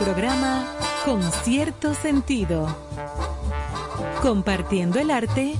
[0.00, 0.66] programa
[1.04, 2.74] Con cierto sentido.
[4.22, 5.54] Compartiendo el arte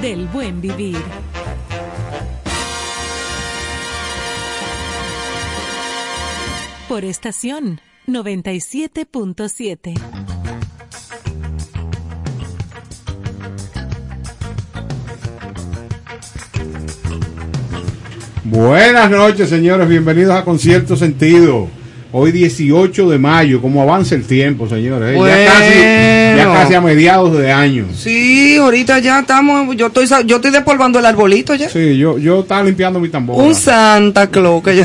[0.00, 0.96] del buen vivir.
[6.88, 10.00] Por estación 97.7.
[18.44, 19.86] Buenas noches, señores.
[19.86, 21.83] Bienvenidos a Concierto Sentido.
[22.16, 23.60] Hoy 18 de mayo.
[23.60, 25.18] ¿Cómo avanza el tiempo, señores?
[25.18, 25.74] Ya, casi,
[26.38, 27.86] ya casi a mediados de año.
[27.92, 31.68] Sí, ahorita ya estamos, yo estoy, yo estoy despolvando el arbolito ya.
[31.68, 33.42] Sí, yo, yo estaba limpiando mi tambor.
[33.42, 34.84] Un Santa Claus que yo,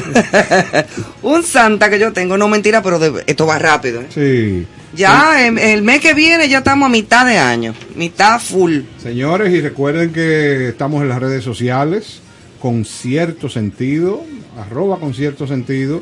[1.22, 4.02] un Santa que yo tengo, no mentira, pero de- esto va rápido.
[4.02, 4.08] ¿eh?
[4.10, 4.66] Sí.
[4.96, 8.80] Ya em- el, mes que viene ya estamos a mitad de año, mitad full.
[9.03, 12.22] Señores, y recuerden que estamos en las redes sociales
[12.60, 14.24] con cierto sentido,
[14.60, 16.01] arroba con cierto sentido,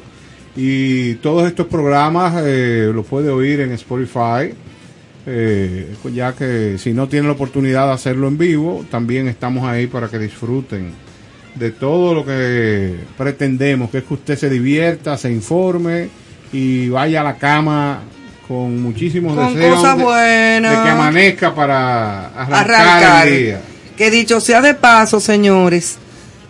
[0.58, 4.54] y todos estos programas eh, los puede oír en Spotify,
[5.28, 9.88] eh, ya que si no tienen la oportunidad de hacerlo en vivo, también estamos ahí
[9.88, 10.92] para que disfruten
[11.56, 16.10] de todo lo que pretendemos, que es que usted se divierta, se informe
[16.54, 18.02] y vaya a la cama
[18.48, 20.78] con muchísimos Con deseos cosas de- buenas.
[20.78, 23.28] de que amanezca para arrancar, Arrancar.
[23.28, 23.62] el día.
[23.98, 25.98] Que dicho sea de paso, señores,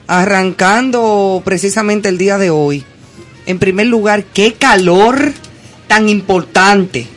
[0.08, 2.84] arrancando precisamente el día de hoy.
[3.48, 5.32] En primer lugar, qué calor
[5.88, 7.08] tan importante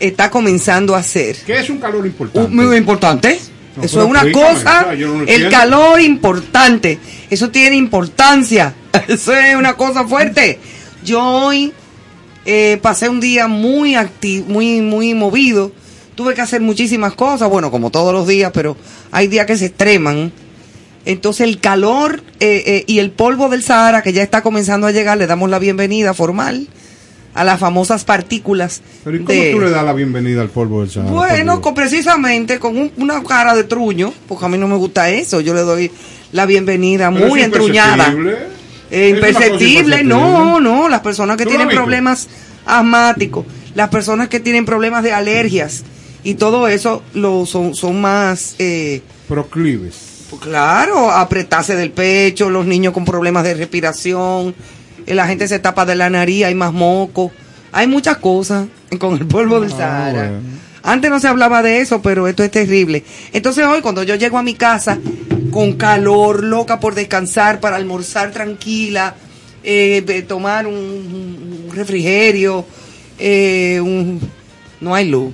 [0.00, 1.36] está comenzando a hacer.
[1.44, 2.48] ¿Qué es un calor importante?
[2.48, 3.40] Uh, Muy importante.
[3.76, 7.00] No, Eso es una explícame, cosa, o sea, yo no lo el calor importante.
[7.28, 8.74] Eso tiene importancia.
[9.08, 10.60] Eso es una cosa fuerte.
[11.02, 11.72] Yo hoy
[12.44, 15.72] eh, pasé un día muy activo, muy, muy movido.
[16.14, 18.76] Tuve que hacer muchísimas cosas, bueno, como todos los días, pero
[19.10, 20.32] hay días que se extreman.
[21.06, 24.90] Entonces el calor eh, eh, y el polvo del Sahara que ya está comenzando a
[24.92, 26.68] llegar, le damos la bienvenida formal
[27.34, 28.80] a las famosas partículas.
[29.02, 31.10] Pero ¿y cómo de- tú le das la bienvenida al polvo del Sahara?
[31.12, 35.10] bueno, con- precisamente con un- una cara de truño, porque a mí no me gusta
[35.10, 35.40] eso.
[35.40, 35.90] Yo le doy
[36.32, 38.08] la bienvenida Pero muy entruñada.
[38.08, 38.38] imperceptible.
[38.90, 40.88] Eh, imperceptible, no, no.
[40.88, 42.28] Las personas que ¿Tú lo tienen problemas
[42.64, 43.44] asmáticos,
[43.74, 45.82] las personas que tienen problemas de alergias
[46.22, 50.13] y todo eso lo, son, son más, eh, Proclives.
[50.38, 54.54] Pues claro, apretarse del pecho, los niños con problemas de respiración,
[55.06, 57.30] eh, la gente se tapa de la nariz, hay más moco,
[57.72, 58.66] hay muchas cosas
[58.98, 60.12] con el polvo del Ah, Sahara.
[60.30, 60.54] bueno.
[60.86, 63.04] Antes no se hablaba de eso, pero esto es terrible.
[63.32, 64.98] Entonces hoy cuando yo llego a mi casa
[65.50, 69.14] con calor, loca por descansar, para almorzar tranquila,
[69.62, 72.66] eh, tomar un, un refrigerio,
[73.18, 74.20] eh, un-
[74.82, 75.32] no hay luz.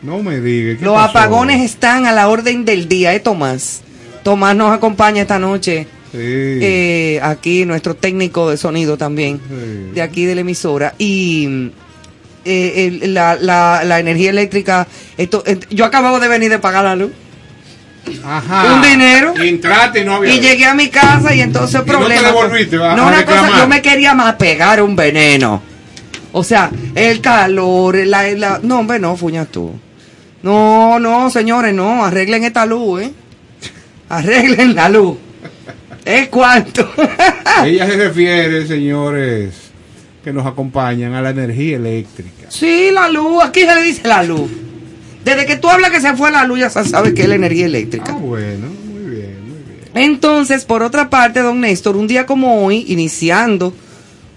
[0.00, 0.78] No me digas.
[0.78, 1.10] ¿qué Los pasó?
[1.10, 3.82] apagones están a la orden del día, ¿eh, Tomás?
[4.26, 5.86] Tomás nos acompaña esta noche.
[6.10, 6.18] Sí.
[6.20, 9.90] eh, aquí nuestro técnico de sonido también, Sí.
[9.94, 10.94] de aquí de la emisora.
[10.98, 11.70] Y
[12.44, 16.82] eh, el- la, la, la energía eléctrica, esto, eh, yo acababa de venir de pagar
[16.84, 17.12] la luz.
[18.24, 18.74] Ajá.
[18.74, 19.34] un dinero.
[19.36, 19.48] Y
[20.00, 20.34] y no había.
[20.34, 22.22] Y llegué a mi casa y entonces no te problema.
[22.28, 25.62] devolviste, a- no, a una cosa, yo me quería más pegar un veneno.
[26.32, 29.72] O sea, el calor, la, la- no, hombre, no, fuñas tú.
[30.42, 33.12] No, no, señores, no, arreglen esta luz, ¿eh?
[34.08, 35.16] Arreglen la luz.
[36.04, 36.88] ¿Es cuánto?
[37.64, 39.54] Ella se refiere, señores,
[40.22, 42.46] que nos acompañan a la energía eléctrica.
[42.48, 44.50] sí, la luz, aquí se le dice la luz.
[45.24, 47.34] Desde que tú hablas que se fue la luz, ya se sabe que es la
[47.34, 48.12] energía eléctrica.
[48.12, 49.90] Ah, bueno, muy bien, muy bien.
[49.94, 53.74] Entonces, por otra parte, don Néstor, un día como hoy, iniciando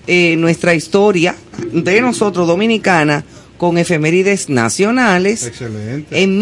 [0.07, 1.35] eh, nuestra historia
[1.71, 3.23] de nosotros dominicana
[3.59, 6.23] con efemérides nacionales, Excelente.
[6.23, 6.39] en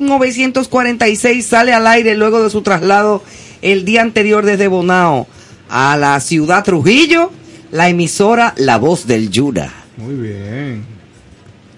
[0.00, 3.22] 1946 sale al aire luego de su traslado
[3.62, 5.26] el día anterior desde Bonao
[5.68, 7.30] a la ciudad Trujillo,
[7.70, 9.72] la emisora La Voz del Yura.
[9.96, 10.84] Muy bien.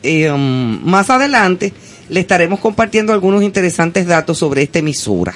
[0.02, 1.72] Eh, um, más adelante
[2.08, 5.34] le estaremos compartiendo algunos interesantes datos sobre esta emisora.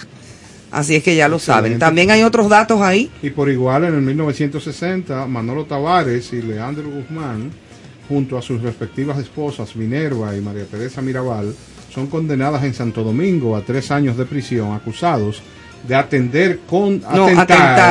[0.71, 1.79] Así es que ya lo saben.
[1.79, 3.11] También hay otros datos ahí.
[3.23, 7.51] Y por igual, en el 1960, Manolo Tavares y Leandro Guzmán,
[8.09, 11.55] junto a sus respectivas esposas Minerva y María Teresa Mirabal,
[11.93, 15.41] son condenadas en Santo Domingo a tres años de prisión, acusados
[15.87, 17.41] de atender con No, atentar,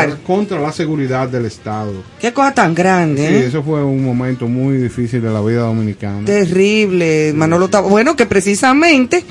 [0.10, 0.18] atentar.
[0.26, 1.94] contra la seguridad del Estado.
[2.20, 3.46] Qué cosa tan grande, Sí, ¿eh?
[3.48, 6.26] eso fue un momento muy difícil de la vida dominicana.
[6.26, 9.24] Terrible, Manolo Bueno, que precisamente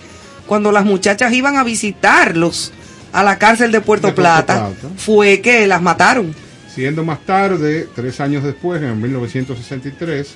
[0.47, 2.73] cuando las muchachas iban a visitarlos
[3.13, 4.95] a la cárcel de Puerto, De Puerto Plata, Plata.
[4.97, 6.35] fue que las mataron.
[6.75, 10.35] Siendo más tarde, tres años después, en 1963,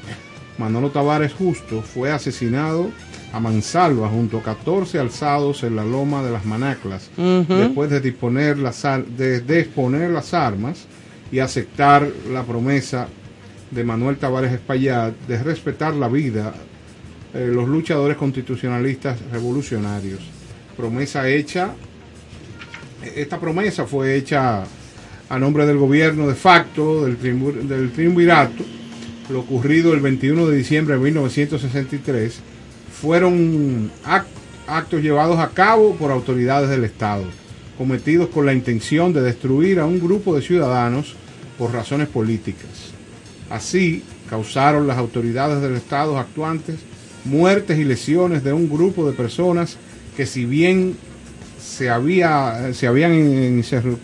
[0.58, 2.90] Manolo Tavares Justo fue asesinado
[3.32, 8.58] a mansalva junto a 14 alzados en la loma de las Manaclas, después de disponer,
[8.58, 10.86] las, de las armas
[11.30, 13.08] y aceptar la promesa
[13.70, 16.54] de Manuel Tavares Espaillat de respetar la vida
[17.34, 20.20] eh, los luchadores constitucionalistas revolucionarios.
[20.76, 21.74] Promesa hecha,
[23.14, 24.64] esta promesa fue hecha
[25.28, 28.64] a nombre del gobierno de facto del triunvirato,
[29.30, 32.40] lo ocurrido el 21 de diciembre de 1963,
[33.00, 34.24] fueron ac-
[34.66, 37.24] actos llevados a cabo por autoridades del Estado,
[37.76, 41.14] cometidos con la intención de destruir a un grupo de ciudadanos
[41.58, 42.68] por razones políticas.
[43.50, 46.76] Así, causaron las autoridades del Estado actuantes
[47.24, 49.76] muertes y lesiones de un grupo de personas
[50.16, 50.94] que si bien
[51.60, 53.98] se, había, se habían insurre-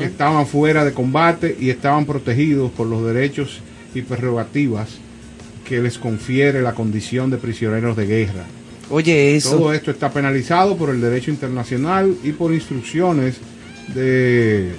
[0.00, 3.60] estaban fuera de combate y estaban protegidos por los derechos
[3.94, 4.88] y prerrogativas
[5.66, 8.44] que les confiere la condición de prisioneros de guerra.
[8.90, 9.56] Oye, eso.
[9.56, 13.36] Todo esto está penalizado por el derecho internacional y por instrucciones
[13.94, 14.72] de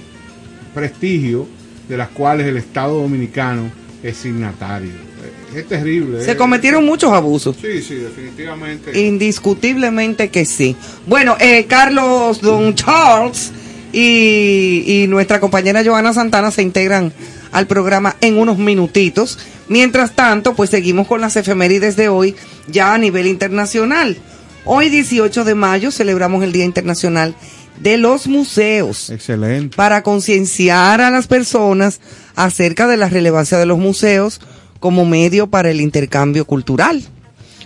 [0.74, 1.46] prestigio
[1.88, 3.70] de las cuales el Estado dominicano
[4.02, 5.06] es signatario.
[5.54, 6.22] Es terrible.
[6.22, 6.36] Se eh.
[6.36, 7.56] cometieron muchos abusos.
[7.60, 8.98] Sí, sí, definitivamente.
[9.00, 10.76] Indiscutiblemente que sí.
[11.06, 13.52] Bueno, eh, Carlos, Don Charles
[13.92, 17.12] y, y nuestra compañera Joana Santana se integran
[17.52, 19.38] al programa en unos minutitos.
[19.68, 22.36] Mientras tanto, pues seguimos con las efemérides de hoy
[22.68, 24.16] ya a nivel internacional.
[24.64, 27.34] Hoy 18 de mayo celebramos el Día Internacional
[27.80, 29.76] de los Museos Excelente.
[29.76, 32.00] para concienciar a las personas
[32.34, 34.40] acerca de la relevancia de los museos
[34.80, 37.02] como medio para el intercambio cultural.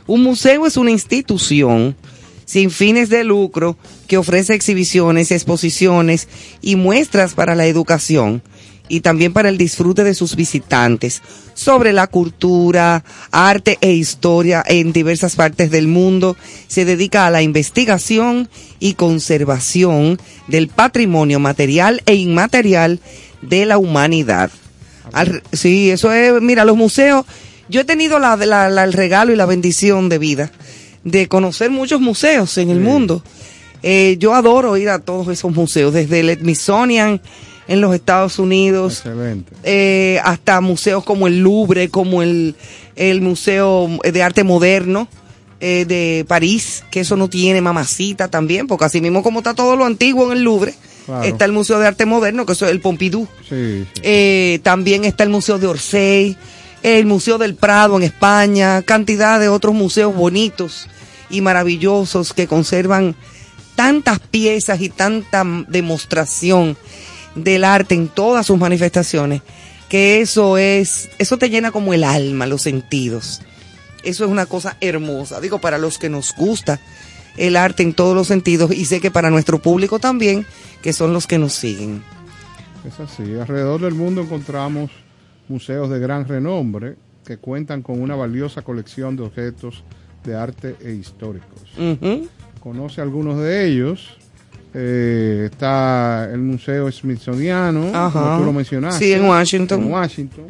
[0.06, 1.96] Un museo es una institución
[2.50, 3.76] sin fines de lucro
[4.09, 6.26] que ofrece exhibiciones, exposiciones
[6.61, 8.42] y muestras para la educación
[8.88, 11.23] y también para el disfrute de sus visitantes
[11.54, 16.37] sobre la cultura, arte e historia en diversas partes del mundo.
[16.66, 18.49] Se dedica a la investigación
[18.80, 22.99] y conservación del patrimonio material e inmaterial
[23.42, 24.50] de la humanidad.
[25.12, 27.26] Al- sí, eso es, mira, los museos,
[27.69, 28.35] yo he tenido la,
[28.83, 30.50] el regalo y la bendición de vida
[31.04, 32.83] de conocer muchos museos en el Sí.
[32.85, 33.23] mundo.
[33.83, 37.21] Eh, yo adoro ir a todos esos museos, desde el Smithsonian
[37.66, 39.52] en los Estados Unidos, Excelente.
[39.62, 42.57] eh, hasta museos como el Louvre, como el,
[42.97, 45.09] el Museo de Arte Moderno
[45.61, 49.76] eh, de París, que eso no tiene mamacita también, porque así mismo como está todo
[49.76, 50.75] lo antiguo en el Louvre,
[51.07, 51.23] Claro.
[51.25, 53.26] está el Museo de Arte Moderno, que eso es el Pompidou.
[53.49, 54.00] Sí, sí.
[54.02, 56.37] Eh, también está el Museo de Orsay,
[56.82, 60.88] el Museo del Prado en España, cantidad de otros museos bonitos
[61.28, 63.14] y maravillosos que conservan
[63.75, 66.76] tantas piezas y tanta demostración
[67.34, 69.42] del arte en todas sus manifestaciones,
[69.88, 73.40] que eso es, eso te llena como el alma, los sentidos.
[74.02, 76.80] Eso es una cosa hermosa, digo, para los que nos gusta
[77.37, 80.46] el arte en todos los sentidos y sé que para nuestro público también,
[80.82, 82.02] que son los que nos siguen.
[82.87, 83.22] Es así.
[83.38, 84.90] Alrededor del mundo encontramos
[85.50, 86.95] museos de gran renombre
[87.26, 89.85] que cuentan con una valiosa colección de objetos
[90.25, 91.62] de arte e históricos.
[92.61, 94.16] Conoce algunos de ellos.
[94.73, 99.04] Eh, está el Museo Smithsoniano, como tú lo mencionaste.
[99.04, 99.83] Sí, en Washington.
[99.83, 100.45] En Washington.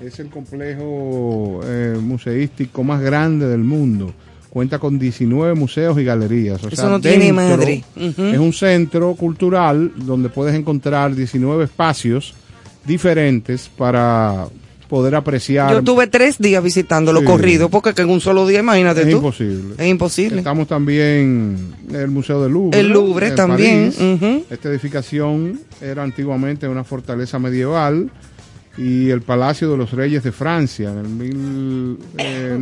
[0.00, 4.12] Es el complejo eh, museístico más grande del mundo.
[4.48, 6.64] Cuenta con 19 museos y galerías.
[6.64, 7.32] O Eso sea, no tiene.
[7.32, 8.22] Ujú.
[8.22, 12.34] Es un centro cultural donde puedes encontrar 19 espacios
[12.88, 14.46] diferentes para
[14.88, 15.70] poder apreciar.
[15.70, 17.26] Yo tuve tres días visitándolo Sí.
[17.26, 19.16] corrido, porque que en un solo día, imagínate es tú.
[19.16, 19.74] imposible.
[19.76, 20.38] Es imposible.
[20.38, 22.80] Estamos también en el Museo del Louvre.
[22.80, 23.92] El Louvre también.
[24.50, 28.10] Esta edificación era antiguamente una fortaleza medieval
[28.78, 30.90] y el Palacio de los Reyes de Francia.
[30.90, 31.08] En el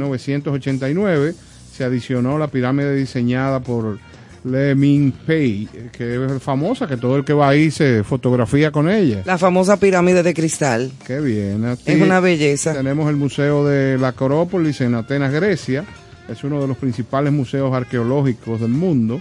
[0.07, 1.35] 1989
[1.77, 3.99] se adicionó la pirámide diseñada por
[4.47, 8.89] Le Ming Pei, que es famosa, que todo el que va ahí se fotografía con
[8.89, 9.23] ella.
[9.25, 10.93] La famosa pirámide de cristal.
[11.07, 11.65] Qué bien.
[11.65, 12.73] Aquí Es una belleza.
[12.73, 15.85] Tenemos el Museo de la Acrópolis en Atenas, Grecia.
[16.29, 19.21] Es uno de los principales museos arqueológicos del mundo.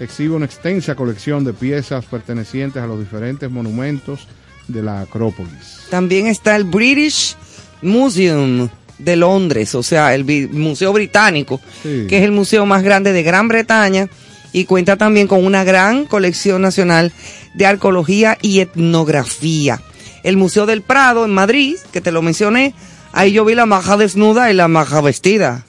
[0.00, 4.28] Exhibe una extensa colección de piezas pertenecientes a los diferentes monumentos
[4.68, 5.80] de la Acrópolis.
[5.90, 7.36] También está el British
[7.82, 12.06] Museum de Londres, o sea, el Museo Británico, Sí.
[12.08, 14.08] que es el museo más grande de Gran Bretaña
[14.52, 17.12] y cuenta también con una gran colección nacional
[17.54, 19.80] de arqueología y etnografía.
[20.22, 22.74] El Museo del Prado en Madrid, que te lo mencioné,
[23.12, 25.64] ahí yo vi la maja desnuda y la maja vestida.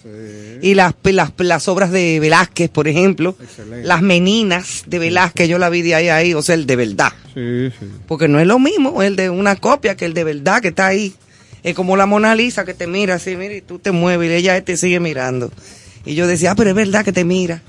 [0.61, 3.87] Y las, las, las obras de Velázquez, por ejemplo, Excelente.
[3.87, 6.75] las meninas de Velázquez, yo la vi de ahí a ahí, o sea, el de
[6.75, 7.13] verdad.
[7.33, 7.85] Sí, sí.
[8.07, 10.87] Porque no es lo mismo el de una copia que el de verdad que está
[10.87, 11.13] ahí.
[11.63, 14.33] Es como la Mona Lisa que te mira así, mira, y tú te mueves y
[14.33, 15.49] ella te sigue mirando.
[16.05, 17.61] Y yo decía, ah, pero es verdad que te mira.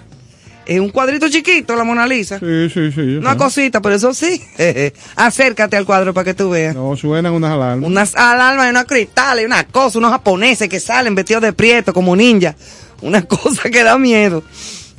[0.70, 2.38] Es un cuadrito chiquito la Mona Lisa.
[2.38, 3.00] Sí, sí, sí.
[3.16, 3.36] Una sé.
[3.38, 4.40] cosita, pero eso sí.
[5.16, 6.76] Acércate al cuadro para que tú veas.
[6.76, 7.88] No, suenan unas alarmas.
[7.90, 12.14] Unas alarmas y unos cristales una cosa, unos japoneses que salen vestidos de prieto como
[12.14, 12.54] ninja.
[13.02, 14.44] Una cosa que da miedo.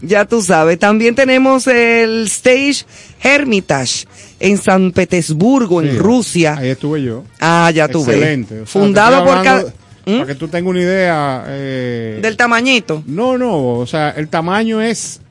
[0.01, 0.77] Ya tú sabes.
[0.77, 2.83] También tenemos el Stage
[3.23, 4.07] Hermitage
[4.41, 6.55] en San Petersburgo, en Rusia.
[6.57, 7.23] Ahí estuve yo.
[7.39, 8.17] Ah, ya tú ves.
[8.17, 8.55] Excelente.
[8.61, 9.73] O sea, Fundado por hablando- cada...
[10.03, 10.13] ¿Mm?
[10.21, 11.43] Para que tú tengas una idea.
[11.47, 13.03] eh, Del tamañito.
[13.05, 15.21] No, no, o sea, el tamaño es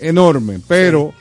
[0.00, 1.12] enorme, pero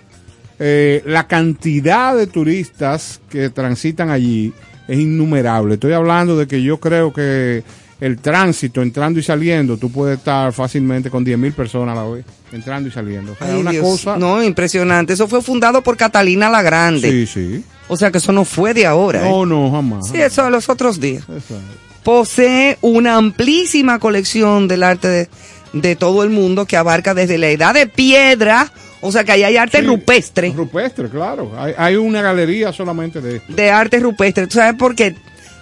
[0.60, 4.54] eh, la cantidad de turistas que transitan allí
[4.88, 5.76] es innumerable.
[5.76, 7.64] Estoy hablando de que yo creo que
[8.00, 12.26] el tránsito entrando y saliendo, tú puedes estar fácilmente con 10.000 personas a la vez,
[12.52, 13.32] entrando y saliendo.
[13.32, 13.84] O sea, Ay, una Dios.
[13.86, 14.18] cosa...
[14.18, 15.14] No, impresionante.
[15.14, 17.10] Eso fue fundado por Catalina la Grande.
[17.10, 17.64] Sí, sí.
[17.88, 19.26] O sea que eso no fue de ahora.
[19.26, 19.30] ¿eh?
[19.30, 20.10] No, no, jamás.
[20.10, 21.24] Sí, eso de los otros días.
[21.24, 21.56] Exacto.
[22.04, 25.30] Posee una amplísima colección del arte de,
[25.76, 29.44] de todo el mundo que abarca desde la edad de piedra, o sea que ahí
[29.44, 31.52] hay arte Sí, rupestre, Rupestre, claro.
[31.58, 33.54] Hay, hay una galería solamente de esto.
[33.54, 34.48] de arte rupestre.
[34.48, 35.16] ¿Tú sabes por qué?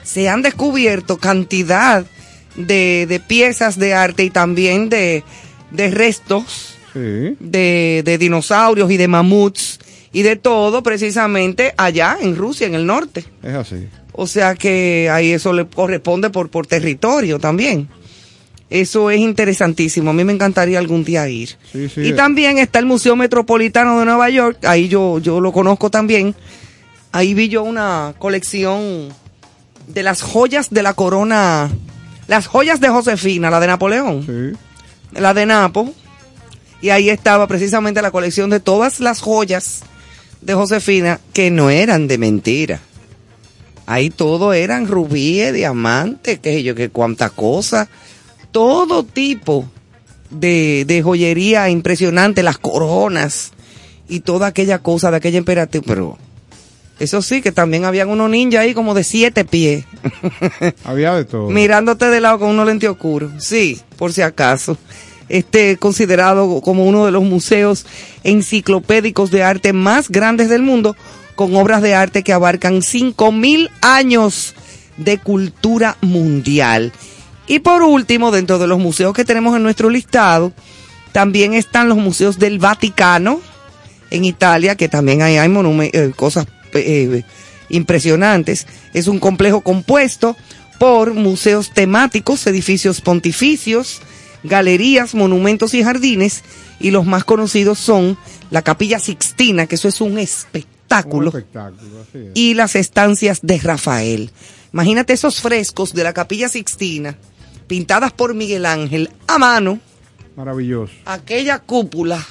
[0.04, 2.06] Se han descubierto cantidad
[2.56, 5.23] de, de piezas de arte y también de,
[5.71, 7.36] de restos Sí.
[7.39, 9.80] de, de dinosaurios y de mamuts
[10.12, 13.26] y de todo precisamente allá en Rusia, en el norte.
[13.41, 13.88] Es así.
[14.12, 17.89] O sea que ahí eso le corresponde por, por territorio también.
[18.73, 20.09] Eso es interesantísimo.
[20.09, 21.49] A mí me encantaría algún día ir.
[21.71, 22.01] Sí, sí.
[22.01, 24.65] Y también está el Museo Metropolitano de Nueva York.
[24.65, 26.33] Ahí yo, yo lo conozco también.
[27.12, 29.09] Ahí vi yo una colección
[29.86, 31.69] de las joyas de la corona.
[32.27, 35.19] Las joyas de Josefina, la de Napoleón, Sí.
[35.21, 35.93] la de Napo.
[36.81, 39.83] Y ahí estaba precisamente la colección de todas las joyas
[40.41, 42.79] de Josefina que no eran de mentira.
[43.86, 47.88] Ahí todo eran rubíes, diamantes, qué sé yo, que cuánta cosa.
[48.54, 49.66] Todo tipo
[50.30, 53.52] de, de joyería impresionante, las coronas
[54.08, 55.84] y toda aquella cosa de aquella emperatriz.
[55.86, 56.18] Pero
[57.00, 59.84] eso sí, que también habían unos ninjas ahí como de siete pies,
[60.86, 61.50] Había de todo.
[61.50, 63.32] mirándote de lado con unos lentes oscuros.
[63.44, 64.78] Sí, por si acaso.
[65.30, 67.86] Este considerado como uno de los museos
[68.24, 70.96] enciclopédicos de arte más grandes del mundo,
[71.36, 74.54] con obras de arte que abarcan 5.000 años
[74.98, 76.92] de cultura mundial.
[77.47, 80.53] Y por último, dentro de los museos que tenemos en nuestro listado,
[81.12, 83.41] también están los museos del Vaticano
[84.12, 87.23] en Italia, que también hay monumen- eh, cosas eh,
[87.69, 88.65] impresionantes.
[88.93, 90.36] Es un complejo compuesto
[90.79, 94.01] por museos temáticos, edificios pontificios,
[94.43, 96.43] galerías, monumentos y jardines.
[96.79, 98.17] Y los más conocidos son
[98.51, 102.32] la Capilla Sixtina, que eso es un Un espectáculo espectáculo, así es.
[102.34, 104.32] y las estancias de Rafael.
[104.73, 107.15] Imagínate esos frescos de la Capilla Sixtina,
[107.67, 109.80] pintadas por Miguel Ángel a mano,
[110.36, 110.93] Maravilloso.
[111.06, 112.26] aquella cúpula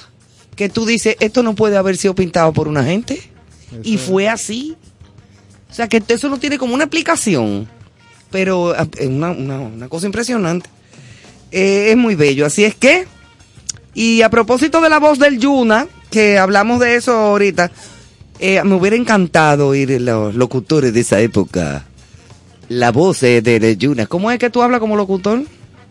[0.55, 3.21] que tú dices, esto no puede haber sido pintado por una gente.
[3.83, 4.75] Y Eso fue así.
[5.69, 7.67] O sea que eso no tiene como una explicación,
[8.29, 10.69] pero ah, es una, una- una cosa impresionante.
[11.51, 13.07] Eh, es muy bello, así es que,
[13.95, 17.71] y a propósito de la voz del Yuna, que hablamos de eso ahorita,
[18.39, 21.85] eh, me hubiera encantado oír los locutores de esa época.
[22.73, 24.07] La voz de, de Yuna.
[24.07, 25.43] ¿Cómo es que tú hablas como locutor?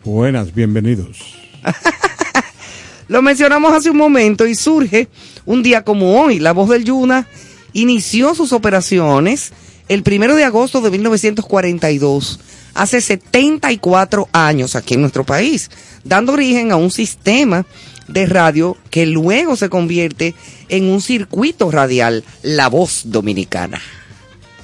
[0.05, 1.37] Buenas, bienvenidos.
[3.09, 5.09] Lo mencionamos hace un momento y surge
[5.45, 6.39] un día como hoy.
[6.39, 7.29] La voz del Yuna
[7.73, 9.53] inició sus operaciones
[9.89, 12.41] el primero de agosto de 1942,
[12.75, 15.71] hace 74 años aquí en nuestro país,
[16.05, 17.67] dando origen a un sistema
[18.09, 20.35] de radio que luego se convierte
[20.69, 23.81] en un circuito radial, La Voz Dominicana.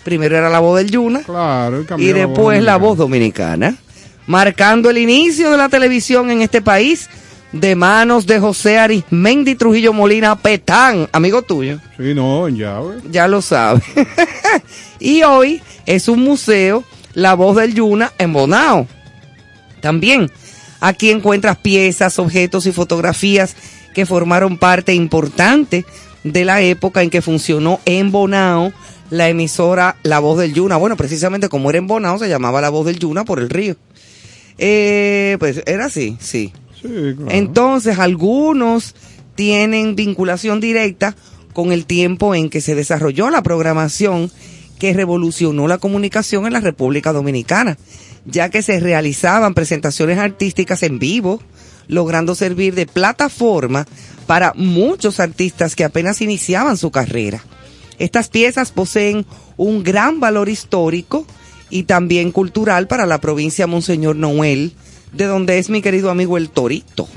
[0.09, 3.77] Primero era la voz del Yuna Claro, y después la voz dominicana,
[4.27, 7.11] marcando el inicio de la televisión en este país
[7.53, 13.01] de manos de José Arismendi Trujillo Molina Petán, amigo tuyo, Sí, no, llave.
[13.11, 13.83] ya lo sabe.
[14.99, 18.87] y hoy es un museo, La Voz del Yuna, en Bonao.
[19.83, 20.31] También
[20.81, 23.57] aquí encuentras piezas, objetos y fotografías
[23.93, 25.85] que formaron parte importante
[26.25, 28.73] de la época en que funcionó en Bonao
[29.11, 30.77] la emisora La Voz del Yuna.
[30.77, 33.77] Bueno, precisamente como era en Bonao, se llamaba La Voz del Yuna por el río.
[34.59, 36.53] Eh, pues era así, sí.
[36.81, 37.27] Sí, claro.
[37.31, 38.95] Entonces, algunos
[39.35, 41.15] tienen vinculación directa
[41.53, 44.31] con el tiempo en que se desarrolló la programación
[44.79, 47.77] que revolucionó la comunicación en la República Dominicana,
[48.25, 51.43] ya que se realizaban presentaciones artísticas en vivo,
[51.89, 53.87] logrando servir de plataforma
[54.27, 57.43] para muchos artistas que apenas iniciaban su carrera.
[57.99, 61.27] Estas piezas poseen un gran valor histórico
[61.71, 64.73] y también cultural para la provincia Monseñor Noel,
[65.13, 67.09] de donde es mi querido amigo el Torito,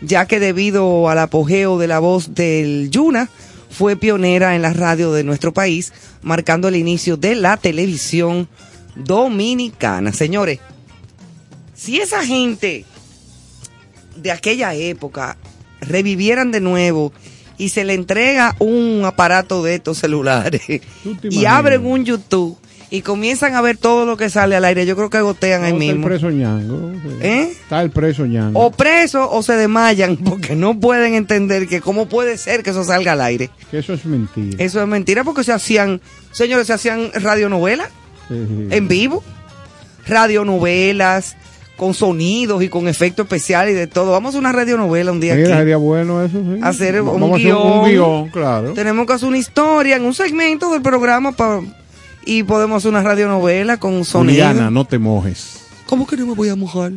[0.00, 3.28] ya que debido al apogeo de la voz del Yuna,
[3.70, 5.92] fue pionera en la radio de nuestro país,
[6.22, 8.48] marcando el inicio de la televisión
[8.94, 10.12] dominicana.
[10.12, 10.60] Señores,
[11.74, 12.84] si esa gente
[14.16, 15.36] de aquella época
[15.80, 17.12] revivieran de nuevo
[17.58, 20.62] y se le entrega un aparato de estos celulares
[21.02, 22.56] ¿Tú te y abren un YouTube
[22.90, 25.72] y comienzan a ver todo lo que sale al aire, yo creo que gotean ahí
[25.72, 26.06] No, está el mismo.
[26.06, 26.92] preso ñango.
[27.22, 27.48] ¿Eh?
[27.50, 28.60] Está el preso ñango.
[28.60, 32.84] O presos o se desmayan porque no pueden entender que cómo puede ser que eso
[32.84, 33.50] salga al aire.
[33.70, 34.62] Que eso es mentira.
[34.62, 37.88] Eso es mentira porque se hacían, señores, se hacían radionovelas
[38.28, 38.68] Sí, sí.
[38.70, 39.24] en vivo,
[40.06, 41.36] radionovelas
[41.76, 44.12] con sonidos y con efectos especiales y de todo.
[44.12, 45.58] Vamos a una radionovela un día Mira, aquí.
[45.58, 46.60] sería bueno eso, sí.
[46.62, 47.84] Hacer un Vamos a hacer un guion.
[47.90, 48.72] guion, claro.
[48.74, 51.60] Tenemos que hacer una historia en un segmento del programa pa-
[52.26, 54.46] y podemos hacer una radionovela con sonido.
[54.46, 55.62] Juliana, no te mojes.
[55.86, 56.92] ¿Cómo que no me voy a mojar?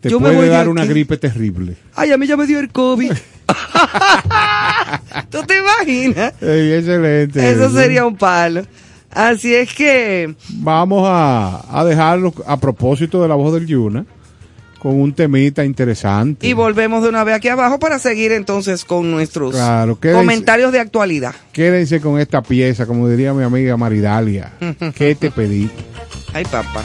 [0.00, 0.90] Te Yo me puede voy dar una aquí.
[0.90, 1.76] gripe terrible.
[1.94, 3.12] Ay, a mí ya me dio el COVID.
[5.30, 6.32] ¿Tú te imaginas?
[6.40, 7.50] Ey, excelente.
[7.50, 8.62] Eso sería un palo.
[9.12, 14.04] Así es que Vamos a, a dejarlo a propósito de la voz del Yuna
[14.78, 16.46] con un temita interesante.
[16.46, 20.20] y volvemos de una vez aquí abajo para seguir entonces con nuestros Claro, quédense.
[20.22, 21.34] comentarios de actualidad.
[21.52, 24.52] Quédense con esta pieza, como diría mi amiga Maridalia.
[24.94, 25.70] ¿Qué te pedí?
[26.32, 26.82] Ay, papá.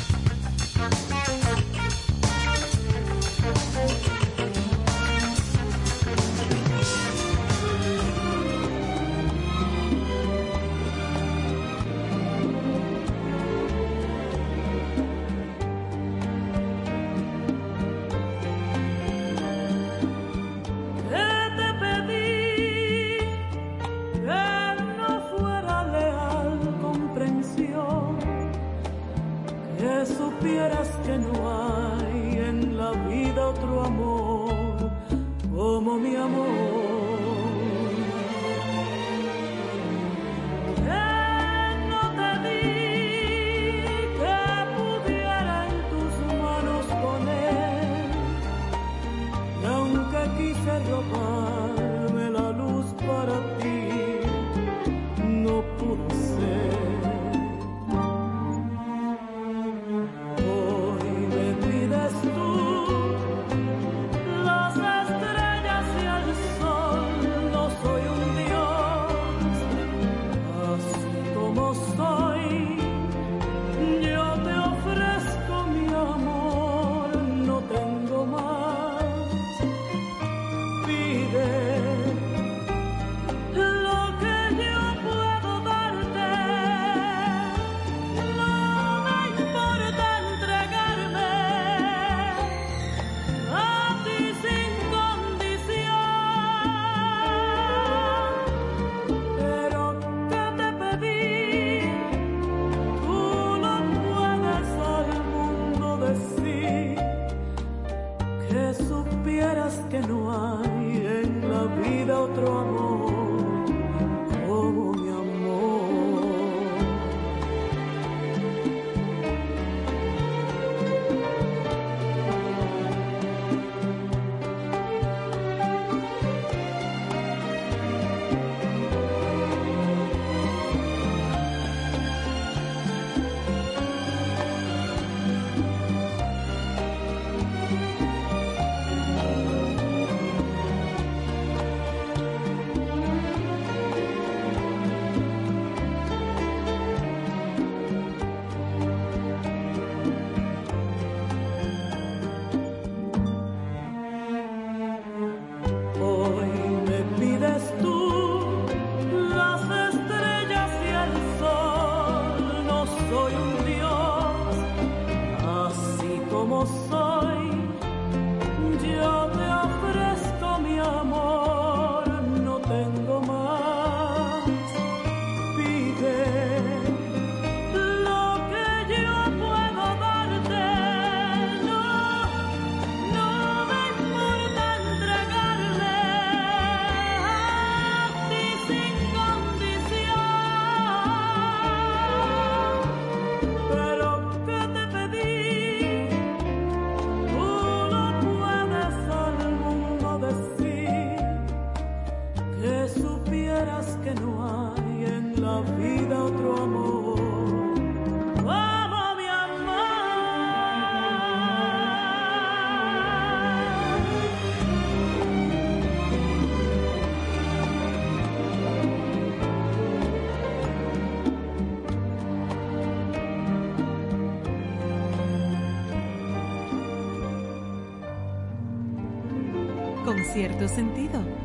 [230.33, 231.44] Cierto sentido.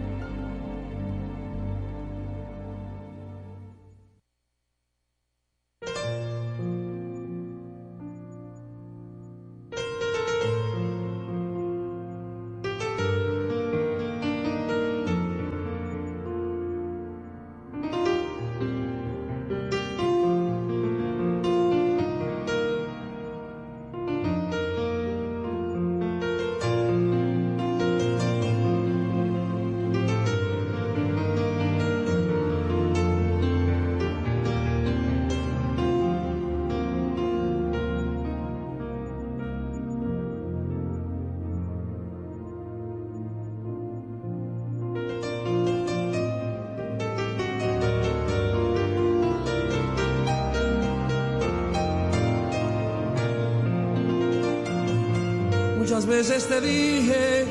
[56.47, 57.45] Te dije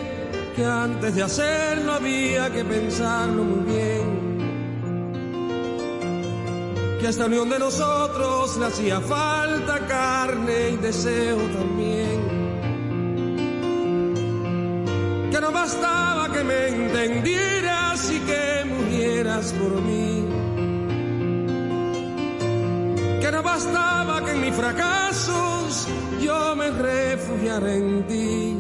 [0.56, 4.30] que antes de hacerlo había que pensarlo muy bien.
[7.00, 12.20] Que a esta unión de nosotros le hacía falta carne y deseo también.
[15.32, 20.26] Que no bastaba que me entendieras y que murieras por mí.
[23.22, 25.88] Que no bastaba que en mis fracasos
[26.22, 28.59] yo me refugiara en ti.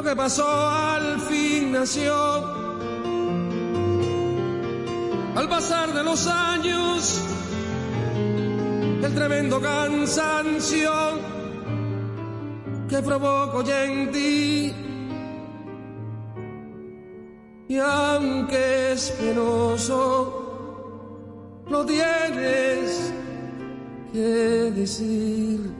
[0.00, 2.14] Lo que pasó al fin nació.
[5.36, 7.20] Al pasar de los años,
[9.02, 10.90] el tremendo cansancio
[12.88, 14.74] que provoco ya en ti.
[17.68, 20.46] Y aunque es penoso,
[21.68, 23.12] lo tienes
[24.14, 25.79] que decir.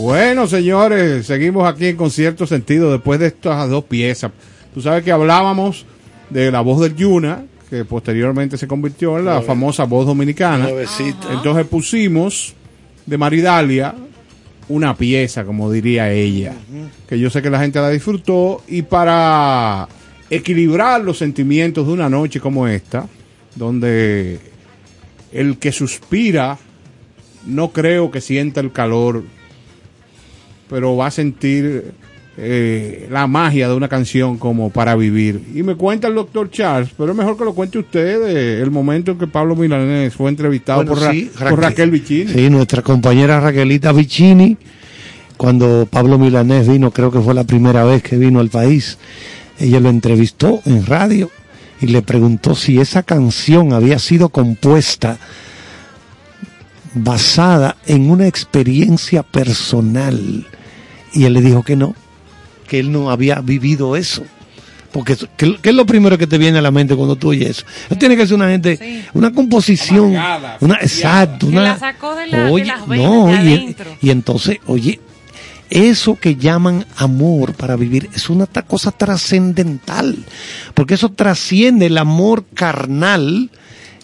[0.00, 4.32] Bueno, señores, seguimos aquí con cierto sentido después de estas dos piezas.
[4.72, 5.84] Tú sabes que hablábamos
[6.30, 9.46] de la voz del Yuna, que posteriormente se convirtió en la Nueve.
[9.46, 10.64] famosa voz dominicana.
[10.64, 11.30] Nuevecita.
[11.34, 12.54] Entonces pusimos
[13.04, 13.94] de Maridalia
[14.70, 16.54] una pieza, como diría ella,
[17.06, 19.86] que yo sé que la gente la disfrutó y para
[20.30, 23.06] equilibrar los sentimientos de una noche como esta,
[23.54, 24.40] donde
[25.30, 26.56] el que suspira
[27.44, 29.24] no creo que sienta el calor,
[30.70, 31.92] pero va a sentir
[32.38, 35.42] eh, la magia de una canción como Para Vivir.
[35.54, 38.70] Y me cuenta el doctor Charles, pero es mejor que lo cuente usted de el
[38.70, 42.32] momento en que Pablo Milanés fue entrevistado Bueno, por, Ra- sí, por Raquel Vicini.
[42.32, 44.56] Sí, nuestra compañera Raquelita Vicini,
[45.36, 48.96] cuando Pablo Milanés vino, creo que fue la primera vez que vino al país,
[49.58, 51.30] ella lo entrevistó en radio
[51.80, 55.18] y le preguntó si esa canción había sido compuesta
[56.94, 60.46] basada en una experiencia personal.
[61.12, 61.94] Y él le dijo que no,
[62.68, 64.22] que él no había vivido eso.
[64.92, 67.66] Porque ¿qué, es lo primero que te viene a la mente cuando tú oyes eso?
[67.86, 69.04] Eso tiene que ser una gente, Sí.
[69.14, 73.26] una composición, Amargada, una exacto, una la sacó de la- de oye, las venas, no,
[73.28, 74.98] de y, y entonces, oye,
[75.68, 80.16] eso que llaman amor para vivir es una cosa trascendental,
[80.74, 83.50] porque eso trasciende el amor carnal,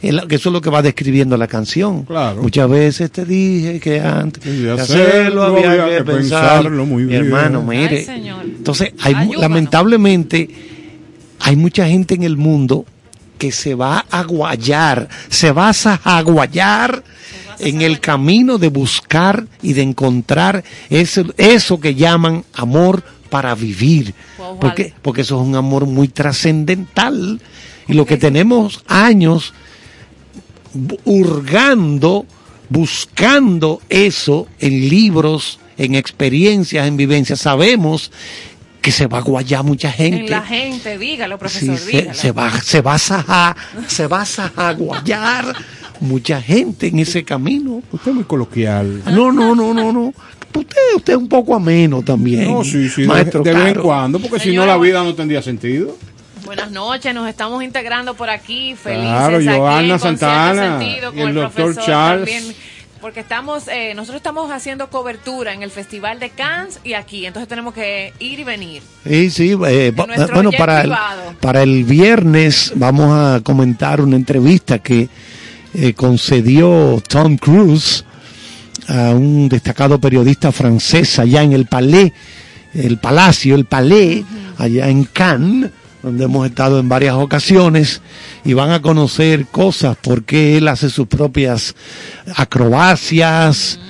[0.00, 2.04] que eso es lo que va describiendo la canción.
[2.04, 2.42] Claro.
[2.42, 6.62] Muchas veces te dije que antes Y de hacerlo había, había que que pensarlo.
[6.70, 7.24] pensarlo muy Mi bien.
[7.26, 8.04] hermano, Ay, mire.
[8.04, 8.44] señor.
[8.44, 9.40] Entonces, hay, Ayúdanos.
[9.40, 10.50] lamentablemente,
[11.40, 12.84] hay mucha gente en el mundo
[13.38, 17.02] que se va a guayar, se va a aguayar
[17.58, 24.14] en el camino de buscar y de encontrar eso, eso que llaman amor para vivir.
[24.38, 27.40] Wow, Porque, porque eso es un amor muy trascendental.
[27.88, 29.52] Y lo que tenemos años
[31.04, 32.26] hurgando,
[32.68, 38.10] buscando eso en libros, en experiencias, en vivencias, sabemos
[38.80, 40.26] que se va a guayar mucha gente.
[40.26, 42.14] En la gente, dígalo, profesor, se, dígalo.
[42.14, 43.56] se va, se va a sajar,
[43.88, 45.56] se va a sajaguayar
[46.00, 47.82] mucha gente en ese camino.
[47.90, 49.02] Usted es muy coloquial.
[49.06, 50.14] No, no, no, no, no.
[50.54, 52.50] Usted, usted es un poco ameno también.
[52.50, 55.14] No, sí, sí, de, maestro de vez en cuando, porque si no la vida no
[55.14, 55.96] tendría sentido.
[56.46, 61.28] Buenas noches, nos estamos integrando por aquí, felices Claro, aquí Concierto Santana Sentido, y con
[61.28, 62.30] el doctor profesor Charles.
[62.30, 62.56] también,
[63.00, 67.48] porque estamos, eh, nosotros estamos haciendo cobertura en el Festival de Cannes y aquí, entonces
[67.48, 68.82] tenemos que ir y venir.
[69.04, 69.56] Sí, sí.
[69.66, 70.94] eh, nuestro bueno, el,
[71.40, 75.08] para el viernes vamos a comentar una entrevista que
[75.74, 78.04] eh, concedió Tom Cruise
[78.86, 82.12] a un destacado periodista francés allá en el Palais,
[82.72, 84.24] el Palacio, el Palais,
[84.58, 85.72] allá en Cannes,
[86.06, 88.00] donde hemos estado en varias ocasiones
[88.44, 91.74] y van a conocer cosas porque él hace sus propias
[92.36, 93.80] acrobacias,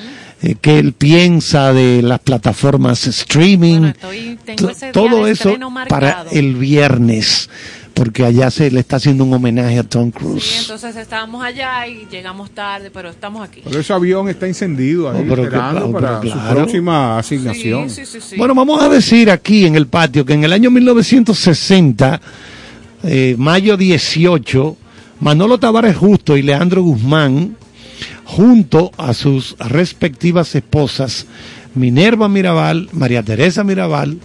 [0.41, 5.55] eh, que él piensa de las plataformas streaming, Bueno, estoy- todo eso
[5.91, 7.51] para el viernes,
[7.97, 10.45] porque allá se le está haciendo un homenaje a Tom Cruise.
[10.45, 13.63] Sí, entonces estábamos allá y llegamos tarde, pero estamos aquí.
[13.65, 17.89] Pero ese avión está encendido ahí, Oh, pero que- esperando pero para su próxima asignación.
[17.89, 18.37] Sí, sí, sí, sí.
[18.37, 22.21] Bueno, vamos a decir aquí en el patio que en el año 1960,
[23.03, 24.77] eh, mayo 18,
[25.21, 27.57] Manolo Tavares Justo y Leandro Guzmán,
[28.25, 31.27] junto a sus respectivas esposas,
[31.75, 34.19] Minerva Mirabal, María Teresa Mirabal,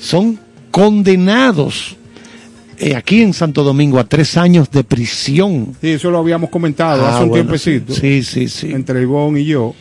[0.00, 0.40] son
[0.72, 1.96] condenados
[2.78, 5.74] eh, aquí en Santo Domingo a tres años de prisión.
[5.80, 7.94] Sí, eso lo habíamos comentado Ah, hace un bueno, tiempecito.
[7.94, 8.70] Sí, sí, sí.
[8.72, 9.74] Entre Ivonne y yo.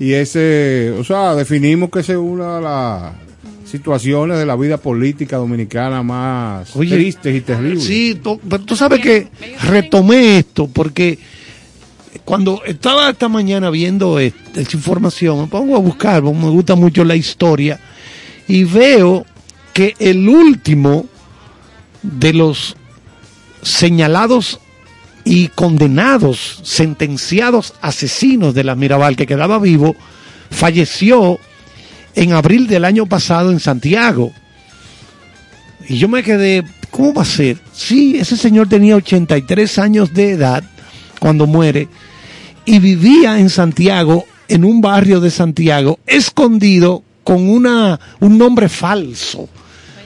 [0.00, 3.12] Y ese, o sea, definimos que es una de las
[3.70, 7.84] situaciones de la vida política dominicana más Oye, tristes y terribles.
[7.84, 9.28] Sí, pero tú sabes que
[9.62, 11.18] retomé esto porque
[12.24, 17.04] cuando estaba esta mañana viendo est- esta información, me pongo a buscar, me gusta mucho
[17.04, 17.80] la historia,
[18.46, 19.24] y veo
[19.72, 21.06] que el último
[22.02, 22.76] de los
[23.62, 24.60] señalados
[25.24, 29.94] y condenados, sentenciados asesinos de la Mirabal que quedaba vivo,
[30.50, 31.38] falleció
[32.14, 34.32] en abril del año pasado en Santiago.
[35.88, 37.58] Y yo me quedé, ¿cómo va a ser?
[37.72, 40.64] Sí, ese señor tenía 83 años de edad
[41.20, 41.88] cuando muere
[42.64, 49.48] y vivía en Santiago, en un barrio de Santiago, escondido con una, un nombre falso.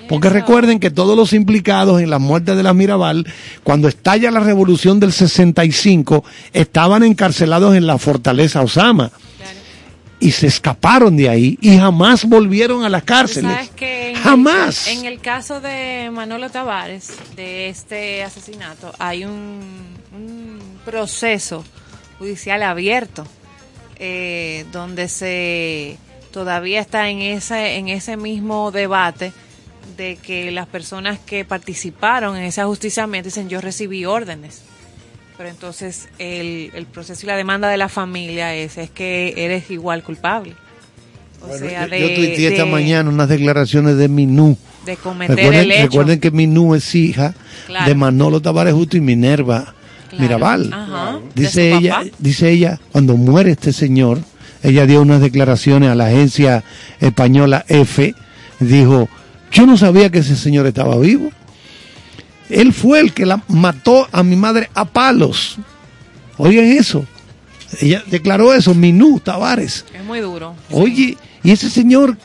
[0.09, 3.27] Porque recuerden que todos los implicados en la muerte de la Mirabal,
[3.63, 9.11] cuando estalla la revolución del 65, estaban encarcelados en la fortaleza Osama.
[10.19, 13.53] Y se escaparon de ahí y jamás volvieron a las cárceles.
[13.53, 14.89] sabes que en Jamás.
[14.89, 19.61] El, en el caso de Manolo Tavares, de este asesinato, hay un,
[20.15, 21.65] un proceso
[22.19, 23.27] judicial abierto
[23.99, 25.99] eh, donde se
[26.31, 29.33] todavía está en ese en ese mismo debate
[29.97, 34.63] de que las personas que participaron en ese ajusticiamiento dicen yo recibí órdenes
[35.37, 39.71] pero entonces el, el proceso y la demanda de la familia es es que eres
[39.71, 40.55] igual culpable
[41.43, 44.57] o Bueno, sea yo, de, yo tuiteé esta mañana unas declaraciones de Minú.
[44.87, 47.35] de cometer Recuerden, el hecho recuerden que Minú es hija
[47.67, 47.87] Claro.
[47.87, 49.75] de Manolo Tavares Justo y Minerva
[50.09, 50.23] Claro.
[50.23, 50.71] Mirabal.
[50.73, 51.19] Ajá.
[51.35, 52.11] Dice ella, papá.
[52.19, 54.21] dice ella, cuando muere este señor,
[54.63, 56.63] ella dio unas declaraciones a la agencia
[57.01, 58.15] española F,
[58.61, 59.09] Dijo,
[59.57, 61.31] yo no sabía que ese señor estaba vivo.
[62.51, 65.57] Él fue el que la mató a mi madre a palos.
[66.37, 67.07] Oigan eso.
[67.81, 69.87] Ella declaró eso, Minú Tavares.
[69.95, 70.55] Es muy duro.
[70.71, 72.19] Oye, y ese señor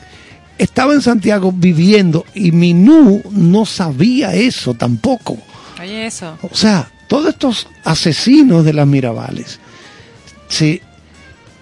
[0.58, 5.38] estaba en Santiago viviendo y Minú no sabía eso tampoco.
[5.80, 6.36] Oye, eso.
[6.42, 9.58] O sea, todos estos asesinos de las Mirabales
[10.48, 10.82] se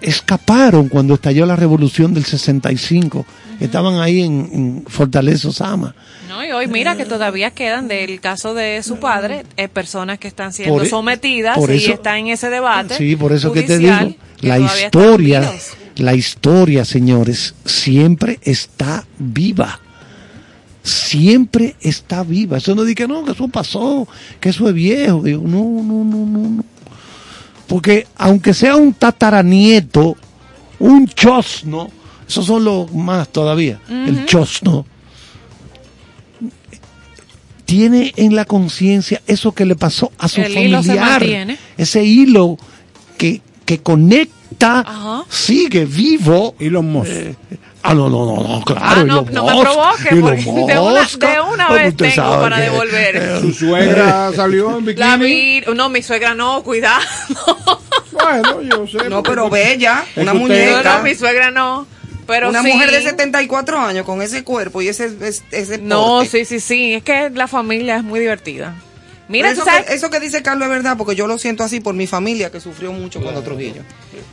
[0.01, 3.25] escaparon cuando estalló la revolución del 65.
[3.59, 5.93] Estaban ahí en, en Fortaleza Osama.
[6.27, 10.27] No, y hoy mira que todavía quedan del caso de su padre eh, personas que
[10.27, 12.95] están siendo Por e- sometidas por y están en ese debate.
[12.97, 15.51] Sí, por eso que te digo, que la historia,
[15.97, 19.79] la historia, señores, siempre está viva.
[20.83, 22.57] Siempre está viva.
[22.57, 24.07] Eso no dice que no, que eso pasó,
[24.39, 25.21] que eso es viejo.
[25.21, 26.65] Digo, no, no, no, no, no.
[27.71, 30.17] Porque aunque sea un tataranieto,
[30.79, 31.89] un chosno,
[32.27, 34.85] esos son los más todavía, el chosno,
[37.63, 41.57] tiene en la conciencia eso que le pasó a su El hilo se familiar.
[41.77, 42.57] Ese hilo
[43.17, 45.23] que, que conecta, Ajá.
[45.29, 46.55] sigue vivo.
[46.59, 47.09] Elon Musk.
[47.83, 48.81] Ah, no, no, no, no, claro.
[48.83, 53.39] Ah, no, no me provoque, de una, de una vez tengo para que- devolver.
[53.41, 55.61] Su suegra salió en La bikini.
[55.61, 57.01] vi, no, mi suegra no, cuidado.
[58.11, 59.09] Bueno, yo sé.
[59.09, 60.97] No, pero bella, una No, muñeca.
[60.97, 61.87] no, mi suegra no.
[62.27, 62.71] Pero una sí.
[62.71, 66.29] mujer de 74 años con ese cuerpo y ese, ese, ese No, porte.
[66.29, 66.93] sí, sí, sí.
[66.93, 68.75] Es que la familia es muy divertida.
[69.27, 71.79] Mira, eso, sabes, que, eso que dice Carlos es verdad, porque yo lo siento así
[71.79, 73.81] por mi familia que sufrió mucho cuando Trujillo.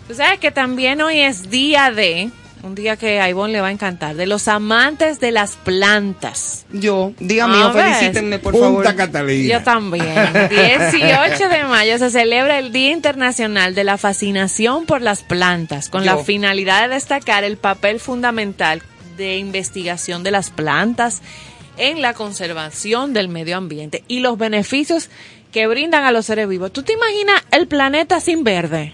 [0.08, 2.30] tú sabes que también hoy es día de,
[2.62, 6.66] un día que a Ivonne le va a encantar, de los amantes de las plantas.
[6.72, 7.94] Yo, día A mío, ver.
[7.94, 8.96] felicítenme por Punta favor.
[8.96, 9.58] Catalina.
[9.58, 10.04] Yo también.
[10.50, 16.04] 18 de mayo se celebra el Día Internacional de la Fascinación por las Plantas, con
[16.04, 18.82] la finalidad de destacar el papel fundamental
[19.16, 21.22] de investigación de las plantas
[21.76, 25.10] en la conservación del medio ambiente y los beneficios
[25.52, 26.72] que brindan a los seres vivos.
[26.72, 28.92] ¿Tú te imaginas el planeta sin verde?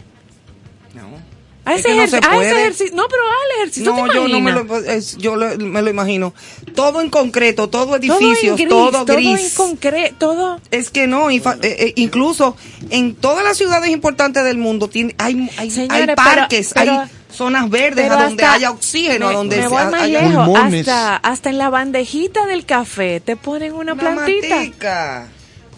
[1.67, 2.51] A Es ese, que no ejerci- se a ese puede.
[2.61, 5.57] ejercicio, no, pero al ejercicio, No, ¿tú te yo no me lo, es- yo lo-
[5.57, 6.35] me lo imagino.
[6.75, 9.41] Todo en concreto, todo Todo edificios, gris, todo todo gris.
[9.53, 12.57] en concreto, todo Es que no, y fa- eh, eh, incluso
[12.91, 17.09] en todas las ciudades importantes del mundo tiene, hay, hay, Señores, hay parques, pero- hay
[17.33, 20.21] zonas verdes a donde hasta- haya oxígeno, me, a donde me se- voy más haya
[20.21, 20.87] lejos, pulmones.
[20.89, 24.57] hasta, hasta en la bandejita del café te ponen una, una plantita.
[24.57, 25.29] matica.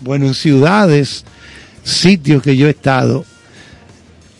[0.00, 1.24] Bueno, en ciudades,
[1.84, 3.24] sitios que yo he estado,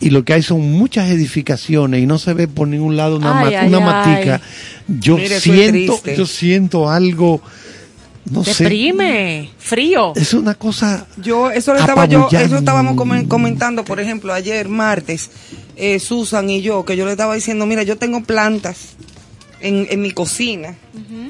[0.01, 3.38] y lo que hay son muchas edificaciones y no se ve por ningún lado una,
[3.40, 3.84] Ay, ma- ay, una ay.
[3.84, 4.40] matica.
[4.88, 7.40] Yo Mire, siento, yo siento algo,
[8.30, 10.12] no sé, Deprime, frío.
[10.14, 15.30] es una cosa Yo, eso estaba yo, eso estábamos comen- comentando, por ejemplo, ayer martes,
[15.76, 18.97] eh, Susan y yo, que yo le estaba diciendo, mira, yo tengo plantas
[19.61, 20.74] en, en mi cocina,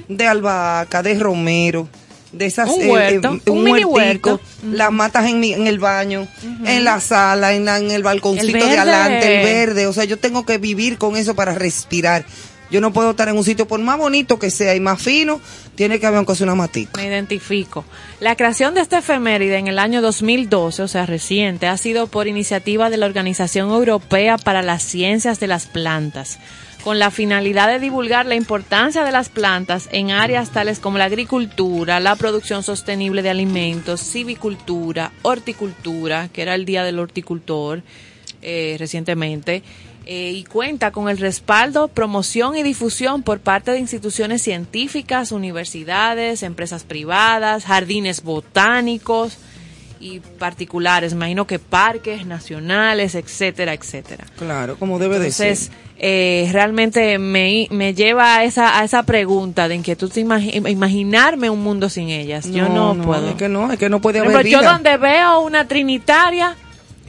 [0.08, 1.88] de albahaca, de romero,
[2.37, 4.45] de esas, Un eh, huerto, eh, un mini huertico, huerto.
[4.70, 6.26] las matas en, mi, en el baño,
[6.64, 10.05] en la sala, en, la- en el balconcito El de adelante, el verde, o sea,
[10.05, 12.24] yo tengo que vivir con eso para respirar.
[12.68, 15.41] Yo no puedo estar en un sitio, por más bonito que sea y más fino,
[15.76, 17.01] tiene que haber aunque sea una matica.
[17.01, 17.84] Me identifico.
[18.18, 22.26] La creación de esta efeméride en el año 2012, o sea, reciente, ha sido por
[22.26, 26.41] iniciativa de la Organización Europea para las Ciencias de las Plantas,
[26.87, 31.07] con la finalidad de divulgar la importancia de las plantas en áreas tales como la
[31.07, 37.82] agricultura, la producción sostenible de alimentos, civicultura, horticultura, que era el Día del Horticultor
[38.41, 39.64] eh, recientemente,
[40.05, 46.45] eh, y cuenta con el respaldo, promoción y difusión por parte de instituciones científicas, universidades,
[46.45, 49.39] empresas privadas, jardines botánicos
[50.01, 54.24] y particulares, imagino que parques nacionales, etcétera, etcétera.
[54.38, 55.47] Claro, como debe de ser.
[55.49, 60.70] Entonces, eh, realmente me, me lleva a esa, a esa pregunta de inquietud, de imagi-
[60.70, 62.51] imaginarme un mundo sin ellas.
[62.51, 63.30] Yo no, puedo.
[63.30, 64.72] Es que no, es que no puede Por haber ejemplo, yo vida.
[64.72, 66.55] donde veo una trinitaria,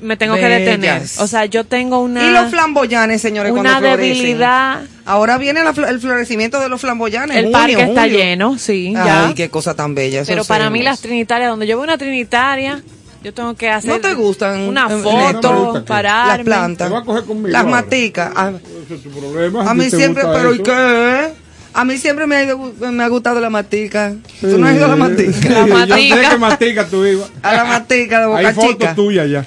[0.02, 0.80] me tengo que detener.
[1.02, 1.20] Bellas.
[1.20, 4.14] O sea, yo tengo una, y los flamboyanes, señores, una cuando florecen.
[4.16, 4.82] debilidad.
[5.06, 7.36] Ahora viene la el florecimiento de los flamboyanes.
[7.38, 8.18] El junio, parque está julio.
[8.18, 9.34] lleno, sí, Ay, ya.
[9.36, 10.24] qué cosa tan bella.
[10.26, 12.82] Pero para mí las trinitarias, donde yo veo una trinitaria,
[13.24, 16.36] yo tengo que hacer ¿No te gustan, una eh, no gusta foto, pararme.
[16.36, 16.92] Las plantas.
[16.94, 18.32] A coger conmigo Las maticas.
[18.36, 18.52] A,
[18.86, 19.70] Ese es tu problema.
[19.70, 20.64] a mí siempre, pero ¿y eso.
[20.64, 21.48] qué?
[21.74, 24.14] A mí siempre me ha, ido- me ha gustado la matica.
[24.42, 25.50] ¿Tú no has ido a la matica?
[25.50, 26.16] La Yo matica.
[26.24, 27.30] sé que matica tú ibas.
[27.44, 29.46] A la matica de Boca Hay fotos tuyas ya.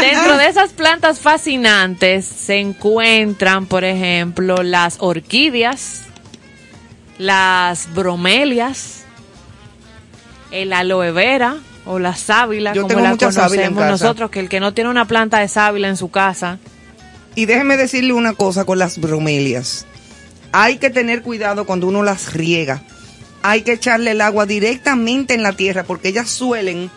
[0.00, 6.02] Dentro de esas plantas fascinantes se encuentran, por ejemplo, las orquídeas,
[7.18, 9.02] las bromelias,
[10.50, 14.48] el aloe vera o la sábila, Yo como tengo la mucha conocemos nosotros, que el
[14.48, 16.58] que no tiene una planta de sábila en su casa,
[17.34, 19.86] Y déjeme decirle una cosa con las bromelias.
[20.52, 22.82] hay que tener cuidado cuando uno las riega.
[23.42, 26.90] Hay que echarle el agua directamente en la tierra porque ellas suelen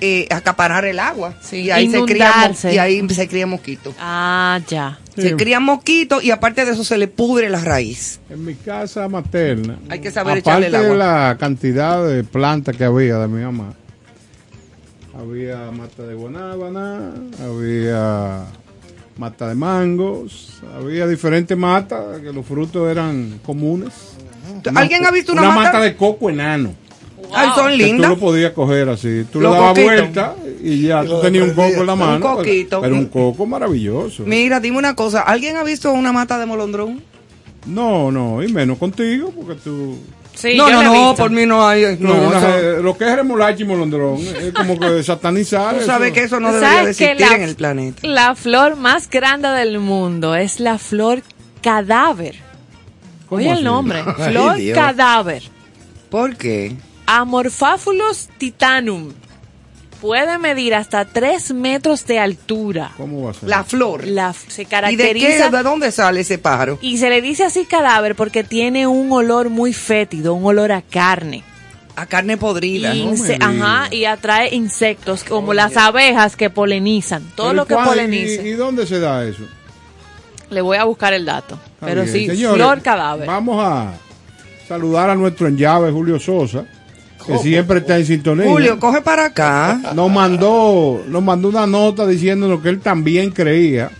[0.00, 1.34] eh, acaparar el agua.
[1.40, 3.94] Sí, y, ahí se cría, y ahí se cría mosquito.
[3.98, 4.98] Ah, ya.
[5.16, 8.20] Se crían mosquitos y aparte de eso se le pudre la raíz.
[8.28, 10.88] En mi casa materna, Hay que saber aparte echarle el agua.
[10.88, 13.72] de la cantidad de plantas que había de mi mamá,
[15.18, 18.44] había mata de guanábana, había
[19.16, 23.94] mata de mangos, había diferentes matas, que los frutos eran comunes.
[24.74, 25.80] ¿Alguien ha visto una, mata?
[25.80, 26.74] de coco enano?
[27.34, 28.10] Ay, son Que tú lindas.
[28.10, 29.24] lo podías coger así.
[29.32, 32.20] Tú le dabas vuelta y ya tú tenías un coco en la Un mano.
[32.20, 32.80] pero- coquito.
[32.80, 34.22] Pero un coco maravilloso.
[34.26, 35.20] Mira, dime una cosa.
[35.22, 37.02] ¿Alguien ha visto una mata de molondrón?
[37.66, 39.98] No, no, y menos contigo, porque tú...
[40.34, 41.96] Sí, no, no, no, por mí no hay.
[41.98, 45.78] No, No, eso- lo que es remolacha y molondrón es como que satanizar.
[45.78, 47.98] tú sabes que eso no ¿Sabes debería de existir la- en el planeta.
[48.06, 51.22] La flor más grande del mundo es la flor
[51.62, 52.36] cadáver.
[53.28, 53.58] ¿Cómo Oye así?
[53.58, 54.02] el nombre.
[54.30, 55.42] Flor cadáver.
[56.10, 56.76] ¿Por qué?
[57.06, 59.12] Amorphaphulus titanum.
[60.00, 62.92] Puede medir hasta 3 metros de altura.
[62.98, 63.48] ¿Cómo va a ser?
[63.48, 64.06] La flor.
[64.06, 64.70] La, se ¿Y de qué?
[64.70, 66.78] caracteriza ¿De dónde sale ese pájaro?
[66.82, 70.82] y se le dice así cadáver porque tiene un olor muy fétido, un olor a
[70.82, 71.42] carne.
[71.96, 72.94] A carne podrida.
[72.94, 77.22] Y no ajá, y atrae insectos como las abejas que polinizan.
[77.34, 78.42] Todo lo que ¿cuál- poliniza.
[78.42, 79.44] ¿Y, y dónde se da eso?
[80.50, 81.54] Le voy a buscar el dato.
[81.74, 82.12] Está Pero bien.
[82.12, 83.26] sí, Señores, flor cadáver.
[83.26, 83.94] Vamos a
[84.68, 86.66] saludar a nuestro en llave, Julio Sosa,
[87.26, 88.46] que siempre está en sintonía.
[88.48, 89.80] Julio, coge para acá.
[89.94, 93.90] nos mandó, nos mandó una nota diciéndonos que él también creía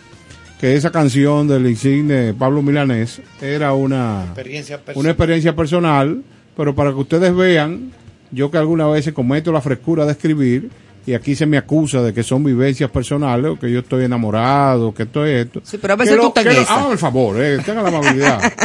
[0.61, 5.11] que esa canción del insigne Pablo Milanés era una, Experiencia una personal.
[5.11, 6.23] experiencia personal,
[6.57, 7.93] pero para que ustedes vean,
[8.31, 10.71] yo que algunas veces cometo la frescura de escribir
[11.07, 14.93] y aquí se me acusa de que son vivencias personales o que yo estoy enamorado,
[14.95, 15.61] que esto es esto.
[15.63, 16.71] Sí, pero a veces Que tú te que lo- guisas.
[16.71, 18.41] Hágame el favor, eh, tenga la amabilidad.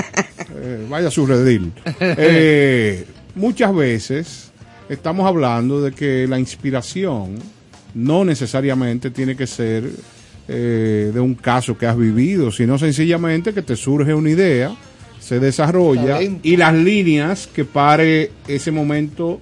[0.63, 1.71] Eh, vaya a su redil.
[2.01, 3.05] Eh,
[3.35, 4.50] muchas veces
[4.91, 7.35] estamos hablando de que la inspiración
[7.93, 9.89] no necesariamente tiene que ser
[10.47, 14.75] eh, de un caso que has vivido, sino sencillamente que te surge una idea,
[15.19, 16.39] se desarrolla Talento.
[16.43, 19.39] y las líneas que pare ese momento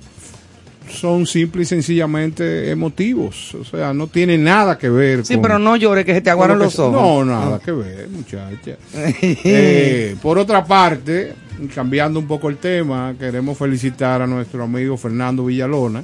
[0.92, 5.60] son simple y sencillamente emotivos, o sea, no tiene nada que ver Sí, con pero
[5.60, 6.94] no llores que se te aguaron los ojos.
[6.94, 8.78] No, nada que ver, muchacha.
[9.22, 11.34] Eh, por otra parte,
[11.68, 16.04] cambiando un poco el tema, queremos felicitar a nuestro amigo Fernando Villalona,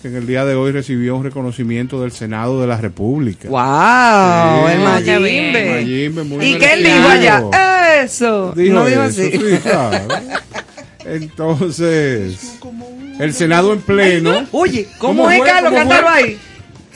[0.00, 3.48] que en el día de hoy recibió un reconocimiento del Senado de la República.
[3.48, 4.68] ¡Wow!
[4.68, 5.10] Sí.
[5.10, 5.20] el.
[5.20, 5.70] Mayimbe.
[5.72, 8.02] Mayimbe, muy ¿Y qué él dijo allá?
[8.02, 8.52] Eso.
[8.56, 9.30] Dijo no dijo eso, así.
[9.32, 10.08] sí, claro.
[11.04, 12.58] Entonces,
[13.18, 14.46] el Senado en pleno.
[14.52, 15.46] Oye, ¿cómo, ¿Cómo es, fue?
[15.46, 15.72] Carlos?
[15.72, 16.38] ¿Cómo Cántalo ahí.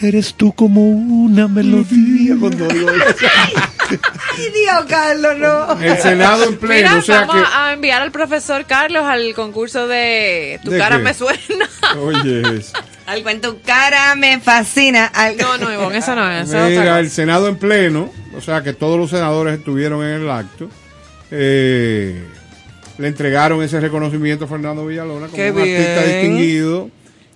[0.00, 3.26] Eres tú como una melodía cuando digo eso.
[3.90, 5.80] Ay, Dios, Carlos, no.
[5.80, 7.56] El Senado en pleno, Mira, o sea vamos que.
[7.56, 11.02] a enviar al profesor Carlos al concurso de Tu ¿De cara qué?
[11.04, 11.68] me suena.
[12.00, 12.72] Oye, eso.
[13.06, 15.06] Al cuento cara me fascina.
[15.06, 16.48] Al- No, no, Ivonne, eso no es.
[16.52, 17.10] Mira, el.
[17.10, 20.68] Senado en pleno, o sea que todos los senadores estuvieron en el acto.
[21.30, 22.22] eh,
[22.98, 26.90] le entregaron ese reconocimiento a Fernando Villalona como Qué un artista distinguido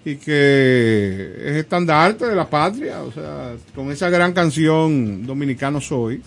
[0.05, 6.21] y que es estandarte de la patria, o sea, con esa gran canción Dominicano Soy,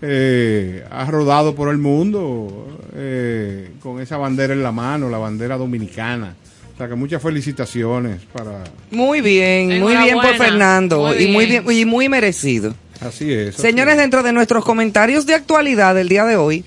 [0.00, 5.56] eh, ha rodado por el mundo eh, con esa bandera en la mano, la bandera
[5.56, 6.34] dominicana.
[6.74, 8.62] O sea que muchas felicitaciones para...
[8.92, 10.36] Muy bien, muy bien por.
[10.36, 11.08] Fernando.
[11.08, 11.64] Muy y muy bien.
[11.70, 12.74] y muy merecido.
[13.00, 13.54] Así es.
[13.54, 14.00] así Señores, es.
[14.00, 16.64] dentro de nuestros comentarios de actualidad del día de hoy,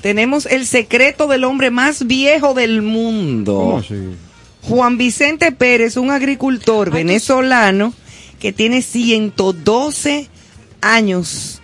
[0.00, 3.54] tenemos el secreto del hombre más viejo del mundo.
[3.54, 4.16] ¿Cómo así?
[4.62, 7.92] Juan Vicente Pérez, un agricultor venezolano
[8.38, 10.28] que tiene 112
[10.80, 11.60] años.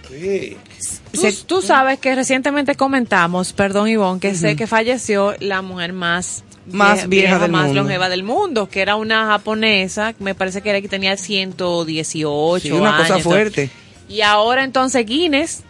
[1.17, 5.93] Tú, Se- tú sabes que recientemente comentamos, perdón Ivonne, que sé que falleció la mujer
[5.93, 7.83] más Más vieja del más mundo.
[7.83, 12.71] longeva del mundo, que era una japonesa, me parece que era que tenía 118 Sí,
[12.73, 13.71] una cosa fuerte.
[14.09, 15.63] Y ahora entonces Guinness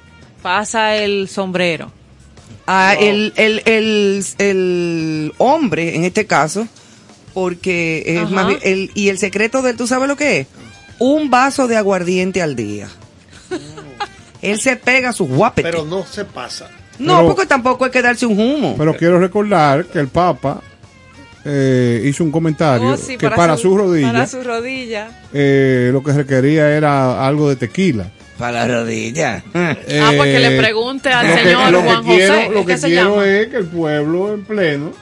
[0.42, 1.90] pasa el sombrero.
[2.66, 6.66] Ah, el, el, el, el hombre, en este caso,
[7.32, 8.30] porque es Ajá.
[8.34, 10.46] más bien- el, y el secreto de él, ¿tú sabes lo que es?
[10.98, 12.88] Un vaso de aguardiente al día.
[14.50, 15.70] él se pega sus guapetes.
[15.70, 16.68] Pero no se pasa.
[16.98, 18.74] no, pero- porque tampoco hay que darse un humo.
[18.78, 20.60] Pero quiero recordar que el Papa
[21.44, 25.22] eh, hizo un comentario Oh, sí, que para, su, rodilla Para su rodilla.
[25.32, 28.10] eh, lo que requería era algo de tequila.
[28.38, 29.42] Para la rodilla.
[29.54, 29.74] Ah,
[30.16, 32.48] porque le pregunte al lo que- señor lo que Juan quiero, José.
[32.50, 33.26] Lo ¿qué que se quiero llama?
[33.28, 34.92] es que el pueblo en pleno, eh,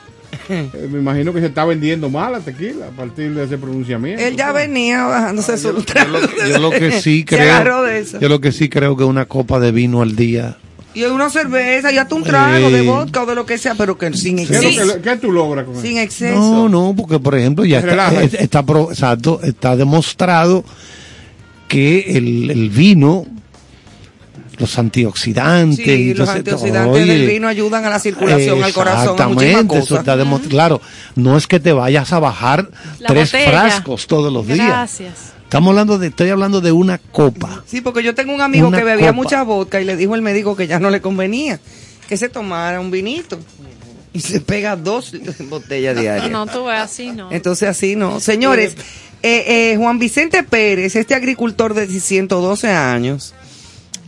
[0.91, 4.23] me imagino que se está vendiendo mal la tequila a partir de ese pronunciamiento.
[4.23, 8.21] Él ya venía bajándose su Yo lo, yo lo que sí creo, de eso.
[8.21, 10.57] yo lo que sí creo que una copa de vino al día
[10.95, 13.99] Y una cerveza, y hasta un trago de vodka o de lo que sea, pero
[13.99, 15.03] que sin ¿Qué, es lo exceso.
[15.03, 16.05] qué tú logras con Sin eso?
[16.05, 16.35] exceso.
[16.39, 20.65] No, no, porque por ejemplo ya está, está, pro- exacto, está demostrado
[21.69, 23.27] que el, el vino,
[24.59, 28.73] los antioxidantes, Sí, y los todo- antioxidantes oye, del vino ayudan a la circulación, al
[28.73, 29.99] corazón, a muchísimas Exactamente, eso cosas.
[30.01, 30.51] está demostrado.
[30.51, 30.81] Claro,
[31.17, 33.51] no es que te vayas a bajar La tres botella.
[33.51, 34.67] frascos todos los días.
[34.69, 35.13] Gracias.
[35.45, 37.63] Estamos hablando de, estoy hablando de una copa.
[37.67, 39.13] Sí, porque yo tengo un amigo Una que bebía copa.
[39.23, 41.61] mucha vodka y le dijo el médico que ya no le convenía,
[42.09, 43.39] que se tomara un vinito.
[44.13, 45.13] Y se pega dos
[45.51, 46.31] botellas diarias.
[46.31, 47.31] No, tú ves así, no.
[47.33, 48.21] Entonces así no.
[48.21, 48.77] Señores,
[49.23, 53.35] eh, eh, Juan Vicente Pérez, este agricultor de 112 años,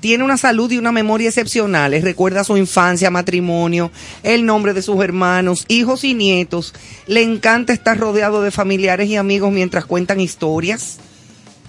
[0.06, 2.04] tiene una salud y una memoria excepcionales.
[2.04, 3.90] Recuerda su infancia, matrimonio,
[4.22, 6.74] el nombre de sus hermanos, hijos y nietos.
[7.08, 10.98] Le encanta estar rodeado de familiares y amigos mientras cuentan historias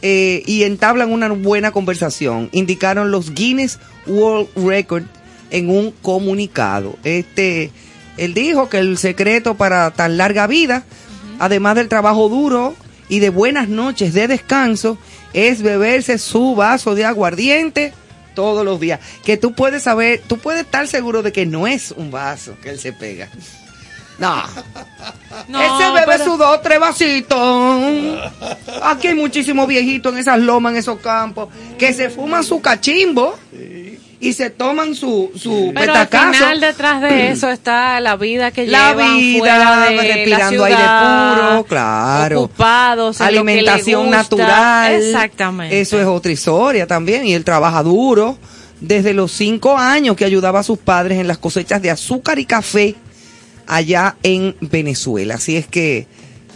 [0.04, 2.50] eh, y entablan una buena conversación.
[2.52, 5.06] Indicaron los Guinness World Record
[5.50, 6.96] en un comunicado.
[7.04, 7.72] Este,
[8.18, 10.84] él dijo que el secreto para tan larga vida,
[11.40, 12.76] además del trabajo duro
[13.10, 15.00] y de buenas noches de descanso,
[15.34, 17.94] es beberse su vaso de aguardiente
[18.38, 19.00] todos los días.
[19.26, 22.70] Que tú puedes saber, tú puedes estar seguro de que no es un vaso que
[22.70, 23.30] él se pega.
[24.20, 24.44] No.
[25.50, 28.20] No, Él se bebe pero- sus dos, tres vasitos.
[28.82, 33.38] Aquí hay muchísimos viejitos en esas lomas, en esos campos, que se fuman su cachimbo
[34.20, 36.34] y se toman su, su Pero al petacazo.
[36.34, 40.68] final detrás de eso está la vida que La llevan vida, fuera de respirando la
[40.68, 42.42] ciudad, aire puro, claro.
[42.42, 44.18] Ocupados en lo que les Alimentación gusta.
[44.18, 44.94] natural.
[44.96, 45.80] Exactamente.
[45.80, 47.28] Eso es otra historia también.
[47.28, 48.38] Y él trabaja duro
[48.82, 52.46] desde los cinco años que ayudaba a sus padres en las cosechas de azúcar y
[52.46, 52.96] café
[53.68, 55.36] allá en Venezuela.
[55.36, 56.08] Así es que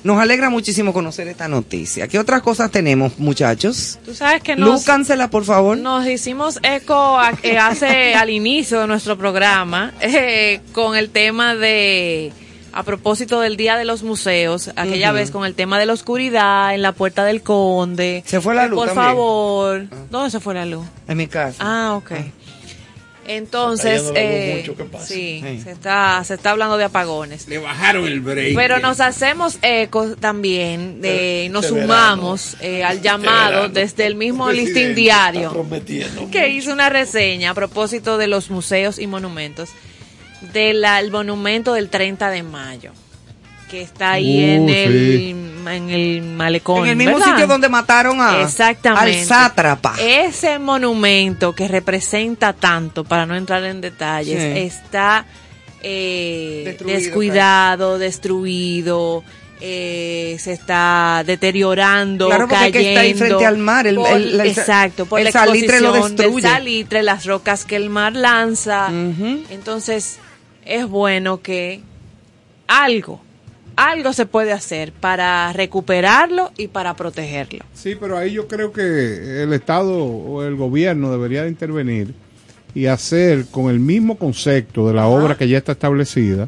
[0.03, 2.07] nos alegra muchísimo conocer esta noticia.
[2.07, 3.99] ¿Qué otras cosas tenemos, muchachos?
[4.05, 5.77] Tú sabes que nos, Lúcansela, por favor.
[5.77, 11.55] nos hicimos eco a- eh, hace al inicio de nuestro programa eh, con el tema
[11.55, 12.31] de
[12.73, 16.73] a propósito del Día de los Museos, aquella vez con el tema de la oscuridad
[16.73, 18.23] en la Puerta del Conde.
[18.25, 19.05] Se fue la Que, luz Por también.
[19.07, 19.87] favor.
[20.09, 20.85] ¿Dónde se fue la luz?
[21.09, 21.57] En mi casa.
[21.59, 22.11] Ah, ok.
[23.27, 25.05] Entonces, eh, mucho, ¿qué pasa?
[25.05, 25.61] sí, Sí.
[25.63, 27.47] se está, se está hablando de apagones.
[27.47, 28.55] Le bajaron el break.
[28.55, 34.47] Pero nos hacemos eco también, de, nos Este sumamos eh, al llamado desde el mismo
[34.47, 35.67] Presidente, listín diario
[36.31, 39.69] que hizo una reseña a propósito de los museos y monumentos
[40.53, 42.91] del monumento del 30 de mayo
[43.71, 45.29] que está ahí Uh, en, el, sí.
[45.69, 46.83] en el malecón.
[46.83, 47.31] en el mismo ¿verdad?
[47.31, 49.19] sitio donde mataron a, Exactamente.
[49.21, 49.95] al sátrapa.
[49.99, 54.59] Ese monumento que representa tanto, para no entrar en detalles, Sí.
[54.59, 55.25] está
[55.83, 59.23] eh, Destruido, descuidado, destruido,
[59.61, 62.79] eh, se está deteriorando, Claro, porque es cayendo.
[62.79, 65.79] que está ahí frente al mar, el- por- el- el- exacto, por el la salitre
[65.79, 66.47] lo exposición del destruye.
[66.47, 68.89] salitre, las rocas que el mar lanza.
[69.49, 70.19] Entonces,
[70.65, 71.81] es bueno que
[72.67, 73.21] algo,
[73.75, 77.65] algo se puede hacer para recuperarlo y para protegerlo.
[77.73, 82.13] Sí, pero ahí yo creo que el Estado o el gobierno debería de intervenir
[82.73, 86.47] y hacer con el mismo concepto de la obra que ya está establecida,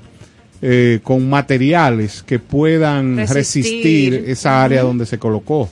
[0.61, 4.29] eh, con materiales que puedan resistir, Resistir.
[4.29, 5.69] esa área donde se colocó.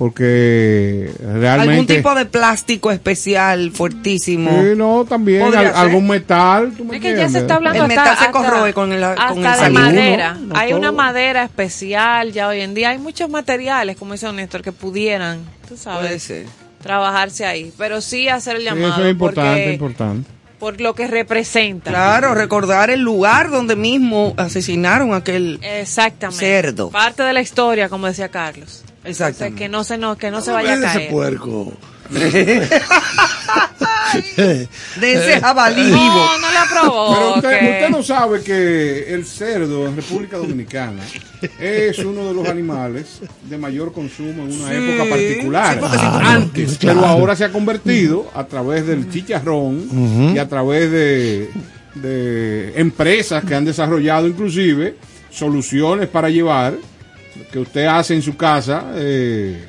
[0.00, 1.70] Porque realmente...
[1.72, 4.50] Algún tipo de plástico especial fuertísimo.
[4.50, 6.72] Sí, no, también al- algún metal.
[6.74, 7.42] ¿tú me Es que ya se entiendes?
[7.42, 10.34] está hablando El hasta, metal se hasta- corroe con el- hasta con el de madera.
[10.34, 10.96] No, no Hay una todo.
[10.96, 12.88] madera especial ya hoy en día.
[12.88, 16.46] Hay muchos materiales, como dice Néstor, que pudieran, tú Puede sabes, ser.
[16.82, 17.70] trabajar ahí.
[17.76, 20.30] Pero sí hacer el Sí, llamado eso es importante, porque- importante.
[20.58, 21.90] por lo que representa.
[21.90, 25.58] Claro, recordar el lugar donde mismo asesinaron a aquel.
[25.62, 26.44] Exactamente.
[26.44, 26.88] Cerdo.
[26.90, 28.82] Parte de la historia, como decía Carlos.
[29.04, 29.58] Exactamente.
[29.58, 31.10] que no se, no, que no se vaya a Mira ese caer.
[31.10, 31.72] puerco.
[35.00, 35.98] De ese jabalí vivo.
[35.98, 37.36] No, no la Pero provoque.
[37.36, 41.02] usted, usted no sabe que el cerdo en República Dominicana
[41.60, 45.80] es uno de los animales de mayor consumo en una Sí, época particular.
[45.80, 47.00] sí, sí, Antes, claro.
[47.00, 51.50] pero ahora se ha convertido a través del chicharrón y a través de,
[51.94, 54.96] de empresas que han desarrollado inclusive
[55.30, 56.74] soluciones para llevar
[57.52, 58.84] que usted hace en su casa.
[58.96, 59.66] Eh,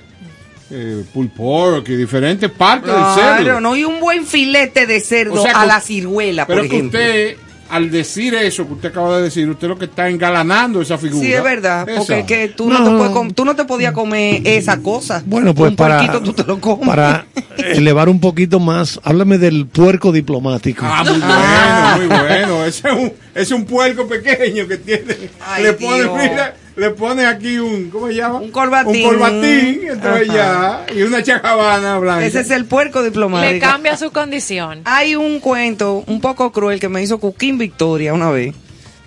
[0.74, 3.44] eh, pulled pork y diferentes partes del cerdo.
[3.44, 6.56] Claro, no, y un buen filete de cerdo O sea, a que- la ciruela, por
[6.56, 6.98] Pero que ejemplo.
[7.00, 7.36] usted,
[7.70, 11.26] al decir eso que usted acaba de decir, usted lo que está engalanando esa figura.
[11.26, 12.18] Sí, es verdad, porque Esa.
[12.20, 12.86] es que tú no, No.
[13.04, 15.22] te puedes tú no te podías comer esa cosa.
[15.26, 16.88] Bueno, pues un para, tú te lo comes.
[16.88, 17.26] para
[17.58, 20.86] elevar un poquito más, háblame del puerco diplomático.
[20.88, 21.96] Ah, muy Ah.
[21.98, 22.66] bueno, muy bueno.
[22.66, 25.18] Ese es un, ese es un puerco pequeño que tiene.
[25.46, 28.40] Ay, le pone, mira, le pone aquí un, ¿cómo se llama?
[28.40, 29.06] Un corbatín.
[29.06, 30.86] Un corbatín, entonces Ajá.
[30.88, 32.26] ya, y una chacabana blanca.
[32.26, 33.52] Ese es el puerco diplomático.
[33.54, 34.82] Le cambia su condición.
[34.86, 38.56] Hay un cuento un poco cruel que me hizo Cuquín Victoria una vez,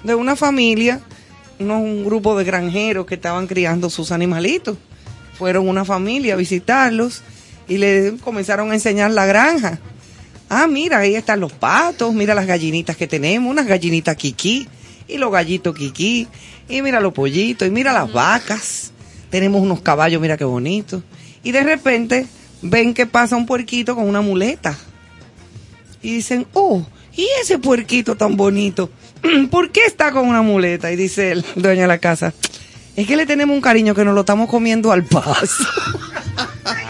[0.03, 1.01] de una familia,
[1.59, 4.77] unos- un grupo de granjeros que estaban criando sus animalitos.
[5.39, 7.23] Fueron una familia a visitarlos
[7.67, 9.79] y le comenzaron a enseñar la granja.
[10.51, 14.69] Ah, mira, ahí están los patos, mira las gallinitas que tenemos, unas gallinitas kiki
[15.09, 16.29] y los gallitos kiki,
[16.69, 18.93] y mira los pollitos, y mira las vacas.
[19.31, 21.03] Tenemos unos caballos, mira qué bonitos.
[21.43, 22.27] Y de repente
[22.63, 24.77] ven que pasa un puerquito con una muleta
[26.03, 26.85] y dicen, oh,
[27.17, 28.91] ¿y ese puerquito tan bonito?
[29.51, 30.93] ¿Por qué está con una muleta?
[30.93, 32.33] Y dice el dueño de la casa,
[32.97, 35.65] es que le tenemos un cariño que nos lo estamos comiendo al paso.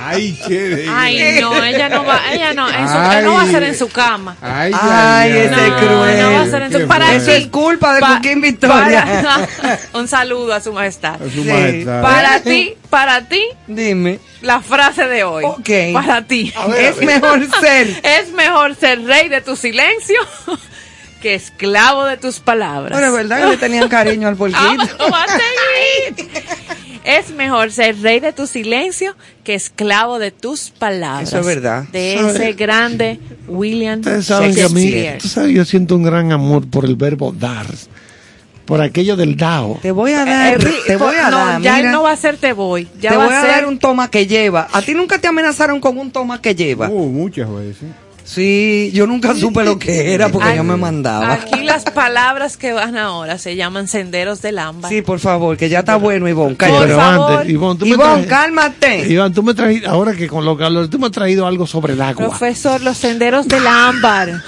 [0.06, 3.24] Ay, qué Ay, no, ella no va, ella no, en su- Ay.
[3.24, 4.36] no va a ser en su cama.
[4.42, 6.20] Ay, Ay, ese no, cruel.
[6.22, 9.48] no va a ser en su para Eso es culpa de Pa- Cuquín Victoria.
[9.60, 11.14] para- un saludo a su majestad.
[11.14, 11.48] A su Sí.
[11.50, 12.02] majestad.
[12.02, 15.44] Para ti, para ti, Dime, la frase de hoy.
[15.44, 15.70] Ok.
[15.92, 16.52] Para ti.
[16.78, 17.88] es mejor ser.
[18.04, 20.18] Es mejor ser rey de tu silencio
[21.24, 23.00] que esclavo de tus palabras.
[23.02, 25.26] Es verdad que le tenían cariño al Ah,
[26.12, 26.28] seguir.
[27.02, 31.28] Es mejor ser rey de tu silencio que esclavo de tus palabras.
[31.28, 31.84] Eso es verdad.
[31.92, 32.30] De ¿Sabe?
[32.30, 35.18] ese grande William Ustedes saben que a mí, Shakespeare.
[35.22, 37.66] tú sabes, yo siento un gran amor por el verbo dar,
[38.66, 39.78] por aquello del dao.
[39.80, 42.16] Te voy a dar, Eh, te voy a no, dar, ya mira, no va a
[42.18, 42.86] ser te voy.
[43.00, 44.68] Ya te va voy a ser dar un toma que lleva.
[44.72, 46.90] ¿A ti nunca te amenazaron con un toma que lleva?
[46.90, 47.88] Uh, muchas veces.
[48.24, 51.34] Sí, yo nunca supe lo que era porque Ay, yo me mandaba.
[51.34, 54.90] Aquí las palabras que van ahora se llaman senderos del ámbar.
[54.90, 56.54] Sí, por favor, que ya está bueno, Ivonne.
[56.54, 56.86] Por cállate.
[56.86, 57.32] Pero favor.
[57.32, 59.12] antes, Ivonne, tú me Ivonne, cálmate.
[59.12, 61.66] Iván, tú me trajiste, ahora que con lo que hablo, tú me has traído algo
[61.66, 62.28] sobre el agua.
[62.28, 64.42] Profesor, los senderos del ámbar.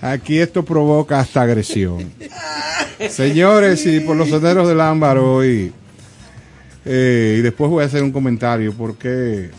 [0.00, 2.10] Aquí esto provoca hasta agresión.
[3.10, 5.72] Señores, y por los senderos del ámbar hoy,
[6.86, 9.50] eh, y después voy a hacer un comentario porque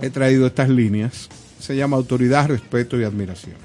[0.00, 1.28] he traído estas líneas.
[1.58, 3.56] Se llama autoridad, respeto y admiración.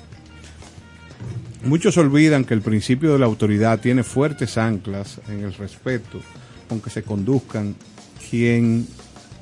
[1.63, 6.21] Muchos olvidan que el principio de la autoridad tiene fuertes anclas en el respeto
[6.69, 7.75] con que se conduzcan
[8.29, 8.87] quien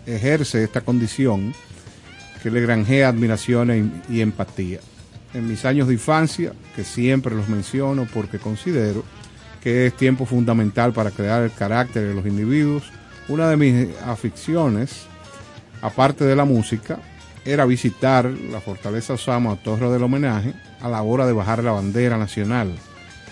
[0.06, 1.54] ejerce esta condición
[2.42, 4.80] que le granjea admiración e- y empatía.
[5.34, 9.04] En mis años de infancia, que siempre los menciono porque considero
[9.62, 12.84] que es tiempo fundamental para crear el carácter de los individuos,
[13.30, 15.08] una de mis aficiones,
[15.84, 16.98] aparte de la música,
[17.44, 22.18] era visitar la Fortaleza Osama Torre del Homenaje a la hora de bajar la bandera
[22.18, 22.74] nacional,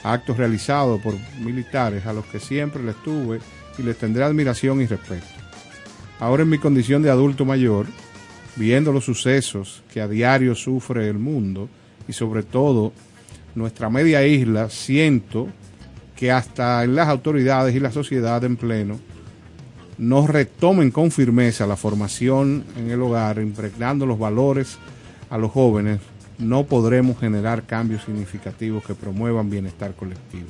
[0.04, 3.40] actos realizados por militares a los que siempre les tuve
[3.78, 5.26] y les tendré admiración y respeto.
[6.20, 7.86] Ahora en mi condición de adulto mayor,
[8.58, 11.70] viendo los sucesos que a diario sufre el mundo
[12.06, 12.92] y sobre todo
[13.56, 15.48] nuestra media isla, siento
[16.18, 19.00] que hasta en las autoridades y la sociedad en pleno
[20.02, 24.80] no retomen con firmeza la formación en el hogar, impregnando los valores
[25.30, 26.00] a los jóvenes,
[26.40, 30.48] no podremos generar cambios significativos que promuevan bienestar colectivo.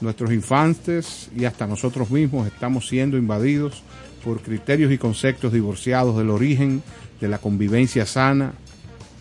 [0.00, 3.82] Nuestros infantes y hasta nosotros mismos estamos siendo invadidos
[4.24, 6.82] por criterios y conceptos divorciados del origen
[7.20, 8.54] de la convivencia sana,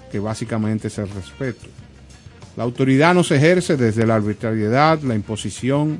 [0.09, 1.67] que básicamente es el respeto.
[2.55, 5.99] La autoridad no se ejerce desde la arbitrariedad, la imposición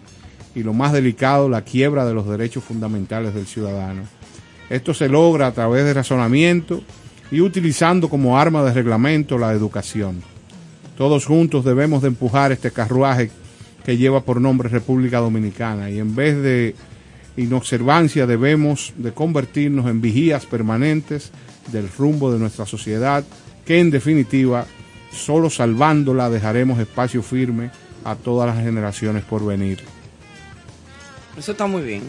[0.56, 4.04] y lo más delicado, la quiebra de los derechos fundamentales del ciudadano.
[4.70, 6.82] Esto se logra a través de razonamiento
[7.32, 10.22] y utilizando como arma de reglamento la educación.
[10.98, 13.32] Todos juntos debemos de empujar este carruaje
[13.84, 16.76] que lleva por nombre República Dominicana y en vez de
[17.36, 21.32] inobservancia debemos de convertirnos en vigías permanentes
[21.72, 23.24] del rumbo de nuestra sociedad
[23.66, 24.66] que en definitiva
[25.12, 27.72] solo salvándola dejaremos espacio firme
[28.04, 29.93] a todas las generaciones por venir.
[31.38, 32.04] Eso está muy bien.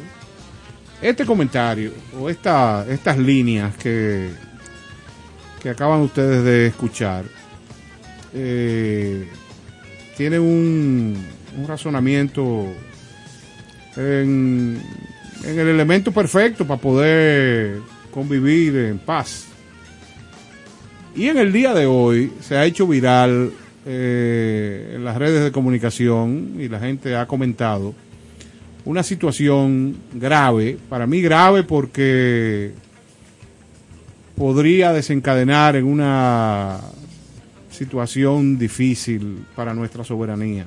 [1.00, 4.30] Este comentario o esta, estas líneas que,
[5.62, 7.24] que acaban ustedes de escuchar
[8.32, 9.28] eh,
[10.16, 11.16] tiene un,
[11.56, 12.66] un razonamiento
[13.96, 14.80] en,
[15.44, 19.46] el elemento perfecto para poder convivir en paz.
[21.14, 23.52] Y en el día de hoy se ha hecho viral
[23.86, 27.94] eh, en las redes de comunicación y la gente ha comentado
[28.84, 32.72] una situación grave, para mí grave porque
[34.36, 36.80] podría desencadenar en una
[37.70, 40.66] situación difícil para nuestra soberanía.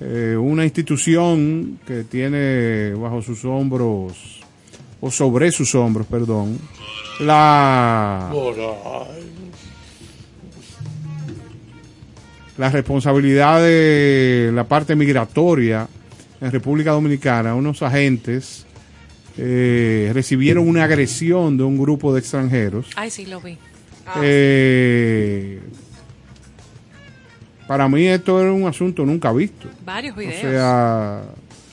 [0.00, 4.40] Eh, una institución que tiene bajo sus hombros,
[5.00, 6.58] o sobre sus hombros, perdón,
[7.20, 8.32] la,
[12.58, 15.86] la responsabilidad de la parte migratoria
[16.44, 18.66] en República Dominicana, unos agentes
[19.38, 22.90] eh, recibieron una agresión de un grupo de extranjeros.
[22.96, 23.56] Ay, sí, lo vi.
[24.22, 25.60] Eh,
[27.66, 29.68] para mí esto era un asunto nunca visto.
[29.84, 30.40] Varios O videos.
[30.40, 31.22] sea,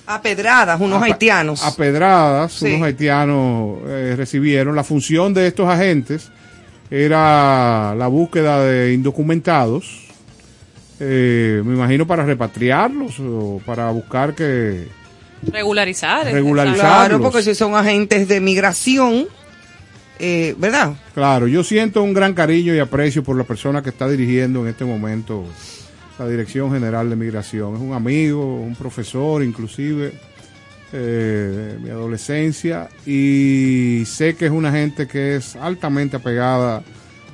[0.07, 1.63] A pedradas, unos a- haitianos.
[1.63, 2.67] A pedradas, Sí.
[2.67, 4.75] unos haitianos eh, recibieron.
[4.75, 6.31] La función de estos agentes
[6.89, 10.07] era la búsqueda de indocumentados.
[11.03, 14.87] Eh, me imagino para repatriarlos o para buscar que
[15.51, 16.27] Regularizar.
[16.27, 16.79] eh, Regularizar.
[17.07, 19.25] Claro, porque si son agentes de migración,
[20.19, 20.93] eh, ¿verdad?
[21.15, 24.67] Claro, yo siento un gran cariño y aprecio por la persona que está dirigiendo en
[24.67, 25.43] este momento
[26.19, 27.73] la Dirección General de Migración.
[27.73, 30.13] Es un amigo, un profesor inclusive
[30.93, 36.83] eh, de mi adolescencia y sé que es una gente que es altamente apegada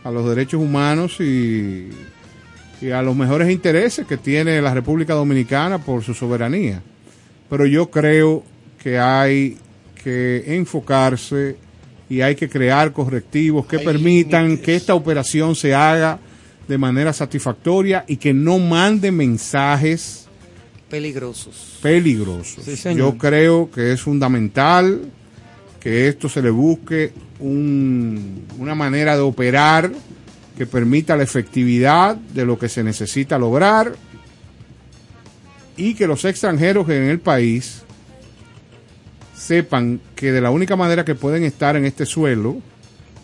[0.05, 1.89] a los derechos humanos y,
[2.81, 6.81] y a los mejores intereses que tiene la República Dominicana por su soberanía.
[7.49, 8.43] Pero yo creo
[8.81, 9.57] que hay
[10.03, 11.55] que enfocarse
[12.09, 14.65] y hay que crear correctivos que Hay permitan límites.
[14.65, 16.19] que esta operación se haga
[16.67, 20.27] de manera satisfactoria y que no mande mensajes
[20.89, 21.79] Peligrosos.
[21.81, 22.63] peligrosos.
[22.63, 22.97] Sí, señor.
[23.13, 25.01] Yo creo que es fundamental
[25.79, 29.91] que esto se le busque un- una manera de operar
[30.57, 33.93] que permita la efectividad de lo que se necesita lograr
[35.75, 37.83] y que los extranjeros en el país
[39.35, 42.57] sepan que de la única manera que pueden estar en este suelo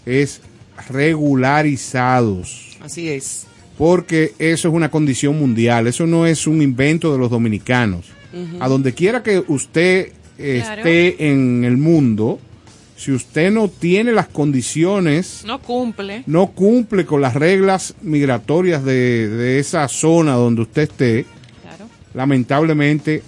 [0.06, 0.42] es
[0.90, 3.46] regularizados Así es.
[3.78, 8.06] porque eso es una condición mundial, eso no es un invento de los dominicanos.
[8.60, 10.82] A donde quiera que usted Claro.
[10.82, 12.40] esté en el mundo,
[13.04, 16.24] si usted no tiene las condiciones, No cumple.
[16.26, 21.26] no cumple con las reglas migratorias de, de esa zona donde usted esté,
[21.62, 21.90] Claro.
[22.14, 23.24] lamentablemente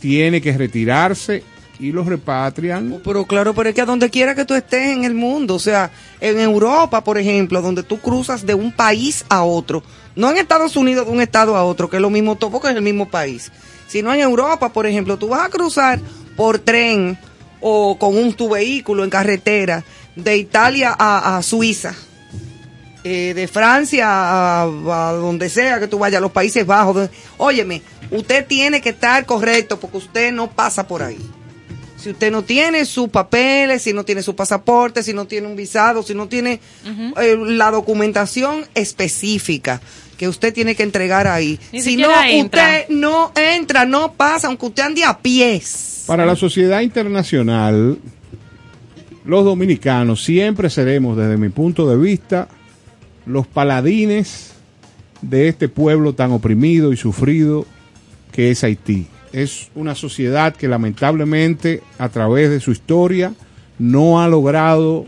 [0.00, 1.42] tiene que retirarse
[1.78, 3.00] y los repatrian.
[3.04, 5.58] Pero claro, pero es que a donde quiera que tú estés en el mundo, o
[5.58, 5.90] sea,
[6.20, 9.82] en Europa, por ejemplo, donde tú cruzas de un país a otro,
[10.14, 12.68] no en Estados Unidos de un estado a otro, que es lo mismo todo porque
[12.68, 13.50] es el mismo país,
[13.88, 15.98] sino en Europa, por ejemplo, tú vas a cruzar
[16.36, 17.18] por tren
[17.62, 19.84] o con un tu vehículo en carretera
[20.16, 21.94] de Italia a, a Suiza.
[23.04, 27.08] eh, de Francia a, a donde sea que tú vayas, a los Países Bajos.
[27.38, 31.18] óyeme, usted tiene que estar correcto porque usted no pasa por ahí.
[31.96, 35.54] Si usted no tiene sus papeles, si no tiene su pasaporte, si no tiene un
[35.54, 36.60] visado, si no tiene
[37.16, 39.80] eh, la documentación específica
[40.22, 41.58] que usted tiene que entregar ahí.
[41.72, 42.62] Ni si no, entra.
[42.62, 46.04] usted no entra, no pasa, aunque usted ande a pies.
[46.06, 47.98] Para la sociedad internacional,
[49.24, 52.46] los dominicanos siempre seremos, desde mi punto de vista,
[53.26, 54.52] los paladines
[55.22, 57.66] de este pueblo tan oprimido y sufrido
[58.30, 59.08] que es Haití.
[59.32, 63.34] Es una sociedad que lamentablemente a través de su historia
[63.80, 65.04] no ha logrado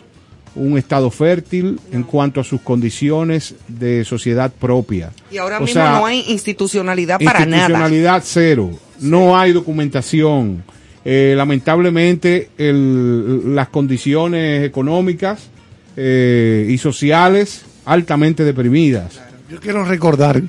[0.56, 5.10] un estado fértil en cuanto a sus condiciones de sociedad propia.
[5.30, 7.62] Y ahora O mismo sea, no hay institucionalidad para nada.
[7.64, 8.70] Institucionalidad cero.
[9.00, 10.62] No hay documentación.
[11.04, 15.48] Eh, lamentablemente, el- las condiciones económicas
[15.96, 19.20] eh, y sociales altamente deprimidas.
[19.50, 20.42] Yo quiero recordar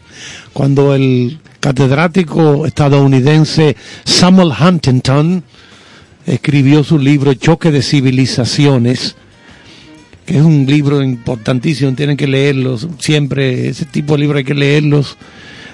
[0.54, 3.76] cuando el catedrático estadounidense
[4.06, 5.44] Samuel Huntington
[6.26, 9.16] escribió su libro Choque de Civilizaciones,
[10.26, 14.56] que es un libro importantísimo, tienen que leerlos, siempre ese tipo de libros hay que
[14.56, 15.18] leerlos.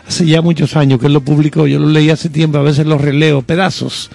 [0.07, 2.85] Hace ya muchos años que él lo publicó, yo lo leí hace tiempo, a veces
[2.85, 4.09] los releo, pedazos.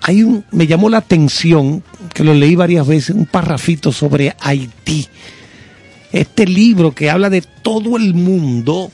[0.00, 5.08] Hay un, me llamó la atención, que lo leí varias veces, un parrafito sobre Haití
[6.12, 8.90] este libro que habla de todo el mundo,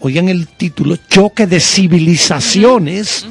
[0.00, 3.26] oigan el título, Choque de Civilizaciones,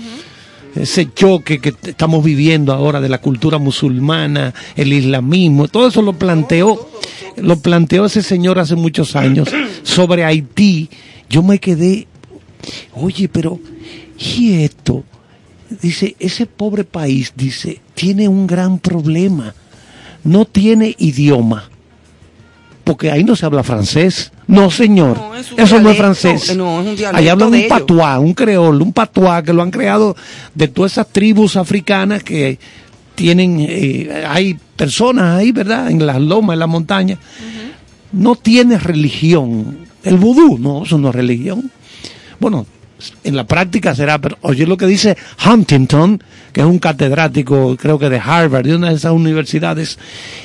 [0.76, 6.14] ese choque que estamos viviendo ahora de la cultura musulmana, el islamismo, todo eso lo
[6.14, 6.90] planteó,
[7.38, 9.50] lo planteó ese señor hace muchos años
[9.84, 10.90] sobre Haití.
[11.30, 12.08] Yo me quedé,
[12.94, 13.60] oye, pero,
[14.20, 15.04] ¿y esto?
[15.82, 19.56] Dice, ese pobre país, dice, tiene un gran problema,
[20.24, 21.70] no tiene idioma
[22.84, 24.32] porque ahí no se habla francés.
[24.48, 25.18] No, señor.
[25.18, 26.50] No, es Eso no es francés.
[26.50, 27.70] eh, no, es un dialecto hablan de un ellos.
[27.80, 30.16] patuá, un creol, un patuá que lo han creado
[30.54, 32.60] de todas esas tribus africanas que
[33.16, 35.90] tienen, eh, hay personas ahí, ¿verdad?
[35.90, 37.18] En las lomas, en la montaña.
[38.12, 39.80] No tiene religión.
[40.04, 41.72] El vudú, no, eso no es religión.
[42.40, 42.66] Bueno,
[43.24, 46.22] en la práctica será, pero oye lo que dice Huntington,
[46.52, 49.98] que es un catedrático, creo que de Harvard, de una de esas universidades.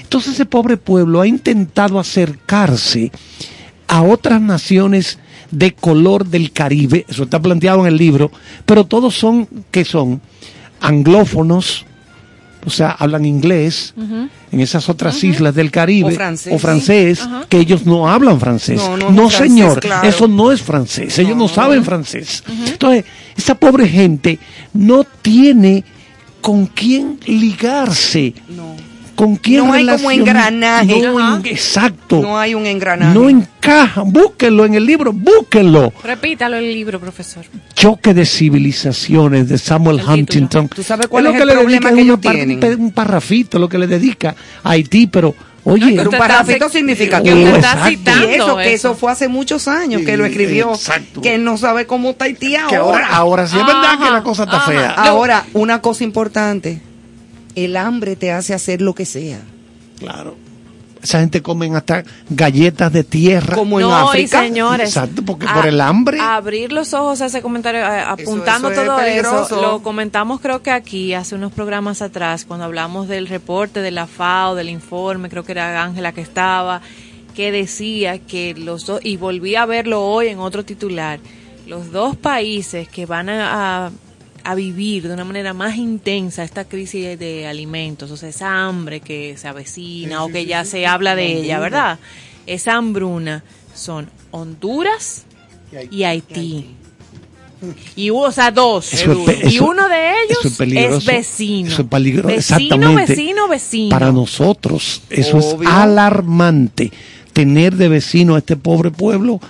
[0.03, 3.11] Entonces ese pobre pueblo ha intentado acercarse
[3.89, 5.18] a otras naciones
[5.51, 8.30] de color del Caribe, eso está planteado en el libro,
[8.66, 10.20] pero todos son, que son?
[10.80, 11.86] Anglófonos,
[12.64, 13.95] o sea, hablan inglés
[14.53, 17.47] en esas otras islas del Caribe, O francés, o francés, Ajá.
[17.49, 18.76] que ellos no hablan francés.
[18.76, 20.07] No, No, no, francés, señor, claro.
[20.09, 22.45] eso no es francés, ellos no, no, saben francés.
[22.66, 23.05] Entonces,
[23.36, 24.39] esa pobre gente
[24.74, 25.82] no tiene
[26.41, 28.34] con quién ligarse.
[28.49, 28.88] No.
[29.19, 31.01] ¿Con quién No hay como relacion- engranaje.
[31.03, 32.23] No, exacto.
[32.23, 33.19] No hay un engranaje.
[33.19, 34.12] No encajan.
[34.12, 35.93] Búsquenlo en el libro, búsquenlo.
[36.05, 37.45] Repítalo el libro, profesor.
[37.75, 40.14] Choque de civilizaciones de Samuel El título.
[40.21, 40.69] Huntington.
[40.69, 42.81] ¿Tú sabes cuál lo es que el le problema dedica que es ellos par- tienen?
[42.81, 47.35] Un parrafito, lo que le dedica a Haití, pero oye, Pero un parrafito está- significativo.
[47.37, 48.95] que usted está Y citando eso, que eso.
[48.95, 50.71] fue hace muchos años que lo escribió.
[50.75, 51.21] exacto.
[51.23, 53.09] Que no sabe cómo está Haití que ahora, ahora.
[53.16, 54.71] ahora sí es verdad que la cosa está ajá.
[54.71, 54.91] fea.
[54.91, 56.83] Ahora, una cosa importante.
[57.64, 59.40] El hambre te hace hacer lo que sea.
[59.98, 60.36] Claro.
[61.02, 63.54] Esa gente comen hasta galletas de tierra.
[63.54, 64.44] Como en no, África.
[64.44, 64.88] y señores.
[64.88, 66.18] Exacto, porque por el hambre.
[66.20, 69.44] Abrir los ojos a ese comentario, eh, apuntando eso es todo peligroso.
[69.44, 73.92] eso, lo comentamos creo que aquí, hace unos programas atrás, cuando hablamos del reporte de
[73.92, 76.80] la FAO, del informe, creo que era Ángela que estaba,
[77.32, 81.20] que decía que los dos, y volví a verlo hoy en otro titular,
[81.68, 83.90] los dos países que van a, a-
[84.45, 89.01] a vivir de una manera más intensa esta crisis de alimentos, o sea, esa hambre
[89.01, 91.99] que se avecina o que ya se habla de ella, ¿verdad?
[92.47, 95.24] Esa hambruna son Honduras
[95.91, 96.66] y Haití.
[97.97, 98.93] Y hubo, o sea, dos.
[98.95, 101.68] Eso es pe- y uno de ellos eso es vecino.
[101.68, 103.12] Eso es peligroso, Vecino, exactamente.
[103.12, 103.91] vecino, vecino.
[103.91, 105.68] Para nosotros, eso Obvio.
[105.68, 106.93] es alarmante.
[107.32, 109.41] Tener de vecino a este pobre pueblo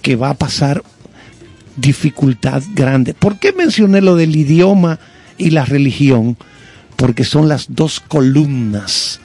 [0.00, 0.82] que va a pasar
[1.76, 3.14] dificultad grande.
[3.14, 4.98] ¿Por qué mencioné lo del idioma
[5.38, 6.36] y la religión?
[6.96, 9.20] Porque son las dos columnas.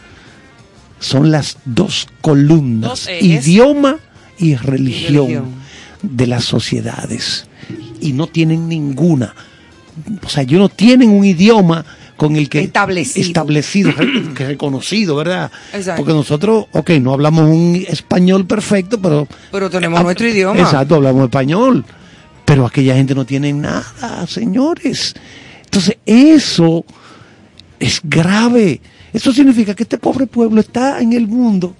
[0.99, 2.89] Son las dos columnas.
[2.89, 3.09] Dos.
[3.21, 3.97] Idioma
[4.37, 5.45] y religión, Religión.
[6.03, 7.45] de las sociedades.
[8.01, 9.33] Y no tienen ninguna.
[10.23, 11.85] O sea, ellos no tienen un idioma
[12.17, 13.25] con el que Establecido.
[13.27, 13.91] establecido,
[14.35, 15.51] que reconocido, ¿verdad?
[15.73, 16.01] Exacto.
[16.03, 20.59] Porque nosotros, ok, no hablamos un español perfecto, pero Pero tenemos nuestro idioma.
[20.59, 21.83] Exacto, hablamos español.
[22.51, 25.15] Pero aquella gente no tiene nada, señores.
[25.63, 26.83] Entonces, eso
[27.79, 28.81] es grave.
[29.13, 31.73] Eso significa que este pobre pueblo está en el mundo.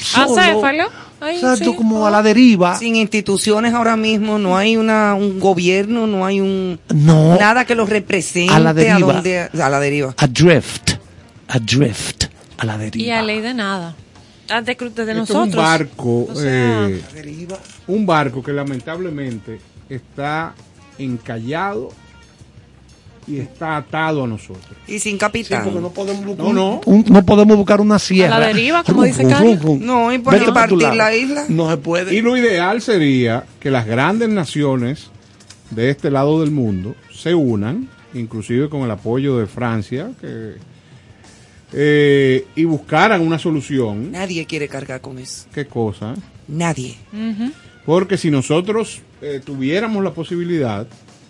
[0.00, 0.84] Solo, Acéfalo.
[1.20, 1.76] Ay, exacto, sí.
[1.76, 2.78] como a la deriva.
[2.78, 7.74] Sin instituciones ahora mismo, no hay una, un gobierno, no hay un No, nada que
[7.74, 9.12] los represente A la deriva.
[9.12, 10.14] donde- a la deriva.
[10.16, 10.92] adrift,
[11.48, 12.24] adrift,
[12.56, 13.04] a la deriva.
[13.04, 13.94] Y a ley de nada.
[14.48, 15.46] Antes que de Esto es nosotros.
[15.48, 17.02] un barco, O sea, eh,
[17.88, 20.54] un barco que lamentablemente está
[20.98, 21.90] encallado
[23.26, 24.64] y está atado a nosotros.
[24.86, 25.64] Y sin capitán.
[25.92, 26.80] podemos No, no.
[26.86, 28.36] Un- no podemos buscar una sierra.
[28.36, 29.24] A la deriva, como dice.
[29.24, 31.44] No, y por partir la isla.
[31.48, 32.14] No se puede.
[32.14, 35.10] Y lo ideal sería que las grandes naciones
[35.70, 40.54] de este lado del mundo se unan, inclusive con el apoyo de Francia, que,
[41.72, 44.12] eh, y buscaran una solución.
[44.12, 45.46] Nadie quiere cargar con eso.
[45.52, 46.14] ¿Qué cosa?
[46.46, 46.96] Nadie.
[47.12, 47.50] ujú.
[47.86, 50.86] Porque si nosotros eh, tuviéramos la posibilidad,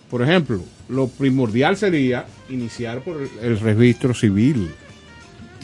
[0.09, 4.71] por ejemplo, lo primordial sería iniciar por el, el registro civil.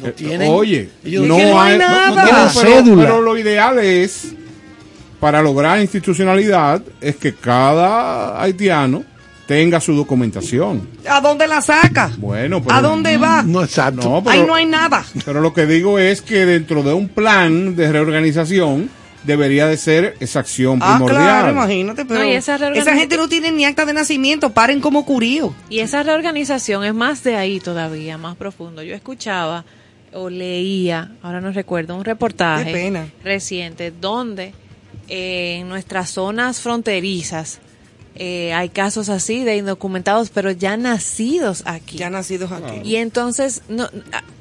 [0.01, 2.09] No Eh, tienen- Oye, ellos no, hay nada.
[2.09, 3.03] no- no, tienen pero, cédula.
[3.03, 4.33] pero lo ideal es,
[5.19, 9.03] para lograr institucionalidad, es que cada haitiano
[9.47, 10.87] tenga su documentación.
[11.09, 12.11] ¿A dónde la saca?
[12.17, 13.43] Bueno, pero, ¿A dónde va?
[13.43, 14.09] No, exacto.
[14.09, 15.03] No, pero, Ahí no hay nada.
[15.25, 18.89] pero lo que digo es que dentro de un plan de reorganización
[19.23, 21.21] debería de ser esa acción Ah, primordial.
[21.23, 22.05] claro, imagínate.
[22.05, 24.51] Pero No, esa gente no tiene ni acta de nacimiento.
[24.51, 25.53] Paren como curío.
[25.69, 28.83] Y esa reorganización es más de ahí todavía, más profundo.
[28.83, 29.65] Yo escuchaba
[30.13, 32.91] o leía, ahora no recuerdo, un reportaje
[33.23, 34.53] reciente donde
[35.09, 37.59] eh, en nuestras zonas fronterizas
[38.15, 41.97] eh, hay casos así de indocumentados, pero ya nacidos aquí.
[41.97, 42.81] Ya nacidos aquí.
[42.83, 43.89] Y entonces no,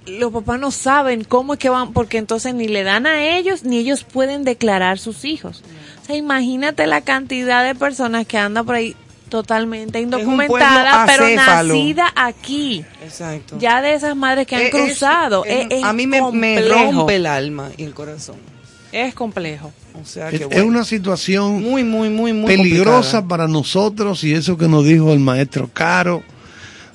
[0.06, 3.64] los papás no saben cómo es que van, porque entonces ni le dan a ellos,
[3.64, 5.62] ni ellos pueden declarar sus hijos.
[6.02, 8.94] O sea, imagínate la cantidad de personas que andan por ahí
[9.30, 12.84] totalmente indocumentada, pero nacida aquí.
[13.02, 13.56] Exacto.
[13.58, 15.44] Ya de esas madres que han Eh, es- cruzado.
[15.46, 18.36] es- Es, es a mí me, rompe el alma y el corazón.
[18.92, 19.72] Es complejo.
[20.00, 20.66] O sea Es, que es bueno.
[20.66, 23.28] una situación muy, muy, muy, muy peligrosa complicada.
[23.28, 26.22] para nosotros y eso que nos dijo el maestro Caro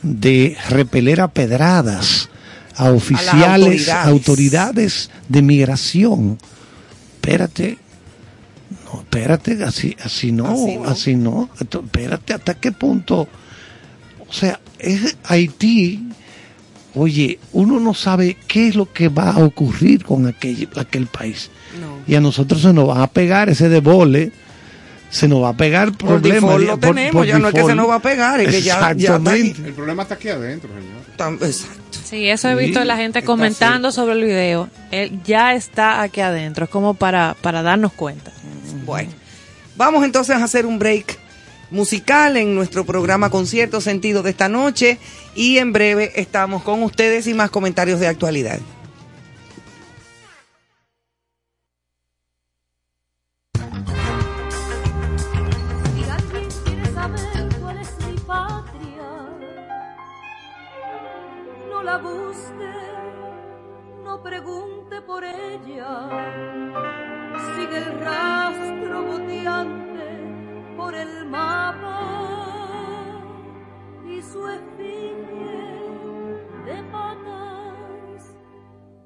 [0.04, 2.30] de repeler a pedradas
[2.76, 4.08] a oficiales, autoridades.
[4.08, 5.10] autoridades.
[5.28, 6.38] de migración.
[7.16, 7.78] Espérate,
[8.86, 11.50] no, espérate, así, así no, Así así no.
[11.60, 13.28] Esto, espérate, ¿hasta qué punto?
[14.30, 16.08] O sea, es Haití,
[16.98, 21.50] oye, uno no sabe qué es lo que va a ocurrir con aquel, aquel país.
[21.80, 21.98] No.
[22.08, 24.32] Y a nosotros se nos va a pegar ese debole
[25.10, 26.42] se nos va a pegar Por problemas.
[26.42, 28.42] default ya, lo por- tenemos, por ya no es que se nos va a pegar,
[28.42, 29.56] es que ya, ya está aquí.
[29.66, 31.02] El problema está aquí adentro, señor.
[31.16, 32.00] Tan- exacto.
[32.04, 34.70] Sí, eso he visto Sí, la gente comentando sobre el video.
[34.92, 38.34] Él ya está aquí adentro, es como para, para darnos cuenta.
[38.86, 39.10] Bueno,
[39.78, 41.18] vamos entonces a hacer un break
[41.72, 44.98] musical en nuestro programa Concierto Sentido de esta noche
[45.38, 48.60] y en breve estamos con ustedes y más comentarios de actualidad.
[67.56, 67.68] Si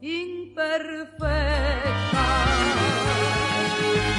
[0.02, 1.22] imperfectas.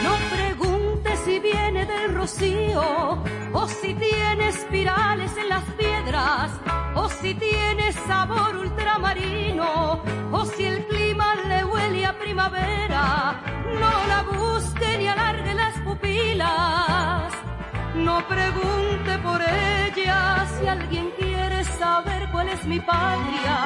[0.04, 3.22] No pregunte si viene del rocío
[3.52, 6.52] o si tiene espirales en las piedras
[6.94, 13.40] o si tiene sabor ultramarino o si el clima le huele a primavera.
[13.80, 17.32] No la busque ni alargue las pupilas.
[17.96, 21.31] No pregunte por ella si alguien quiere
[21.64, 23.56] saber cuál es mi patria.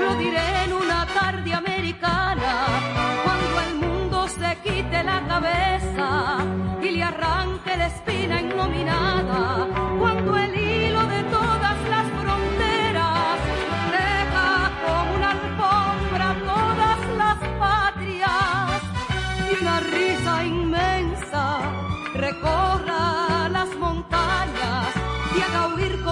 [0.00, 2.52] Lo diré en una tarde americana,
[3.24, 6.38] cuando el mundo se quite la cabeza
[6.82, 9.66] y le arranque la espina innominada.
[9.98, 13.38] Cuando el hilo de todas las fronteras
[13.98, 18.82] deja como una alfombra todas las patrias
[19.50, 21.58] y una risa inmensa
[22.14, 23.25] recorra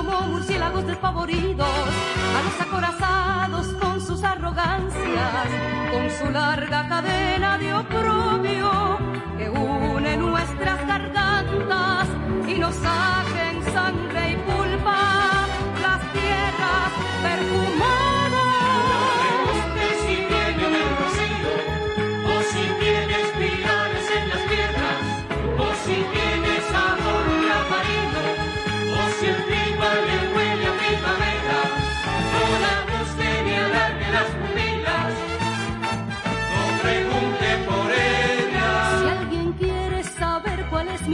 [0.05, 5.47] como murciélagos despavoridos a los acorazados con sus arrogancias,
[5.91, 8.99] con su larga cadena de oprobio
[9.39, 12.09] que une nuestras gargantas
[12.47, 14.74] y nos saquen sangre y pulpa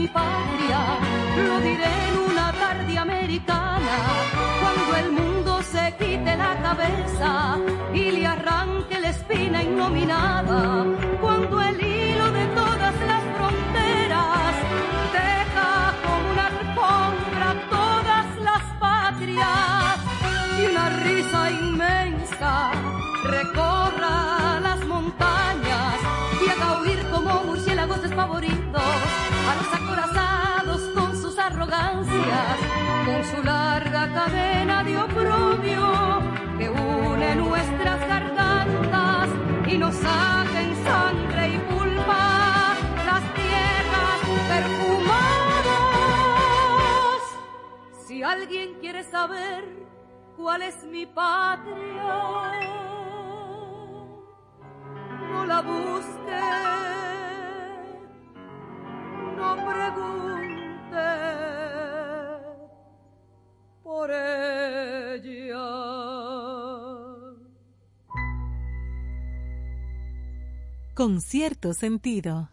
[0.01, 0.81] mi patria,
[1.47, 3.95] lo diré en una tarde americana,
[4.61, 7.59] cuando el mundo se quite la cabeza
[7.93, 10.85] y le arranque la espina innominada,
[11.21, 14.53] cuando el hilo de todas las fronteras
[15.19, 15.71] deja
[16.03, 17.47] como una alfombra
[17.77, 19.97] todas las patrias
[20.59, 22.71] y una risa inmensa
[23.23, 25.95] recorra las montañas
[26.43, 29.10] y haga huir como murciélagos despavoridos
[33.05, 36.21] con su larga cadena de oprobio
[36.57, 39.29] que une nuestras gargantas
[39.67, 42.75] y nos saquen sangre y pulpa
[43.05, 45.71] las tierras perfumadas.
[48.05, 49.63] Si alguien quiere saber
[50.37, 52.13] cuál es mi patria,
[55.31, 56.41] no la busque,
[59.37, 60.41] no pregunte
[70.93, 72.49] Con cierto sentido.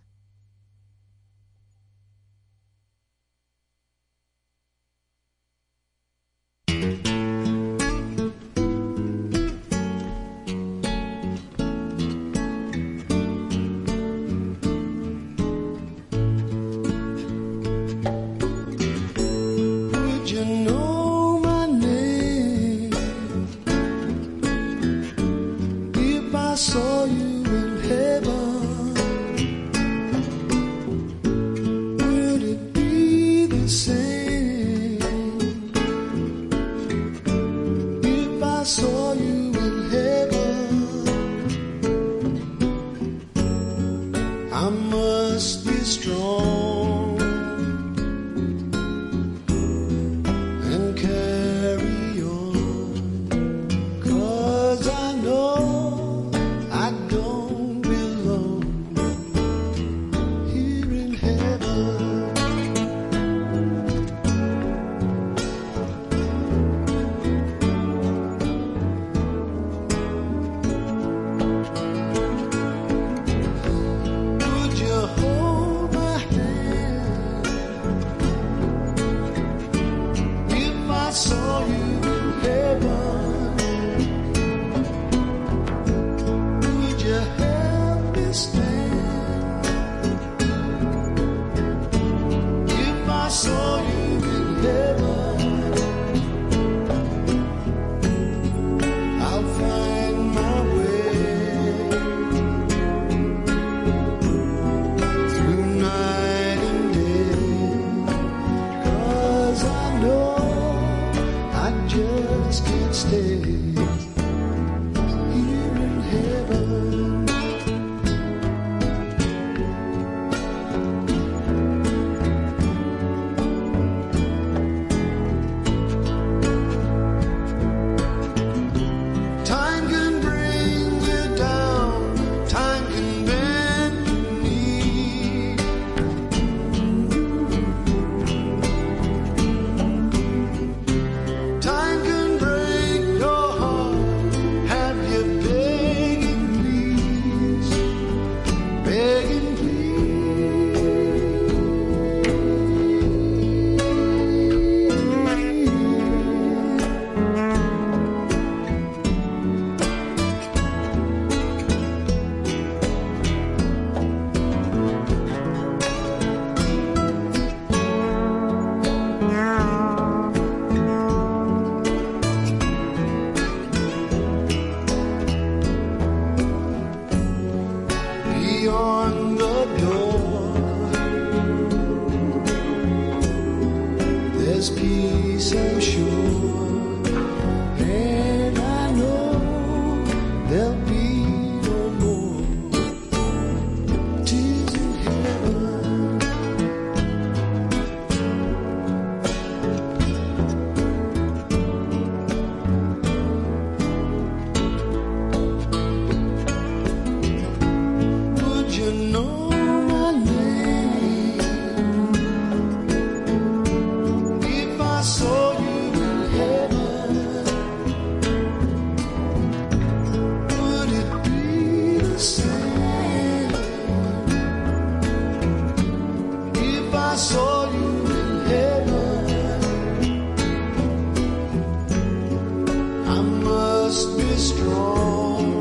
[233.89, 235.58] Must be strong.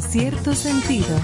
[0.00, 1.20] Cierto sentido.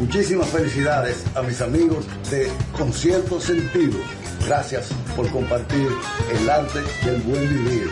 [0.00, 3.98] Muchísimas felicidades a mis amigos de Concierto Sentido.
[4.46, 5.90] Gracias por compartir
[6.32, 7.90] el arte del buen vivir.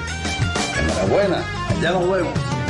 [0.80, 2.61] Enhorabuena, allá nos vemos.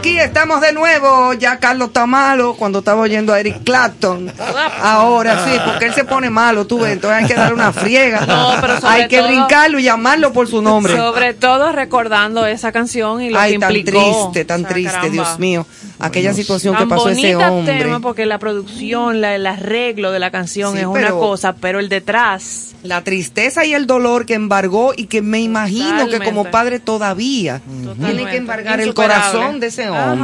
[0.00, 1.34] Aquí estamos de nuevo.
[1.34, 4.32] Ya Carlos está malo cuando estaba oyendo a Eric Clapton.
[4.80, 6.92] Ahora sí, porque él se pone malo, tú ves.
[6.92, 8.24] Entonces hay que darle una friega.
[8.24, 10.96] No, pero sobre hay que todo- brincarlo y llamarlo por su nombre.
[10.96, 14.00] Sobre todo recordando esa canción y lo Ay, que tan implicó.
[14.30, 15.12] triste, tan O sea, triste, caramba.
[15.12, 15.66] Dios mío.
[16.00, 17.78] Aquella situación que pasó ese hombre.
[17.78, 21.78] tema porque la producción, la- el arreglo de la canción Sí, es una cosa, pero
[21.80, 22.74] el detrás.
[22.82, 27.60] La tristeza y el dolor que embargó y que me imagino que como padre todavía
[27.98, 30.16] tiene que embargar el corazón de ese Ajá.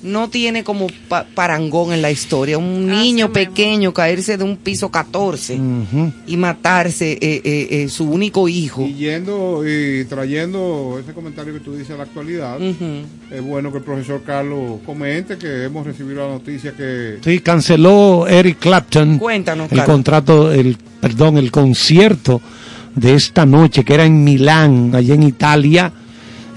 [0.00, 2.56] No tiene como pa- parangón en la historia.
[2.56, 5.58] Un niño pequeño caerse de un piso 14
[6.26, 8.86] y matarse eh, eh, eh, su único hijo.
[8.86, 13.78] Y yendo y trayendo ese comentario que tú dices a la actualidad, es bueno que
[13.78, 19.64] el profesor Carlos comente que hemos recibido la noticia que Sí, canceló Eric Clapton Cuéntanos,
[19.72, 19.94] el Carlos.
[19.96, 22.40] contrato, el perdón, el concierto
[22.94, 25.92] de esta noche que era en Milán, allá en Italia,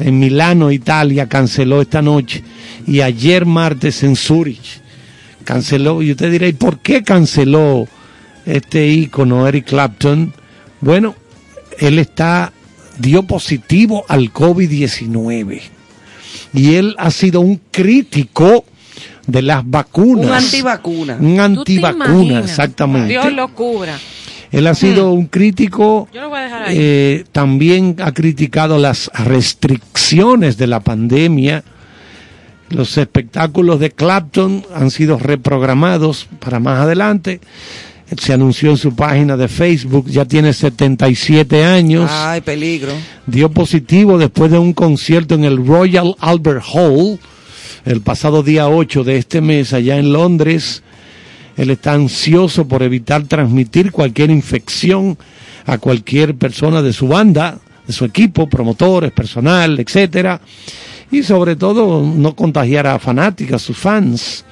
[0.01, 2.43] en Milano, Italia, canceló esta noche
[2.87, 4.81] y ayer martes en Zurich
[5.43, 6.01] canceló.
[6.01, 7.87] Y usted dirá, ¿y por qué canceló
[8.45, 10.33] este ícono Eric Clapton?
[10.79, 11.15] Bueno,
[11.79, 12.53] él está
[12.97, 15.61] dio positivo al COVID-19.
[16.53, 18.65] Y él ha sido un crítico
[19.27, 20.25] de las vacunas.
[20.25, 21.17] Un antivacuna.
[21.19, 23.09] Un ¿Tú te antivacuna, exactamente.
[23.09, 23.97] Dios lo cubra.
[24.51, 26.75] Él ha sido un crítico, Yo lo voy a dejar ahí.
[26.77, 31.63] eh, también ha criticado las restricciones de la pandemia.
[32.69, 37.39] Los espectáculos de Clapton han sido reprogramados para más adelante.
[38.17, 42.09] Se anunció en su página de Facebook, ya tiene 77 años.
[42.13, 42.91] Ay, peligro.
[43.25, 47.19] Dio positivo después de un concierto en el Royal Albert Hall
[47.85, 50.83] el pasado día 8 de este mes allá en Londres.
[51.57, 55.17] Él está ansioso por evitar transmitir cualquier infección
[55.65, 60.39] a cualquier persona de su banda, de su equipo, promotores, personal, etcétera,
[61.11, 64.45] y sobre todo no contagiar a fanáticas, sus fans.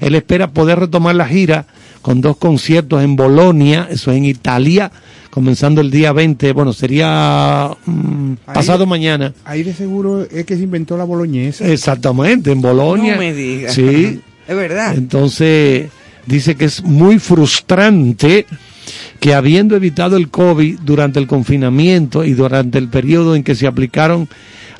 [0.00, 1.66] Él espera poder retomar la gira
[2.02, 4.90] con dos conciertos en Bolonia, eso es en Italia,
[5.30, 9.34] comenzando el día 20, bueno, sería mm, Ahí- pasado mañana.
[9.44, 11.68] Ahí de seguro es que se inventó la boloñesa.
[11.70, 13.12] Exactamente, en Bolonia.
[13.14, 13.74] No me digas.
[13.74, 14.20] Sí.
[14.46, 14.94] Es verdad.
[14.96, 15.90] Entonces,
[16.28, 18.46] dice que es muy frustrante
[19.20, 23.66] que habiendo evitado el COVID durante el confinamiento y durante el periodo en que se
[23.66, 24.28] aplicaron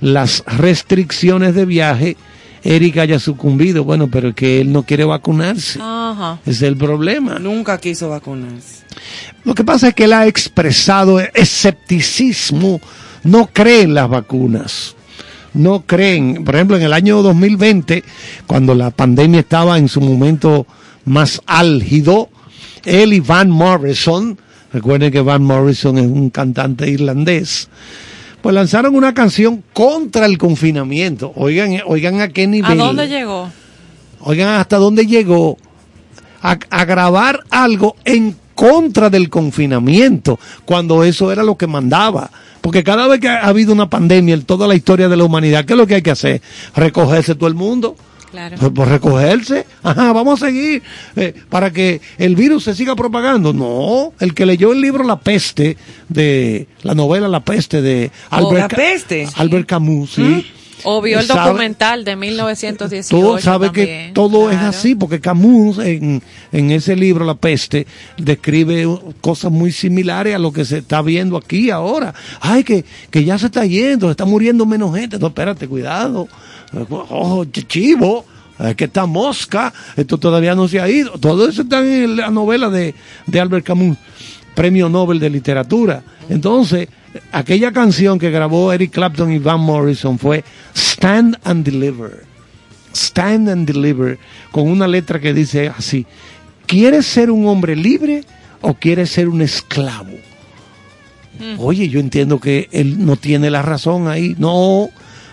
[0.00, 2.16] las restricciones de viaje,
[2.62, 3.84] Eric haya sucumbido.
[3.84, 5.80] Bueno, pero es que él no quiere vacunarse.
[5.82, 6.38] Ajá.
[6.46, 7.38] Es el problema.
[7.38, 8.84] Nunca quiso vacunarse.
[9.44, 12.80] Lo que pasa es que él ha expresado escepticismo,
[13.24, 14.94] no cree en las vacunas.
[15.54, 18.04] No creen, por ejemplo, en el año 2020,
[18.46, 20.66] cuando la pandemia estaba en su momento
[21.08, 22.28] más álgido,
[22.84, 24.38] él y Van Morrison,
[24.72, 27.68] recuerden que Van Morrison es un cantante irlandés,
[28.40, 31.32] pues lanzaron una canción contra el confinamiento.
[31.34, 32.80] Oigan, oigan a qué nivel.
[32.80, 33.50] ¿A dónde llegó?
[34.20, 35.58] Oigan hasta dónde llegó
[36.42, 42.30] a, a grabar algo en contra del confinamiento, cuando eso era lo que mandaba.
[42.60, 45.64] Porque cada vez que ha habido una pandemia en toda la historia de la humanidad,
[45.64, 46.42] ¿qué es lo que hay que hacer?
[46.74, 47.96] Recogerse todo el mundo.
[48.30, 48.56] Claro.
[48.58, 50.82] Pues, pues recogerse, ajá, vamos a seguir
[51.16, 53.52] eh, para que el virus se siga propagando.
[53.52, 55.76] No, el que leyó el libro La Peste
[56.08, 59.26] de la novela La Peste de Oh, Peste.
[59.36, 60.46] Albert Camus, sí.
[60.84, 63.08] O vio el Sabe- documental de 1918.
[63.08, 66.22] Tú sabes que todo es así, porque Camus en,
[66.52, 67.84] en ese libro, La Peste,
[68.16, 68.86] describe
[69.20, 72.14] cosas muy similares a lo que se está viendo aquí ahora.
[72.40, 75.18] Ay, que, que ya se está yendo, se está muriendo menos gente.
[75.18, 76.28] No, espérate, cuidado.
[76.72, 78.24] Ojo, ch- chivo.
[78.58, 81.12] Es que está mosca, esto todavía no se ha ido.
[81.12, 82.92] Todo eso está en la novela de,
[83.26, 83.96] de Albert Camus,
[84.56, 86.02] premio Nobel de Literatura.
[86.28, 86.88] Entonces,
[87.30, 90.42] aquella canción que grabó Eric Clapton y Van Morrison fue
[90.74, 92.24] Stand and Deliver.
[92.92, 94.18] Stand and Deliver,
[94.50, 96.04] con una letra que dice así,
[96.66, 98.24] ¿quieres ser un hombre libre
[98.60, 100.10] o quieres ser un esclavo?
[101.58, 104.88] Oye, yo entiendo que él no tiene la razón ahí, no,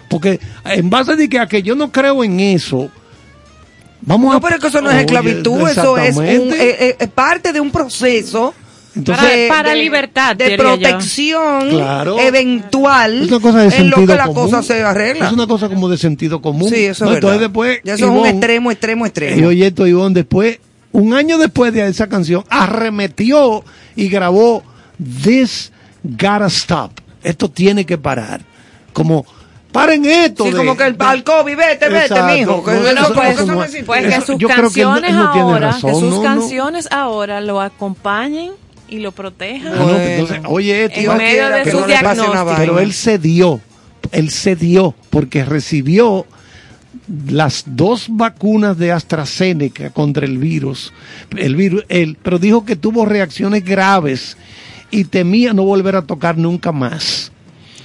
[0.09, 2.89] porque en base de que a que yo no creo en eso,
[4.01, 4.41] vamos No, a...
[4.41, 7.51] pero es que eso no es Oye, esclavitud, eso es un, eh, eh, es parte
[7.53, 8.53] de un proceso
[8.95, 12.17] Entonces- de- Para de- libertad, de protección Claro.
[12.19, 14.43] eventual Es una cosa de en sentido lo que la común.
[14.51, 15.25] cosa se arregla.
[15.27, 16.69] Es una cosa como de sentido común.
[16.69, 17.49] Sí, eso No, es Entonces verdad.
[17.49, 19.41] después, Ya eso es un extremo, extremo, extremo.
[19.41, 20.59] Y oye esto, Ivonne, después,
[20.93, 23.65] un año después de esa canción, arremetió
[23.97, 24.63] y grabó
[25.23, 25.73] This
[26.03, 26.91] Gotta Stop.
[27.21, 28.41] Esto tiene que parar.
[28.93, 29.25] Como,
[29.75, 30.45] paren esto.
[30.45, 32.63] Sí, de- como que el al COVID, vete, vete, mijo.
[32.63, 33.85] Que No, eso- eso- como que eso eso no no es- existe.
[33.85, 36.23] Pues que sus que él canciones él ahora, razón, que sus no, no.
[36.23, 38.51] canciones ahora lo acompañen
[38.87, 39.73] y lo protejan.
[39.73, 42.13] Ah, no, pues entonces, oye, esto, En medio de que su no le pase una
[42.31, 42.45] diagnóstico.
[42.45, 42.59] vaina.
[42.59, 43.59] Pero él cedió,
[44.11, 46.25] él cedió porque recibió
[47.29, 50.91] las dos vacunas de AstraZeneca contra el virus,
[51.37, 54.37] el virus, él, pero dijo que tuvo reacciones graves
[54.91, 57.31] y temía no volver a tocar nunca más.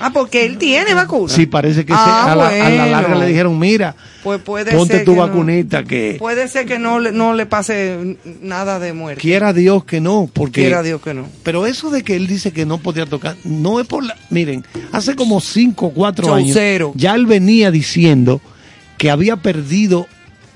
[0.02, 1.32] Ah, porque él tiene vacuna.
[1.32, 4.72] Sí, parece que se- Ah, a, la, a la larga le dijeron, mira, Pues puede
[4.72, 5.26] ponte ser tu que no.
[5.26, 9.20] vacunita que Puede ser que no le, no le pase nada de muerte.
[9.20, 11.26] quiera Dios que no, porque Quiera Dios que no.
[11.42, 14.16] Pero eso de que él dice que no podía tocar, no es por la...
[14.30, 16.92] Miren, hace como cinco o cuatro años, Chaucero.
[16.96, 18.40] ya él venía diciendo
[18.96, 20.06] que había perdido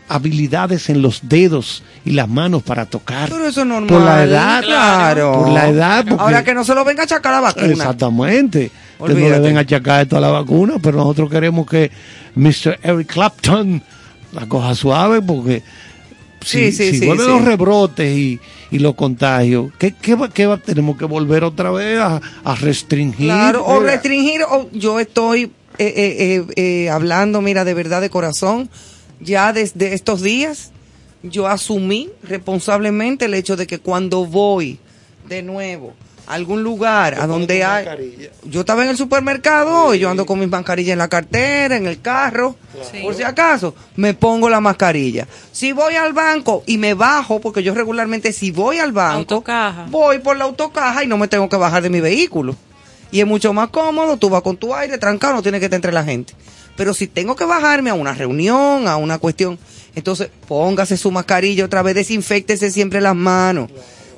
[0.09, 3.29] habilidades en los dedos y las manos para tocar.
[3.31, 3.89] Pero eso es normal.
[3.89, 5.33] Por la edad, Claro.
[5.33, 6.05] por la edad.
[6.07, 7.67] porque- Ahora que no se lo venga a achacar la vacuna.
[7.69, 8.71] Exactamente.
[9.07, 11.91] Que no le den a achacar esto a la vacuna, pero nosotros queremos que
[12.35, 12.79] Mr.
[12.83, 13.83] Eric Clapton
[14.33, 15.63] la coja suave porque
[16.45, 18.39] si, Sí, sí, si sí, vuelven los rebrotes y,
[18.71, 22.55] y los contagios, ¿qué, qué, va- qué va- tenemos que volver otra vez a, a
[22.55, 23.27] restringir?
[23.29, 26.45] Claro, o restringir, o yo estoy eh, eh, eh,
[26.85, 28.69] eh, hablando, mira, de verdad, de corazón,
[29.21, 30.71] ya desde estos días,
[31.23, 34.79] yo asumí responsablemente el hecho de que cuando voy
[35.29, 35.95] de nuevo
[36.27, 38.31] algún lugar a donde hay...
[38.45, 41.87] Yo estaba en el supermercado y yo ando con mis mascarillas en la cartera, en
[41.87, 42.57] el carro,
[42.91, 42.99] Sí.
[43.03, 45.27] por si acaso, me pongo la mascarilla.
[45.53, 49.45] Si voy al banco y me bajo, porque yo regularmente si voy al banco,
[49.91, 52.57] voy por la autocaja y no me tengo que bajar de mi vehículo.
[53.13, 55.77] Y es mucho más cómodo, tú vas con tu aire trancado, no tienes que estar
[55.77, 56.35] entre la gente.
[56.77, 59.57] Pero si tengo que bajarme a una reunión, a una cuestión,
[59.95, 63.71] entonces póngase su mascarilla otra vez, desinfectese siempre las manos.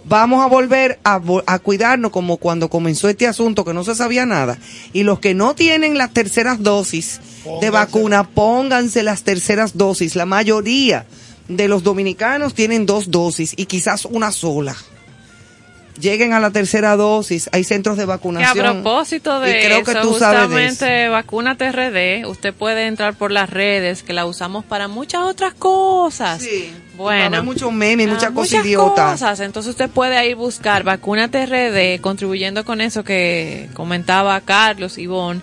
[0.08, 4.24] Vamos a volver a, a cuidarnos como cuando comenzó este asunto que no se sabía
[4.24, 4.56] nada.
[4.92, 7.20] Y los que no tienen las terceras dosis
[7.60, 10.14] de vacuna, pónganse las terceras dosis.
[10.14, 11.06] La mayoría
[11.48, 14.76] de los dominicanos tienen dos dosis y quizás una sola.
[16.01, 18.82] Lleguen a la tercera dosis, hay centros de Que a vacunación.
[18.82, 23.14] propósito Y de creo eso, que tú sabes de justamente Vacúnate RD, usted puede entrar
[23.14, 26.43] por las redes, que la usamos para muchas otras cosas.
[26.97, 27.36] Bueno.
[27.39, 29.12] Hay muchos memes, Ah, muchas cosas idiotas.
[29.12, 29.40] cosas.
[29.40, 35.40] Entonces usted puede ahí buscar Vacúnate RD, contribuyendo con eso que comentaba Carlos, Ivonne.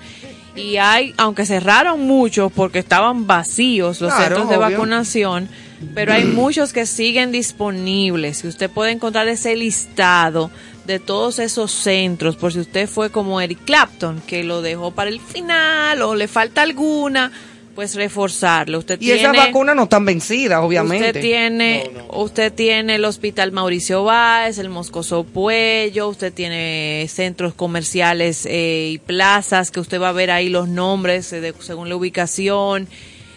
[0.56, 4.70] Y hay, aunque cerraron muchos porque estaban vacíos los Claro, centros de obvio.
[4.78, 5.50] vacunación,
[5.94, 10.52] pero hay muchos que siguen disponibles y usted puede encontrar ese listado
[10.86, 15.10] de todos esos centros, por si usted fue como Eric Clapton, que lo dejó para
[15.10, 17.32] el final o le falta alguna,
[17.74, 18.80] pues reforzarlo.
[18.80, 21.08] Usted Y tiene, esas vacunas no están vencidas, obviamente.
[21.08, 28.46] Usted tiene, usted tiene el Hospital Mauricio Báez, el Moscoso Puello, usted tiene centros comerciales
[28.46, 31.96] eh, y plazas que usted va a ver ahí los nombres eh, de- según la
[31.96, 32.88] ubicación,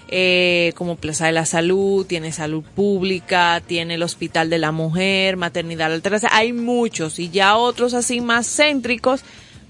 [0.09, 5.37] eh, como Plaza de la Salud, tiene Salud Pública, tiene el Hospital de la Mujer,
[5.37, 9.23] Maternidad Alternativa, hay muchos y ya otros así más céntricos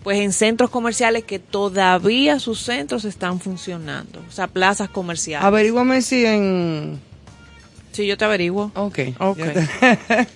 [0.03, 5.45] pues en centros comerciales que todavía sus centros están funcionando, o sea, plazas comerciales.
[5.45, 7.01] Averíguame si en...
[7.91, 8.71] Sí, yo te averiguo.
[8.75, 8.99] Ok.
[9.19, 9.39] Ok.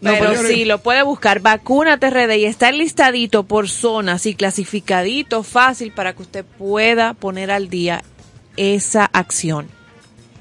[0.00, 4.34] No, Pero pero- sí, lo puede buscar Vacuna TRD y está listadito por zonas y
[4.34, 8.02] clasificadito fácil para que usted pueda poner al día
[8.56, 9.66] esa acción.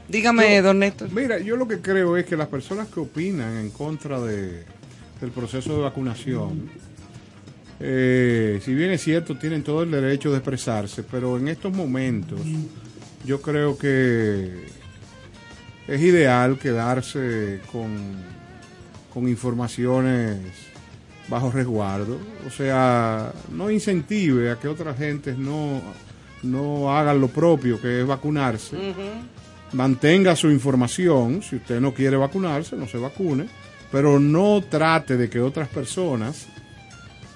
[0.08, 1.12] Dígame, Yo- don Néstor.
[1.12, 4.64] Mira, yo lo que creo es que las personas que opinan en contra de,
[5.22, 6.70] del proceso de vacunación,
[7.80, 12.42] eh, si bien es cierto, tienen todo el derecho de expresarse, pero en estos momentos
[13.24, 14.66] yo creo que
[15.88, 17.96] es ideal quedarse con,
[19.14, 20.40] con informaciones
[21.30, 22.18] bajo resguardo.
[22.48, 25.82] O sea, no incentive a que otras gentes no,
[26.44, 28.78] no hagan lo propio, que es vacunarse
[29.74, 31.42] mantenga su información.
[31.42, 33.48] Si usted no quiere vacunarse, no se vacune.
[33.92, 36.48] Pero no trate de que otras personas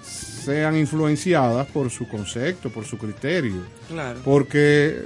[0.04, 3.62] sean influenciadas por su concepto, por su criterio.
[3.88, 4.20] Claro.
[4.24, 5.04] Porque eh,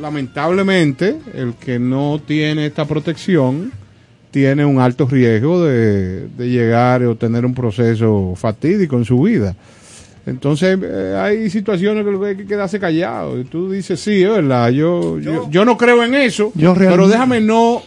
[0.00, 3.72] lamentablemente el que no tiene esta protección
[4.30, 9.56] tiene un alto riesgo de, de llegar o tener un proceso fatídico en su vida.
[10.26, 13.40] Entonces eh, hay situaciones que lo que hay que quedarse callado.
[13.40, 17.06] Y tú dices, sí, es verdad, yo, yo, yo no creo en eso, Yo pero
[17.06, 17.82] déjame no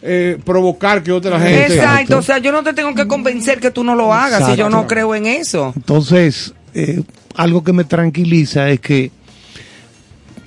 [0.00, 1.74] eh, provocar que otra gente...
[1.74, 4.56] Exacto, o sea, yo no te tengo que convencer que tú no lo hagas si
[4.56, 5.72] yo no creo en eso.
[5.76, 7.02] Entonces, eh,
[7.36, 9.10] algo que me tranquiliza es que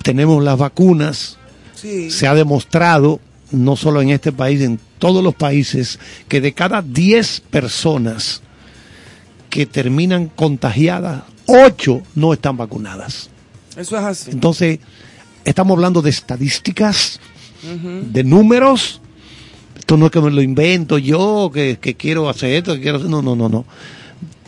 [0.02, 1.38] tenemos las vacunas,
[1.74, 2.10] Sí.
[2.10, 3.20] se ha demostrado,
[3.52, 8.40] no solo en este país, en todos los países, que de cada 10 personas
[9.50, 13.30] que terminan contagiadas, 8 no están vacunadas.
[13.76, 14.30] Eso es así.
[14.30, 14.78] Entonces,
[15.44, 17.20] estamos hablando de estadísticas,
[17.62, 19.00] de números.
[19.78, 22.98] Esto no es que me lo invento yo, que, que quiero hacer esto, que quiero
[22.98, 23.10] hacer.
[23.10, 23.64] No, no, no, no.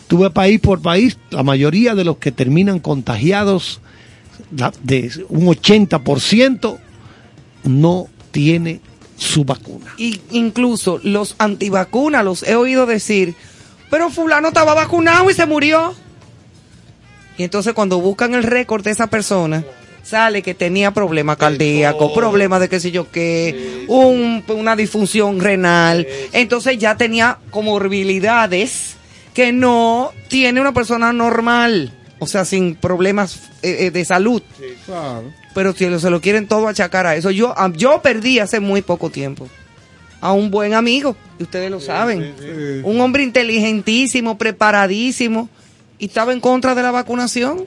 [0.07, 3.81] Tú ves país por país, la mayoría de los que terminan contagiados,
[4.57, 6.79] la- de un 80%,
[7.65, 8.81] no tiene
[9.17, 9.93] su vacuna.
[9.99, 13.35] Y incluso los antivacunas los he oído decir,
[13.91, 15.93] pero fulano estaba vacunado y se murió.
[17.39, 19.65] Y entonces cuando buscan el récord de esa persona,
[20.03, 26.07] sale que tenía problemas cardíacos, problemas de qué sé yo qué, un- una disfunción renal.
[26.33, 28.97] Entonces ya tenía comorbilidades
[29.35, 34.43] que no tiene una persona normal, o sea, sin problemas eh, eh, de salud.
[34.87, 35.33] Claro.
[35.55, 37.31] Pero si se lo quieren todo achacar a eso.
[37.31, 39.49] Yo, yo perdí hace muy poco tiempo
[40.21, 42.35] a un buen amigo, y ustedes lo saben.
[42.83, 45.49] Un hombre inteligentísimo, preparadísimo,
[45.99, 47.65] y estaba en contra de la vacunación.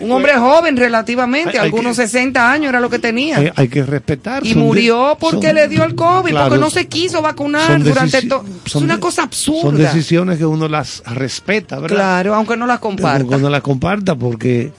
[0.00, 3.38] Un hombre joven relativamente, Hay- hay algunos que- 60 años era lo que tenía.
[3.38, 4.46] Hay, hay que respetar.
[4.46, 7.66] y son murió porque son- le dio el COVID, Claro, porque no se quiso vacunar
[7.66, 8.44] son durante todo.
[8.64, 9.78] Es son una de- cosa Son absurda.
[9.92, 11.96] decisiones que uno las respeta, ¿verdad?
[11.96, 13.24] Claro, aunque no las comparta.
[13.26, 14.70] Cuando las comparta, porque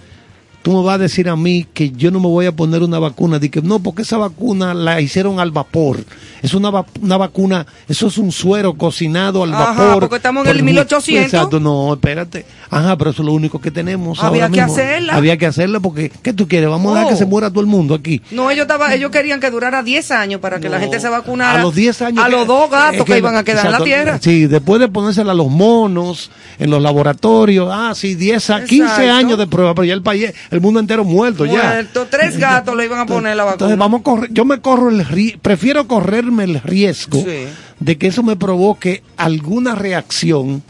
[0.62, 3.00] tú me vas a decir a mí que yo no me voy a poner una
[3.00, 3.40] vacuna.
[3.40, 6.04] Dije, no, porque esa vacuna la hicieron al vapor.
[6.42, 10.00] Es una, va- una vacuna, eso es un suero cocinado al Ajá, vapor.
[10.02, 11.26] porque estamos en el Por- 1800.
[11.34, 12.46] Exacto, no, espérate.
[12.70, 14.20] Ajá, pero eso es lo único que tenemos.
[14.24, 14.74] Había ahora que mismo.
[14.74, 15.16] hacerla.
[15.16, 16.70] Había que hacerla porque, ¿qué tú quieres?
[16.70, 17.10] Vamos a dejar Oh.
[17.10, 18.22] que se muera todo el mundo aquí.
[18.32, 21.60] No, ellos, estaba, ellos querían que durara 10 años para que la gente se vacunara.
[21.60, 22.24] A los 10 años.
[22.24, 24.20] A que- los dos gatos es que, iban a quedar exacto, en la tierra.
[24.22, 28.84] Sí, después de ponérsela a los monos, en los laboratorios, ah, sí, 10 a 15
[29.04, 29.12] Exacto.
[29.14, 31.64] años de prueba, pero ya el país, el mundo entero muerto ya.
[31.64, 33.54] Muerto, tres gatos le iban a poner la vacuna.
[33.56, 37.46] Entonces vamos a correr, yo me corro el ri- prefiero correrme el riesgo Sí.
[37.80, 40.62] de que eso me provoque alguna reacción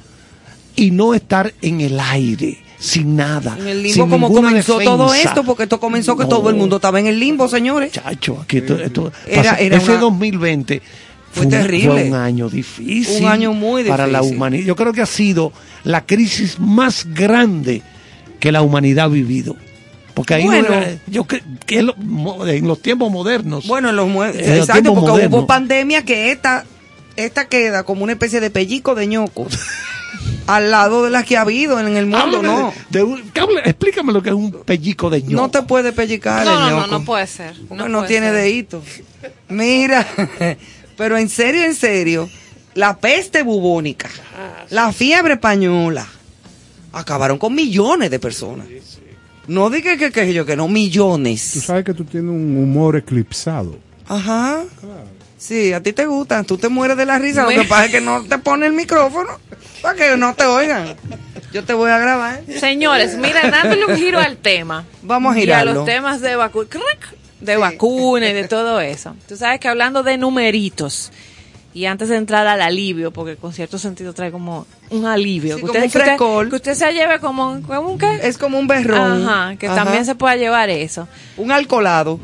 [0.76, 3.58] y no estar en el aire, sin nada.
[3.60, 6.30] En el limbo sin como comenzó todo esto, porque esto comenzó que No.
[6.30, 7.92] todo el mundo estaba en el limbo, señores.
[7.92, 10.82] Chacho, aquí esto, esto- Era- ese una- 2020
[11.32, 11.92] Fue un- terrible.
[11.92, 13.24] fue un año difícil.
[13.24, 14.38] Un año muy Para la difícil.
[14.38, 14.66] humanidad.
[14.66, 15.52] Yo creo que ha sido
[15.84, 17.82] la crisis más grande
[18.40, 19.56] que la humanidad ha vivido.
[20.14, 20.68] Porque ahí no Bueno.
[20.74, 23.68] era- yo cre- que en, lo- mo- en los tiempos modernos.
[23.68, 25.40] Bueno, en los, En los exacto, tiempos porque modernos.
[25.40, 26.66] hubo pandemia que esta,
[27.16, 29.48] esta queda como una especie de pellico de ñoco
[30.48, 32.74] al lado de las que ha habido en el mundo, Háblame ¿no?
[32.90, 35.34] de- de un- hable- explícame lo que es un pellico de ñoco.
[35.34, 36.88] No te puede pellicar No, el no, no, ñoco.
[36.92, 37.56] no puede ser.
[37.70, 38.36] No no, puede tiene ser.
[38.36, 38.84] dedito.
[39.50, 40.06] Mira,
[40.98, 42.30] pero en serio, en serio,
[42.76, 44.10] la peste bubónica,
[44.70, 46.06] la fiebre española,
[46.94, 48.68] acabaron con millones de personas.
[49.52, 51.42] No diga que, que yo que no, Tú millones.
[51.42, 53.78] sabes que tú tienes un humor eclipsado.
[54.08, 54.64] Ajá.
[55.38, 57.92] Sí, a ti te gusta, tú te mueres de la risa, lo que pasa es
[57.92, 59.30] que no te pone el micrófono
[59.82, 60.96] para que no te oigan.
[61.52, 62.42] Yo te voy a grabar.
[62.60, 64.86] Señores, miren, dándole un giro al tema.
[65.02, 65.74] Vamos a Y a girarlo.
[65.74, 66.66] los temas de vacu
[67.42, 69.16] de vacuna y de todo eso.
[69.28, 71.12] Tú sabes que hablando de numeritos,
[71.74, 75.56] y antes de entrar al alivio, porque con cierto sentido trae como un alivio.
[75.56, 78.20] Sí, que, como usted, un que usted- que usted se lleve como, como un qué?
[78.24, 79.28] Es como un berrón.
[79.28, 79.76] Ajá, que Ajá.
[79.84, 81.08] también se pueda llevar eso.
[81.38, 82.20] Un alcoholado.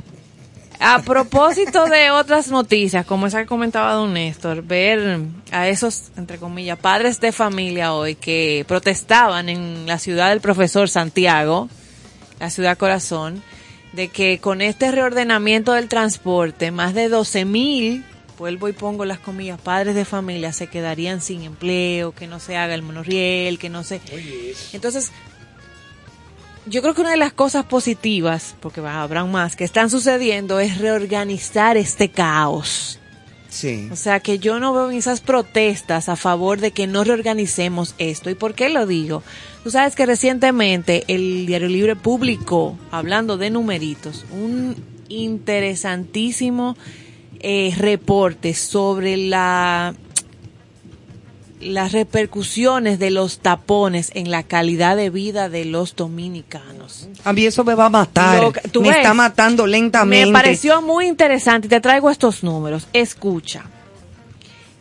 [0.80, 5.22] A propósito de otras noticias, como esa que comentaba don Néstor, ver
[5.52, 10.88] a esos, entre comillas, padres de familia hoy que protestaban en la ciudad del profesor
[10.88, 11.68] Santiago,
[12.40, 13.41] la ciudad corazón,
[13.94, 18.06] de que con este reordenamiento del transporte, más de 12 mil,
[18.38, 22.55] vuelvo y pongo las comillas, padres de familia se quedarían sin empleo, que no se
[22.55, 23.99] haga el monorriel, que no se...
[24.73, 25.11] Entonces,
[26.65, 30.59] yo creo que una de las cosas positivas, porque va, habrán más, que están sucediendo
[30.59, 32.99] es reorganizar este caos.
[33.49, 33.88] Sí.
[33.91, 38.30] O sea, que yo no veo esas protestas a favor de que no reorganicemos esto.
[38.30, 39.23] ¿Y por qué lo digo?
[39.64, 44.76] Tú sabes que recientemente el Diario Libre publicó, hablando de numeritos, un
[45.09, 46.76] interesantísimo
[47.41, 49.93] eh, reporte sobre la
[51.59, 57.07] las repercusiones de los tapones en la calidad de vida de los dominicanos.
[57.23, 58.41] A mí eso me va a matar.
[58.43, 58.97] Lo que- ¿tú me ves?
[58.97, 60.27] está matando lentamente.
[60.27, 62.88] Me pareció muy interesante y te traigo estos números.
[62.93, 63.64] Escucha,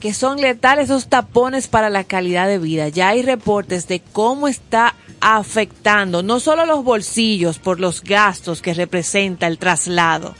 [0.01, 2.89] que son letales esos tapones para la calidad de vida.
[2.91, 8.75] Ya hay reportes de cómo está afectando no solo los bolsillos por los gastos que
[8.75, 10.35] representa el traslado,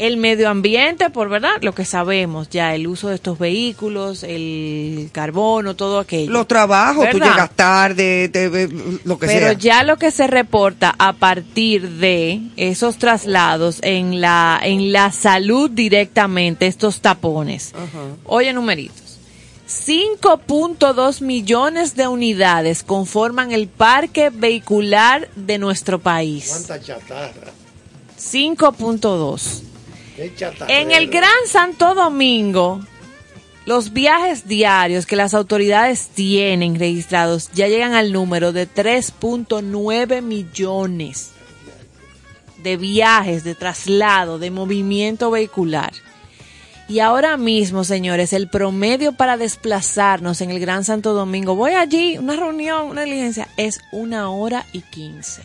[0.00, 5.10] el medio ambiente, por verdad, lo que sabemos ya, el uso de estos vehículos, el
[5.12, 6.32] carbono, todo aquello.
[6.32, 7.32] Los trabajos, tú ¿Verdad?
[7.32, 8.48] llegas tarde, te-
[9.04, 9.52] lo que Pero sea.
[9.52, 15.70] ya lo que se reporta a partir de esos traslados en la en la salud
[15.70, 17.72] directamente, estos tapones.
[18.24, 19.18] Oye, numeritos.
[19.68, 26.48] 5.2 millones de unidades conforman el parque vehicular de nuestro país.
[26.50, 27.52] ¿Cuánta chatarra?
[28.18, 29.62] 5.2.
[30.68, 32.80] En el Gran Santo Domingo,
[33.66, 41.30] los viajes diarios que las autoridades tienen registrados ya llegan al número de 3.9 millones
[42.62, 45.92] de viajes, de traslado, de movimiento vehicular.
[46.88, 52.18] Y ahora mismo, señores, el promedio para desplazarnos en el Gran Santo Domingo, voy allí,
[52.18, 55.42] una reunión, una diligencia, es una hora y quince.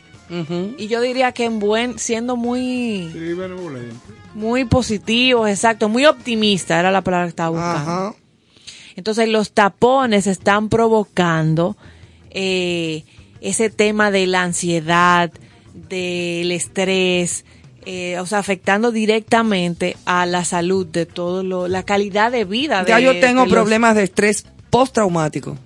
[0.77, 3.09] Y yo diría que en buen, siendo muy,
[4.33, 7.91] muy positivos, exacto, muy optimista era la palabra que estaba buscando.
[7.91, 8.15] Ajá.
[8.95, 11.75] Entonces los tapones están provocando
[12.31, 13.03] eh,
[13.41, 15.31] ese tema de la ansiedad,
[15.73, 17.45] del estrés,
[17.85, 22.83] eh, o sea, afectando directamente a la salud de todo lo, la calidad de vida.
[22.87, 25.57] Ya de- yo tengo de los- problemas de estrés postraumático.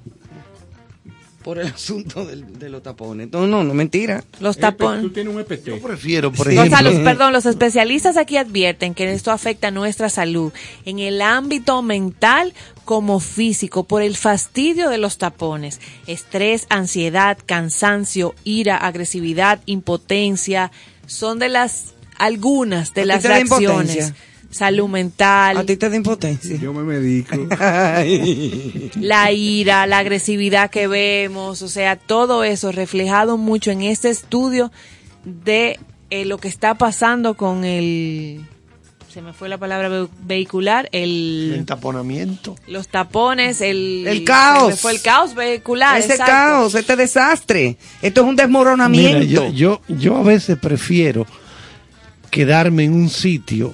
[1.50, 3.30] Por el asunto del- de los tapones.
[3.32, 4.24] No, no, no, mentira.
[4.40, 5.12] Los Tú tapones.
[5.14, 5.66] tienes un EPT.
[5.66, 6.56] Yo prefiero, por Sí.
[6.58, 10.54] O ejemplo, sea, los, perdón, los especialistas aquí advierten que esto afecta nuestra salud
[10.86, 12.54] en el ámbito mental
[12.86, 15.80] como físico por el fastidio de los tapones.
[16.06, 20.72] Estrés, ansiedad, cansancio, ira, agresividad, impotencia,
[21.08, 24.14] son de las algunas de ¿A las reacciones.
[24.52, 26.56] Salud A mental, ti te da impotencia.
[26.58, 27.36] Yo me medico.
[29.00, 34.72] La ira, la agresividad que vemos, o sea, todo eso reflejado mucho en este estudio
[35.24, 38.44] de eh, lo que está pasando con el,
[39.14, 42.56] se me fue la palabra ve- vehicular, el el, taponamiento.
[42.68, 44.64] los tapones, el, El caos.
[44.66, 46.32] se me fue el caos vehicular, Ese exacto.
[46.32, 47.78] caos, este desastre.
[48.02, 49.20] Esto es un desmoronamiento.
[49.20, 51.28] Mira, yo, yo, yo a veces prefiero
[52.32, 53.74] quedarme en un sitio,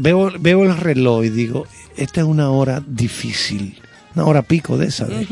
[0.00, 1.66] veo, veo el reloj y digo,
[1.96, 3.78] esta es una hora difícil,
[4.14, 5.04] una hora pico de esa.
[5.06, 5.28] ¿ves?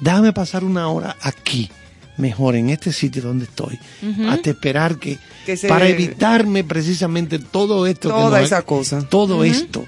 [0.00, 1.68] Déjame pasar una hora aquí,
[2.16, 3.78] mejor en este sitio donde estoy,
[4.28, 8.08] hasta esperar que, Que se- para evitarme precisamente todo esto.
[8.08, 9.02] que Toda nos- esa cosa.
[9.08, 9.84] Todo esto.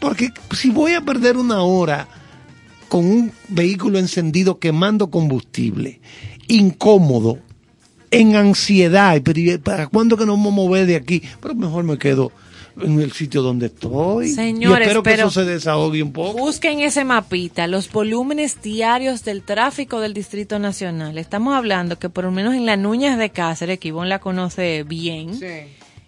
[0.00, 2.06] Porque si voy a perder una hora
[2.88, 6.00] con un vehículo encendido quemando combustible,
[6.48, 7.38] incómodo,
[8.10, 11.22] en ansiedad, pero ¿y ¿para cuándo que nos vamos a mover de aquí?
[11.40, 12.30] Pero mejor me quedo
[12.80, 14.28] en el sitio donde estoy.
[14.28, 16.38] Señores, y espero que eso se desahogue un poco.
[16.38, 21.18] Busquen ese mapita, los volúmenes diarios del tráfico del Distrito Nacional.
[21.18, 24.82] Estamos hablando que por lo menos en la Núñez de Cáceres, que Ivonne la conoce
[24.82, 25.38] bien,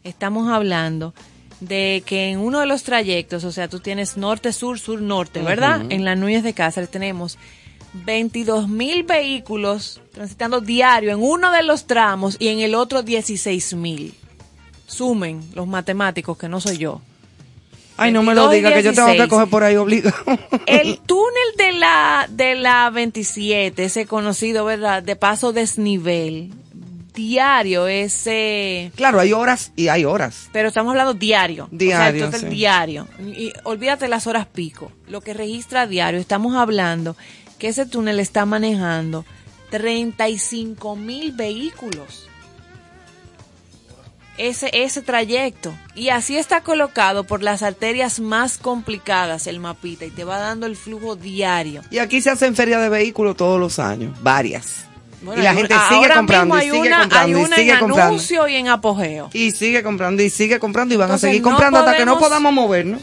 [0.05, 1.15] estamos hablando
[1.61, 5.43] de que en uno de los trayectos, o sea, tú tienes norte, sur, sur, norte,
[5.43, 5.83] ¿verdad?
[5.89, 7.39] En la Núñez de Cáceres tenemos
[7.93, 13.75] 22 mil vehículos transitando diario en uno de los tramos y en el otro 16
[13.75, 14.15] mil.
[14.89, 17.01] Sumen los matemáticos, que no soy yo.
[17.97, 19.29] Ay, no me lo 22 y diga, que yo tengo que 16.
[19.31, 20.17] coger por ahí obligado.
[20.67, 25.03] El túnel de la, de la 27, ese conocido, ¿verdad?
[25.03, 26.53] De paso desnivel,
[27.13, 28.93] diario, ese...
[28.95, 30.49] claro, hay horas y hay horas.
[30.53, 31.69] Pero estamos hablando diario.
[31.73, 32.57] Diario, O sea, total sí.
[32.57, 33.09] diario.
[33.19, 34.93] Y olvídate las horas pico.
[35.09, 37.17] Lo que registra diario, estamos hablando
[37.59, 39.25] que ese túnel está manejando
[39.71, 42.28] 35 mil vehículos.
[44.39, 45.75] Ese, ese trayecto.
[45.95, 50.67] Y así está colocado por las arterias más complicadas el mapita y te va dando
[50.67, 51.83] el flujo diario.
[51.91, 54.85] Y aquí se hacen ferias de vehículos todos los años, varias.
[55.21, 57.79] Bueno, y la gente sigue comprando y sigue una, comprando hay y una sigue en
[57.81, 58.09] comprando.
[58.11, 59.31] anuncio y en apogeo.
[59.33, 62.05] Y sigue comprando y sigue comprando y van Entonces, a seguir no comprando hasta que
[62.05, 63.03] no podamos movernos.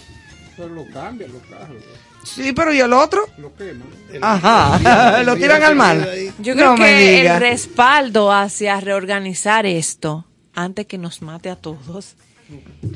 [0.55, 1.83] Pero lo cambian los carros.
[2.23, 3.27] Sí, pero ¿y el otro?
[3.37, 3.87] Lo queman.
[4.21, 6.07] Ajá, lo tiran al mar.
[6.39, 10.25] Yo creo No que el respaldo hacia reorganizar esto
[10.55, 12.15] antes que nos mate a todos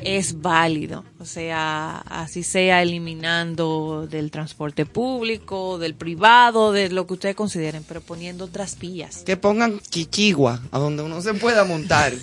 [0.03, 1.03] es válido.
[1.19, 7.83] O sea, así sea eliminando del transporte público, del privado, de lo que ustedes consideren,
[7.87, 9.23] pero poniendo otras vías.
[9.25, 12.13] Que pongan chichigua a donde uno se pueda montar.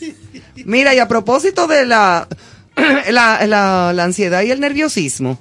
[0.64, 2.28] Mira, y a propósito de la,
[3.10, 5.38] la, la- la ansiedad y el nerviosismo,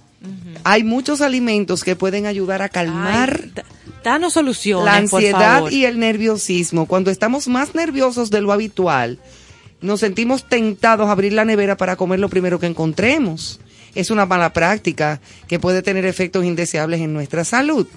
[0.63, 3.65] hay muchos alimentos que pueden ayudar a calmar Ay, da-
[4.03, 5.71] danos soluciones, la por ansiedad favor.
[5.73, 6.87] y el nerviosismo.
[6.87, 9.19] Cuando estamos más nerviosos de lo habitual,
[9.81, 13.59] nos sentimos tentados a abrir la nevera para comer lo primero que encontremos.
[13.93, 17.87] Es una mala práctica que puede tener efectos indeseables en nuestra salud.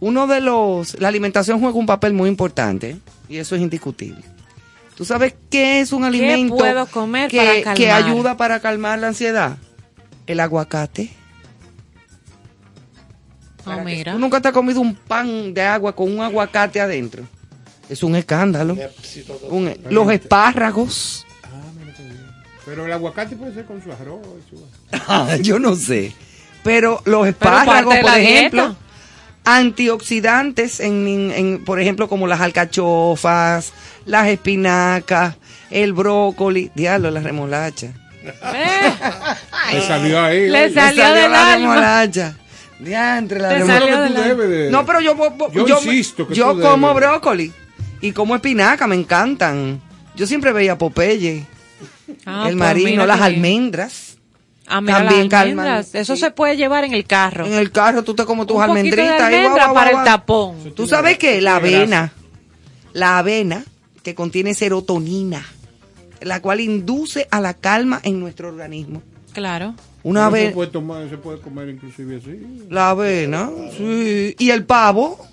[0.00, 2.98] Uno de los, la alimentación juega un papel muy importante
[3.28, 4.22] y eso es indiscutible.
[4.96, 7.76] ¿Tú sabes qué es un alimento puedo comer que, para calmar?
[7.76, 9.58] que ayuda para calmar la ansiedad?
[10.26, 11.10] El aguacate.
[13.66, 14.12] Ah, mira.
[14.12, 17.24] ¿Tú nunca te has comido un pan de agua con un aguacate adentro?
[17.88, 18.76] Es un escándalo.
[19.50, 21.26] Un- e- los espárragos.
[22.64, 24.20] Pero el aguacate puede ser con su arroz.
[24.46, 24.66] y su-
[25.06, 26.12] Ah, yo no sé.
[26.62, 28.78] Pero los espárragos, de por la ejemplo, dieta.
[29.44, 33.72] antioxidantes, en, en- por ejemplo, como las alcachofas,
[34.06, 35.36] las espinacas,
[35.70, 37.88] el brócoli, diablo, la remolacha.
[39.72, 40.48] Le salió ahí.
[40.48, 41.56] Le salió del alma.
[41.56, 42.36] remolacha.
[42.80, 44.34] Diantre, la remolacha.
[44.34, 47.52] de- No, pero yo, yo, Yo yo, insisto que yo como brócoli
[48.08, 49.80] y como espinaca, me encantan.
[50.16, 51.44] Yo siempre veía Popeye,
[52.26, 54.18] Ah, el pues marino, las qué almendras.
[54.66, 55.94] Ah, mira, también las calman, almendras.
[55.94, 56.20] Eso sí.
[56.22, 57.46] se puede llevar en el carro.
[57.46, 59.30] En el carro tú te comes tus Un poquito de almendritas.
[59.30, 60.74] guau, guau, para guau, el tapón.
[60.74, 62.12] Tú sabes que la avena,
[62.92, 63.64] la avena
[64.02, 65.44] que contiene serotonina,
[66.20, 69.02] la cual induce a la calma en nuestro organismo.
[69.32, 69.74] Claro.
[70.02, 72.66] Una Pero se avena, puede tomar, se puede comer inclusive así.
[72.70, 74.36] la avena, sí.
[74.38, 75.26] Y el pavo.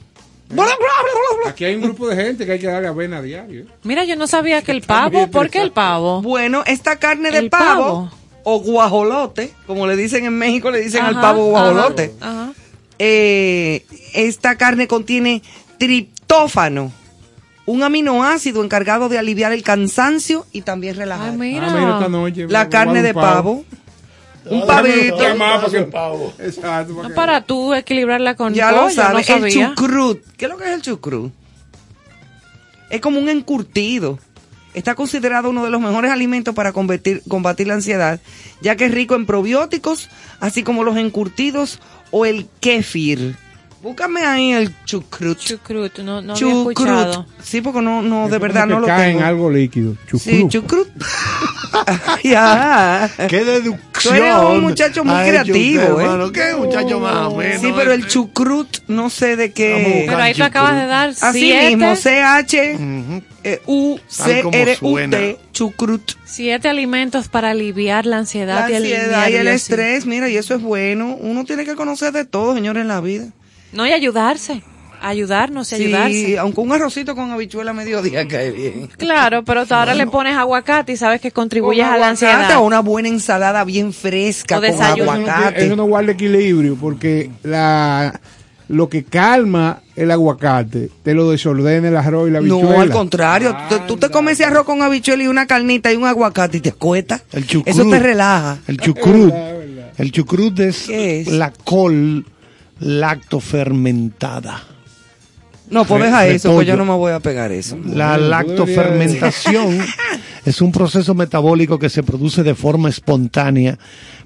[1.48, 3.65] Aquí hay un grupo de gente que hay que darle avena a diario.
[3.84, 6.22] Mira, yo no sabía que el pavo, ¿por qué el pavo?
[6.22, 8.11] Bueno, esta carne de pavo, pavo.
[8.44, 12.14] o guajolote, como le dicen en México, le dicen al pavo guajolote.
[12.22, 12.53] Ajá.
[13.03, 13.84] Eh,
[14.14, 15.41] esta carne contiene
[15.80, 16.91] triptófano,
[17.65, 21.32] un aminoácido encargado de aliviar el cansancio y también relajar.
[21.32, 21.68] Ay, mira.
[21.68, 22.48] Ah, mira esta noche.
[22.48, 23.65] La carne de pavo,
[24.45, 25.18] un pavito.
[25.18, 25.61] ¿Qué más?
[25.61, 25.77] Porque-
[26.39, 26.93] Exacto.
[26.93, 30.23] No porque- para tú equilibrarla con Ya pollo, lo sabes, no el chucrut.
[30.38, 31.31] ¿Qué es lo que es el chucrut?
[32.89, 34.19] Es como un encurtido.
[34.73, 38.22] Está considerado uno de los mejores alimentos para combatir, combatir la ansiedad,
[38.61, 40.09] ya que es rico en probióticos,
[40.39, 41.80] así como los encurtidos
[42.11, 43.35] o el kéfir.
[43.82, 45.40] Búscame ahí el chucrut.
[45.40, 47.26] Chucrut, no, no había escuchado.
[47.41, 49.20] Sí, porque no, no, de verdad no lo cae tengo.
[49.22, 49.95] en algo líquido.
[50.20, 50.52] Sí, Chucrut.
[50.52, 50.88] chucrut.
[52.24, 53.10] ya.
[53.30, 53.91] ¡Qué deducción!
[54.02, 56.03] Tú eres un muchacho muy creativo, usted, ¿eh?
[56.03, 56.32] hermano.
[56.32, 57.62] ¿Qué muchacho más o menos?
[57.62, 60.06] Sí, pero el chucrut no sé de qué.
[60.08, 62.78] Pero ahí tú acabas de dar Así siete, mismo, C-H
[63.44, 64.98] eh, U C R U.
[65.10, 66.12] T chucrut.
[66.26, 70.38] siete alimentos para aliviar la ansiedad, La y el ansiedad y el estrés, mira, y
[70.38, 71.16] eso es bueno.
[71.20, 73.28] Uno tiene que conocer de todo, señores, en la vida.
[73.73, 74.61] No, y ayudarse.
[75.03, 76.38] Ayudarnos y Sí, ayudarse.
[76.38, 78.88] aunque un arrocito con habichuela a mediodía cae bien.
[78.98, 82.27] Claro, pero tú ahora le pones aguacate y sabes que contribuyes Con a la aguacate
[82.35, 82.60] ansiedad.
[82.61, 85.65] o una buena ensalada bien fresca O con aguacate.
[85.65, 88.19] Eso no guarda equilibrio porque la
[88.68, 92.69] lo que calma el aguacate te lo desordena el arroz y la habichuela.
[92.76, 93.57] No, al contrario.
[93.69, 96.61] Tú, tú te comes ese arroz con habichuela y una carnita y un aguacate y
[96.61, 97.23] te acuestas.
[97.34, 97.68] El chucrut.
[97.76, 98.60] Eso te relaja.
[98.68, 99.34] El chucrut.
[99.98, 101.27] El chucrut es, ¿Qué es?
[101.27, 102.26] la col
[102.82, 104.64] lactofermentada.
[105.70, 107.78] No, pues deja eso, pues yo no me voy a pegar eso.
[107.86, 109.80] La lactofermentación
[110.45, 113.80] es un proceso metabólico que se produce de forma espontánea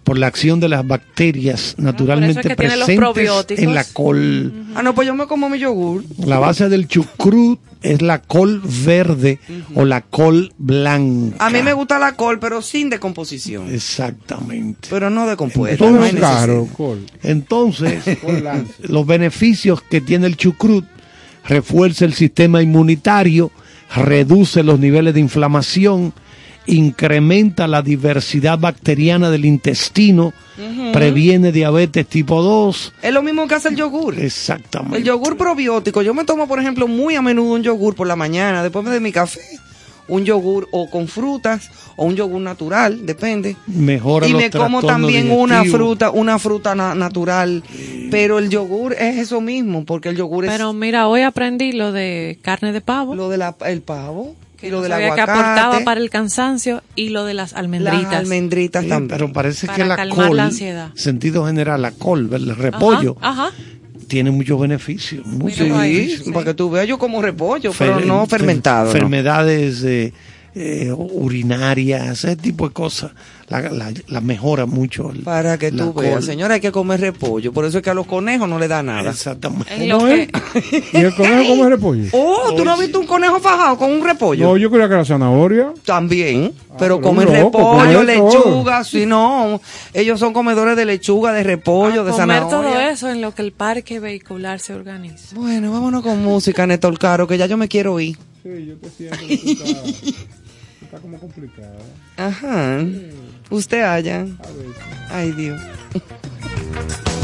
[0.05, 4.53] por la acción de las bacterias naturalmente que tiene los presentes en la col.
[4.75, 6.03] Ah, no, pues yo me como mi yogur.
[6.23, 9.39] La base del chucrut es la col verde
[9.73, 11.43] o la col blanca.
[11.43, 13.73] A mí me gusta la col, pero sin decomposición.
[13.73, 14.87] Exactamente.
[14.91, 15.77] Pero no decompuesta.
[15.77, 15.99] Todo
[16.47, 16.67] no.
[16.67, 17.05] Col.
[17.23, 18.03] Entonces,
[18.83, 20.85] los beneficios que tiene el chucrut
[21.45, 23.51] refuerza el sistema inmunitario,
[23.95, 26.13] reduce los niveles de inflamación,
[26.67, 30.33] incrementa la diversidad bacteriana del intestino,
[30.93, 32.93] previene diabetes tipo 2.
[33.01, 34.17] Es lo mismo que hace el yogur.
[34.19, 34.97] Exactamente.
[34.97, 36.01] El yogur probiótico.
[36.01, 38.99] Yo me tomo, por ejemplo, muy a menudo un yogur por la mañana, después de
[38.99, 39.41] mi café.
[40.07, 43.57] Un yogur o con frutas o un yogur natural, depende.
[43.65, 47.63] Mejora y los me como también una fruta, una fruta na- natural.
[48.11, 51.91] Pero el yogur es eso mismo, porque el yogur Pero es mira, hoy aprendí lo
[51.91, 53.15] de carne de pavo.
[53.15, 55.39] lo del el pavo que y lo no del sabía que aguacate.
[55.39, 58.03] aportaba para el cansancio y lo de las almendritas.
[58.03, 59.07] Las almendritas Sí, también.
[59.09, 60.89] pero parece Para que la col, la ansiedad.
[60.95, 63.51] sentido general, la col, el Ajá, repollo, Ajá.
[64.07, 65.25] tiene muchos beneficios.
[65.25, 65.95] Muchos ahí.
[65.95, 66.25] beneficios.
[66.25, 68.85] Sí, para que tú veas, yo como repollo, pero Fer- no fer- fermentado.
[68.85, 68.91] ¿no?
[68.91, 70.13] Enfermedades eh,
[70.55, 73.11] eh, urinarias, ese tipo de cosas.
[73.49, 75.11] La, la, la mejora mucho.
[75.11, 77.53] el- Para que tú veas, señora, hay que comer repollo.
[77.53, 79.11] Por eso es que a los conejos no le da nada.
[79.11, 79.71] Exactamente.
[79.75, 80.93] En lo ¿Cómo que, es?
[80.93, 82.03] ¿Y el conejo come repollo?
[82.13, 84.45] Oh, ¿tú no has visto un conejo fajado con un repollo?
[84.47, 85.73] No, yo creía que era zanahoria.
[85.85, 88.03] También, pero pero comen repollo, todo.
[88.03, 89.61] lechuga, si no,
[89.93, 92.89] ellos son comedores de lechuga, de repollo, de a comer todo zanahoria.
[92.91, 95.35] eso en lo que el parque vehicular se organiza.
[95.35, 98.17] Bueno, vámonos con música, Néstor Caro, que ya yo me quiero ir.
[98.41, 99.17] Sí, yo te siento
[101.05, 101.77] como complicada.
[102.17, 102.83] Ajá.
[103.51, 104.21] Usted haya.
[104.21, 104.73] A ver.
[105.11, 105.61] Ay, Dios.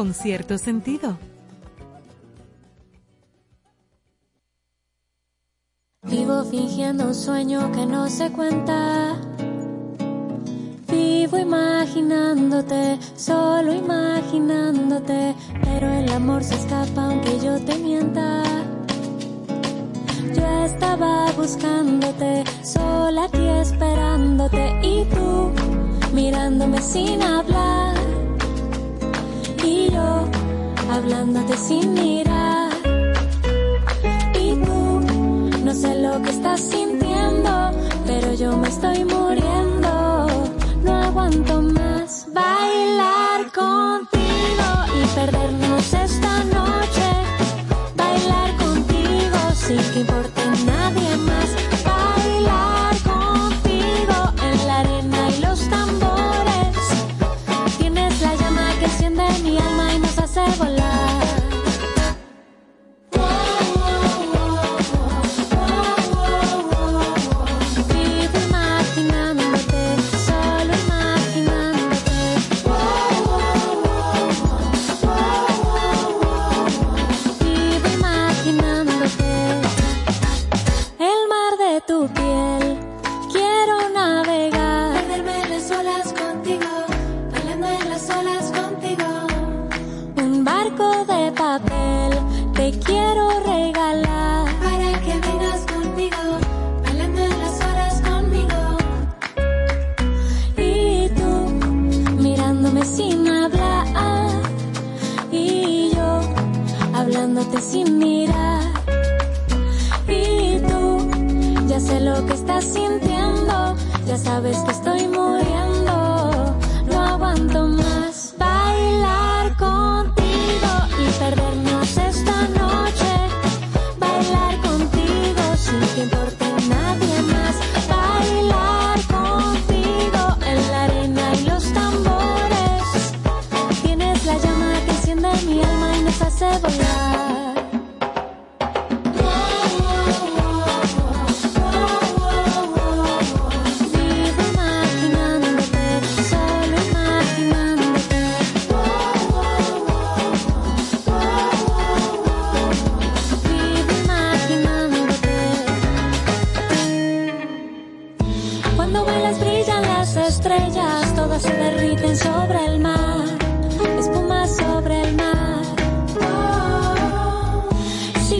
[0.00, 1.18] con cierto sentido.
[6.04, 8.99] Vivo fingiendo un sueño que no se cuenta.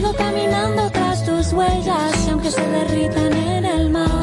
[0.00, 4.19] Sigo caminando tras tus huellas aunque se derritan en el mar,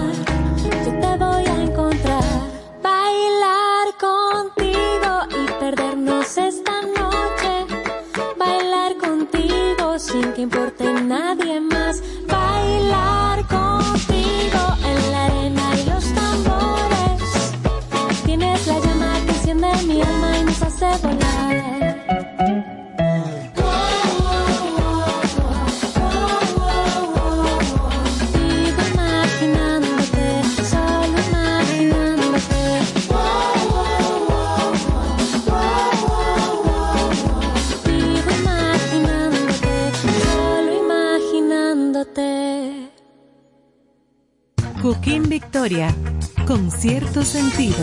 [46.80, 47.76] Cierto sentido.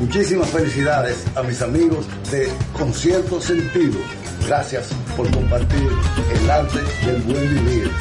[0.00, 4.00] Muchísimas felicidades a mis amigos de Concierto Sentido.
[4.44, 5.88] Gracias por compartir
[6.34, 7.92] el arte del buen vivir.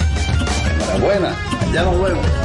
[0.74, 1.36] Enhorabuena,
[1.72, 2.45] ya nos vemos.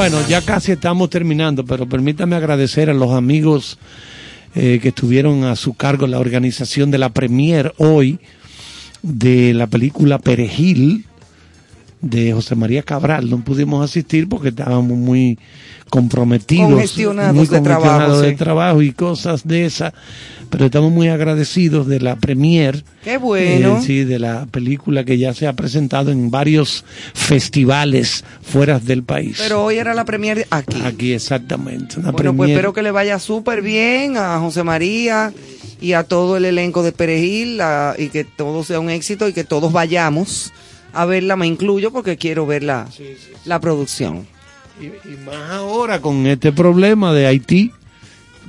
[0.00, 3.76] Bueno, ya casi estamos terminando, pero permítame agradecer a los amigos
[4.54, 8.18] eh, que estuvieron a su cargo en la organización de la premier hoy
[9.02, 11.04] de la película Perejil
[12.00, 13.28] de José María Cabral.
[13.28, 15.38] No pudimos asistir porque estábamos muy
[15.90, 18.36] comprometidos, Congestionados muy de trabajo, congestionados de sí.
[18.36, 19.92] trabajo y cosas de esas,
[20.48, 23.78] pero estamos muy agradecidos de la premier Qué bueno.
[23.78, 29.02] eh, sí, de la película que ya se ha presentado en varios festivales fuera del
[29.02, 29.38] país.
[29.38, 30.80] Pero hoy era la premier aquí.
[30.84, 31.98] Aquí exactamente.
[31.98, 35.32] Una Bueno, pues espero que le vaya súper bien a José María
[35.80, 37.60] y a todo el elenco de Perejil
[37.98, 40.52] y que todo sea un éxito y que todos vayamos
[40.92, 41.36] a verla.
[41.36, 42.86] Me incluyo porque quiero ver la,
[43.44, 44.26] la producción.
[44.80, 47.72] Y, y más ahora con este problema de Haití.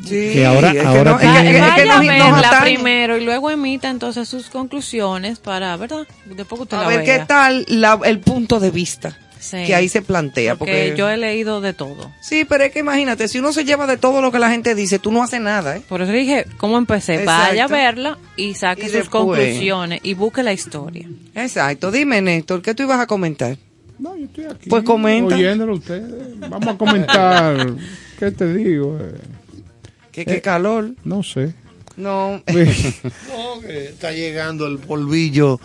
[0.04, 0.86] Sí, que ahora, es que es
[1.20, 2.62] tiene- es que nos- nos atañe.
[2.76, 6.08] primero y luego emita entonces sus conclusiones para, ¿verdad?
[6.26, 7.20] Después que usted A la ver vea.
[7.20, 9.66] qué tal la- el punto de vista Sí.
[9.66, 10.56] que ahí se plantea.
[10.56, 12.12] Porque Porque, yo he leído de todo.
[12.22, 14.76] Sí, pero es que imagínate, si uno se lleva de todo lo que la gente
[14.76, 15.82] dice, tú no haces nada, ¿eh?
[15.90, 17.16] Por eso dije, ¿cómo empecé?
[17.16, 17.50] Exacto.
[17.50, 21.10] Vaya a verla y saque Y sus después- conclusiones y busque la historia.
[21.36, 21.92] Exacto.
[21.92, 23.58] Dime, Néstor, ¿qué tú ibas a comentar?
[24.00, 24.70] No, yo estoy aquí.
[24.70, 25.36] Pues comenta.
[25.36, 26.40] Oyéndolo a ustedes.
[26.40, 27.74] Vamos a comentar.
[28.20, 28.98] ¿Qué te digo?
[29.02, 29.14] Eh,
[30.12, 30.92] ¿Qué, qué calor?
[31.04, 31.54] No sé.
[31.98, 32.42] No.
[32.48, 35.60] No, que está llegando el polvillo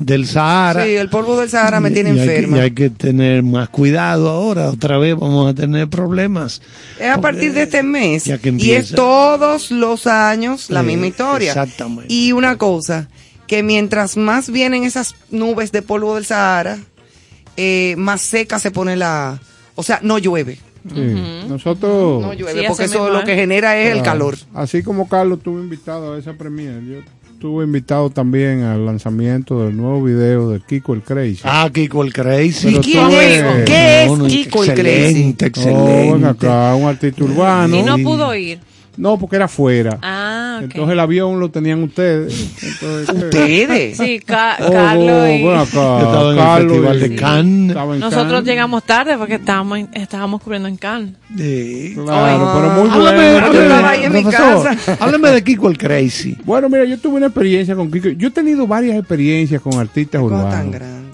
[0.00, 0.84] del Sahara.
[0.84, 2.56] Sí, el polvo del Sahara me tiene Y hay que- enferma.
[2.56, 4.70] y hay que tener más cuidado ahora.
[4.70, 6.60] Otra vez vamos a tener problemas.
[6.98, 8.24] Es a partir de este mes.
[8.24, 11.50] Ya que y es todos los años la misma historia.
[11.52, 12.12] exactamente.
[12.12, 13.08] Y una cosa,
[13.46, 16.78] que mientras más vienen esas nubes de polvo del Sahara,
[17.56, 19.38] eh, más seca se pone la...
[19.74, 20.58] O sea, no llueve.
[20.94, 21.44] Sí.
[21.46, 22.22] Nosotros.
[22.22, 24.36] No llueve, porque eso lo que genera es el calor.
[24.54, 26.94] Así como Carlos estuvo invitado a esa premiere, yo
[27.40, 31.40] estuve invitado también al lanzamiento del nuevo video de Kiko el Crazy.
[31.44, 32.66] Ah, Kiko el Crazy.
[32.68, 33.42] Pero quién tú es?
[33.42, 35.62] ves- ¿Qué es No, no, Kiko el excelente, Crazy?
[35.72, 36.10] excelente.
[36.10, 37.74] Oh, ven acá, un artista urbano.
[37.78, 38.58] Y no pudo ir.
[38.98, 39.98] No, porque era afuera.
[40.02, 42.32] Ah, Entonces el avión lo tenían ustedes.
[43.12, 43.96] ¿Ustedes?
[43.96, 45.42] Sí, Ca- Oh, Carlos oh, y...
[45.42, 47.76] ven acá, Yo estaba en el Carlos Festival y- de Cannes.
[47.76, 48.44] en Nosotros Cannes.
[48.44, 51.14] llegamos tarde porque estábamos, en- estábamos cubriendo en Cannes.
[51.36, 51.92] Sí.
[51.94, 53.10] Claro, pero muy bueno.
[55.00, 56.36] háblame, de Kiko el Crazy.
[56.44, 58.08] Bueno, mira, yo tuve una experiencia con Kiko.
[58.10, 60.72] Yo he tenido varias experiencias con artistas Cosa tan urbanos.
[60.74, 61.09] grande.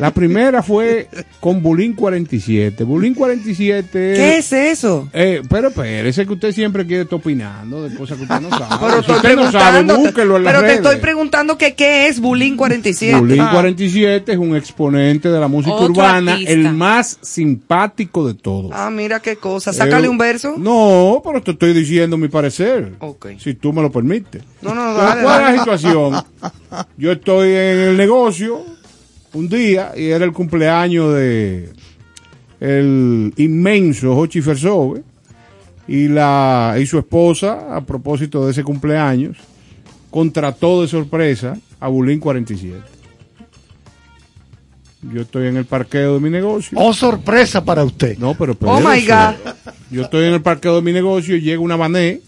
[0.00, 1.08] La primera fue
[1.40, 2.84] con Bulín 47.
[2.84, 5.08] Bulín 47 ¿Qué es eso?
[5.12, 8.76] Eh, pero espérese que usted siempre quiere estar opinando de cosas que usted no sabe.
[8.80, 10.86] Pero si usted no sabe, búsquelo en las pero te redes.
[10.86, 13.18] estoy preguntando que qué es Bulín 47.
[13.20, 13.50] Bulín Ah.
[13.52, 16.52] 47 es un exponente de la música Otro urbana, artista.
[16.52, 18.70] el más simpático de todos.
[18.74, 19.72] Ah, mira qué cosa.
[19.74, 20.54] Sácale Eh, un verso.
[20.56, 22.94] No, pero te estoy diciendo mi parecer.
[23.00, 23.26] Ok.
[23.38, 24.42] Si tú me lo permites.
[24.62, 26.24] No, no, dale, ¿Cuál es la situación?
[26.96, 28.64] Yo estoy en el negocio
[29.32, 31.70] un día y era el cumpleaños de
[32.60, 35.02] el inmenso Hochi Fersove
[35.88, 39.38] y la y su esposa a propósito de ese cumpleaños
[40.10, 42.76] contrató de sorpresa a Bulín 47.
[45.02, 46.76] Yo estoy en el parqueo de mi negocio.
[46.78, 48.18] Oh, sorpresa para usted.
[48.18, 49.00] No, pero Oh my.
[49.06, 49.34] God.
[49.90, 52.20] Yo estoy en el parqueo de mi negocio y llega una vané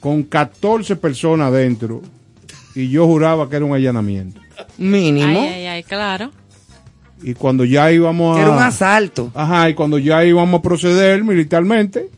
[0.00, 2.00] con 14 personas adentro
[2.74, 4.40] y yo juraba que era un allanamiento.
[4.78, 5.40] Mínimo.
[5.40, 6.30] Ay, ay, ay, claro.
[7.22, 8.40] Y cuando ya íbamos a...
[8.42, 9.30] Era un asalto.
[9.34, 12.10] Ajá, y cuando ya íbamos a proceder militarmente,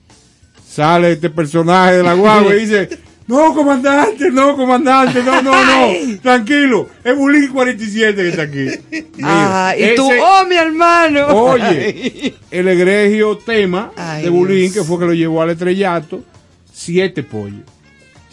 [0.68, 2.88] sale este personaje de la guagua y dice,
[3.28, 8.66] no, comandante, no, comandante, no, no, no, tranquilo, es Bulín 47 que está aquí.
[9.16, 11.26] Mira, Ah, y tú, ese- oh, mi hermano.
[11.28, 14.74] Oye, el egregio tema Ay, de Bulín, Dios.
[14.74, 16.24] que fue que lo llevó al estrellato,
[16.72, 17.60] siete pollos.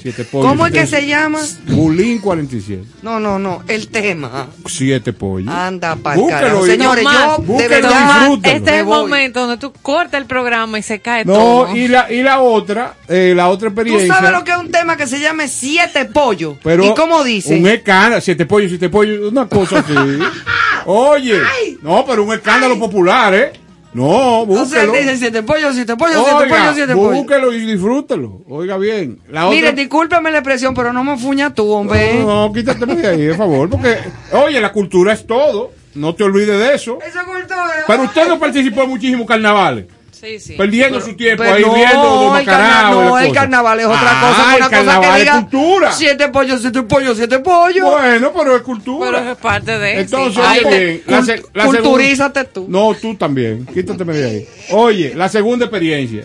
[0.04, 0.50] Siete pollos.
[0.50, 1.40] ¿Cómo es que se llama?
[1.68, 2.84] Bulín 47.
[3.04, 3.64] No, no, no.
[3.70, 4.48] El tema.
[4.68, 5.48] Siete pollos.
[5.54, 8.30] Anda y- Señores, yo de búsquelo y verdad.
[8.44, 11.76] Este es el momento donde tú cortas el programa y se cae No, todo.
[11.78, 14.14] y la, y la otra, eh, la otra Tú experiencia.
[14.14, 16.58] sabes lo que es un tema que se llame Siete Pollos.
[16.62, 17.56] Pero ¿Y cómo dice?
[17.58, 19.94] Un escándalo, siete pollos, siete pollos, una cosa así.
[20.86, 21.40] Oye,
[21.82, 23.54] no, pero un escándalo popular, ¿eh?
[23.94, 24.94] No, O sea, búsquelo.
[24.94, 27.14] dice siete pollos, siete pollos, siete pollos, siete pollos.
[27.14, 28.42] búsquelo y disfrútelo.
[28.50, 29.20] Oiga bien.
[29.30, 29.56] La otra...
[29.56, 32.20] Mire, discúlpame la expresión, pero no me fuña tú, hombre.
[32.20, 33.98] No, no, quítatelo de ahí, por favor, porque,
[34.32, 35.72] oye, la cultura es todo.
[35.96, 36.98] No te olvides de eso.
[37.08, 37.70] Esa cultura.
[37.86, 39.86] Pero usted no participó en muchísimos carnavales.
[40.24, 40.54] Sí, sí.
[40.54, 43.80] Perdiendo su tiempo Pero ahí viendo Pues los el, carna- macarao y no, el carnaval
[43.82, 44.42] es otra Ah, cosa.
[44.52, 45.92] el Una cosa carnaval que es diga cultura.
[45.92, 47.92] siete pollos, siete pollos, siete pollos.
[47.92, 49.12] Bueno, pero es cultura.
[49.12, 50.40] Pero es parte de Entonces, sí.
[50.40, 52.66] oye Ay, bien, la, se- la culturízate tú.
[52.70, 53.66] No, tú también.
[53.66, 54.48] Quítateme de ahí.
[54.72, 56.24] Oye, la segunda experiencia.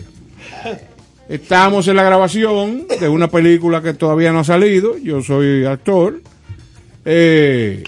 [1.27, 4.97] Estamos en la grabación de una película que todavía no ha salido.
[4.97, 6.21] Yo soy actor.
[7.03, 7.83] Eh,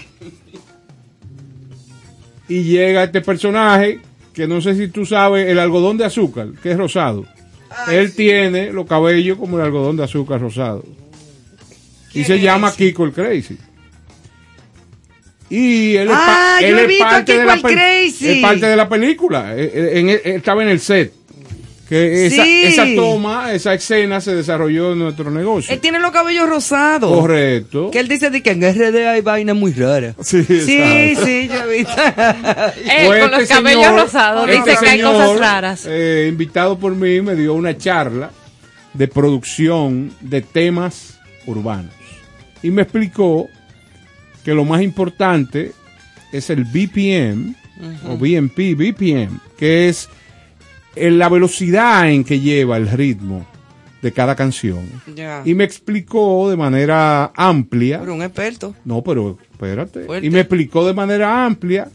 [2.48, 4.00] y llega este personaje
[4.34, 7.24] que no sé si tú sabes el algodón de azúcar, que es rosado.
[7.90, 10.84] Él tiene los cabellos como el algodón de azúcar rosado.
[12.14, 13.56] Y se llama Kiko el Crazy.
[15.50, 18.28] Y él, es, Ah, pa- yo él es parte de la Crazy.
[18.30, 19.54] es parte de la película.
[19.56, 21.12] Eh, eh, en- él estaba en el set.
[21.92, 22.62] Que esa, Sí.
[22.64, 25.74] esa toma, esa escena se desarrolló en nuestro negocio.
[25.74, 27.12] Él tiene los cabellos rosados.
[27.20, 27.90] Correcto.
[27.90, 30.14] Que él dice de que en RD hay vainas muy raras.
[30.22, 31.26] Sí, Sí, exacto.
[31.26, 32.02] sí, yo he visto.
[32.90, 35.84] Él Fue con los este cabellos señor- rosados este dice que hay cosas raras.
[35.86, 38.30] eh, invitado por mí, me dio una charla
[38.94, 41.92] de producción de temas urbanos.
[42.62, 43.48] Y me explicó
[44.44, 45.72] que lo más importante
[46.32, 47.54] es el BPM
[48.08, 50.08] o BMP, BPM, que es
[50.96, 53.46] eh, la velocidad en que lleva el ritmo
[54.02, 54.80] de cada canción.
[55.14, 55.42] Ya.
[55.44, 58.00] Y me explicó de manera amplia.
[58.00, 58.74] Pero un experto.
[58.84, 60.04] No, pero espérate.
[60.04, 60.26] Fuerte.
[60.26, 61.88] Y me explicó de manera amplia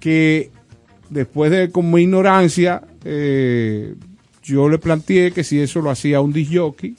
[0.00, 0.50] que
[1.08, 3.94] después de con mi ignorancia, eh,
[4.42, 6.96] yo le planteé que si eso lo hacía un disc jockey,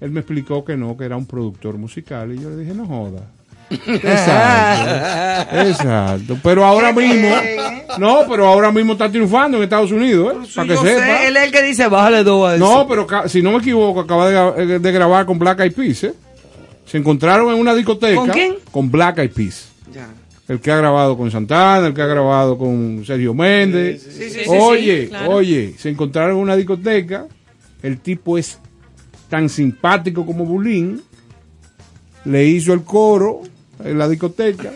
[0.00, 2.34] él me explicó que no, que era un productor musical.
[2.34, 3.30] Y yo le dije, no joda.
[3.70, 5.56] Exacto.
[5.68, 6.38] Exacto.
[6.42, 7.28] Pero ahora mismo,
[7.98, 10.48] no, pero ahora mismo está triunfando en Estados Unidos, ¿eh?
[10.54, 11.00] Para que Yo sepa.
[11.04, 12.64] sé, él es el que dice, bájale dos a eso.
[12.64, 16.04] No, pero si no me equivoco, acaba de, gra- de grabar con Black Eyed Peas,
[16.04, 16.14] ¿eh?
[16.84, 18.14] Se encontraron en una discoteca.
[18.20, 18.54] ¿Con quién?
[18.70, 19.68] Con Black Eyed Peas.
[19.92, 20.06] Ya.
[20.48, 24.00] El que ha grabado con Santana, el que ha grabado con Sergio Méndez.
[24.02, 25.30] Sí, sí, sí, sí, oye, sí, claro.
[25.32, 27.26] oye, se encontraron en una discoteca.
[27.82, 28.58] El tipo es
[29.28, 31.02] tan simpático como Bulín.
[32.24, 33.42] Le hizo el coro
[33.84, 34.72] en la discoteca.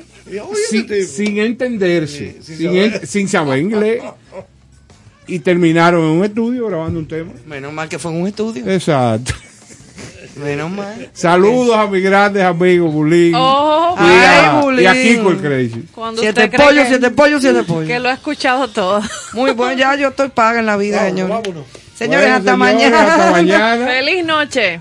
[0.69, 2.95] sin, sin entenderse, sin, saber.
[3.03, 4.03] en- sin saber inglés.
[5.27, 7.33] Y terminaron en un estudio grabando un tema.
[7.47, 8.69] Menos mal que fue en un estudio.
[8.69, 9.33] Exacto.
[10.37, 11.11] Menos mal.
[11.13, 13.35] Saludos a mis grandes amigos Bulín.
[13.37, 14.85] Oh, y, a, Ay, Bulín.
[14.85, 15.85] y a Kiko el Crazy.
[15.95, 17.87] Cuando Siete pollos, siete pollos, siete pollos.
[17.89, 19.03] Que lo ha escuchado todo.
[19.35, 21.37] Muy bueno, ya yo estoy paga en la vida, señores.
[21.95, 23.13] Señores, Bueno, hasta señores, mañana.
[23.15, 23.87] hasta mañana.
[23.87, 24.81] Feliz noche.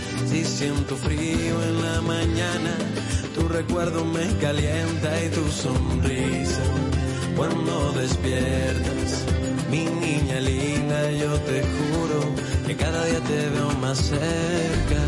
[0.31, 2.73] si siento frío en la mañana,
[3.35, 6.63] tu recuerdo me calienta y tu sonrisa.
[7.35, 9.25] Cuando despiertas,
[9.69, 12.19] mi niña linda, yo te juro
[12.65, 15.01] que cada día te veo más cerca.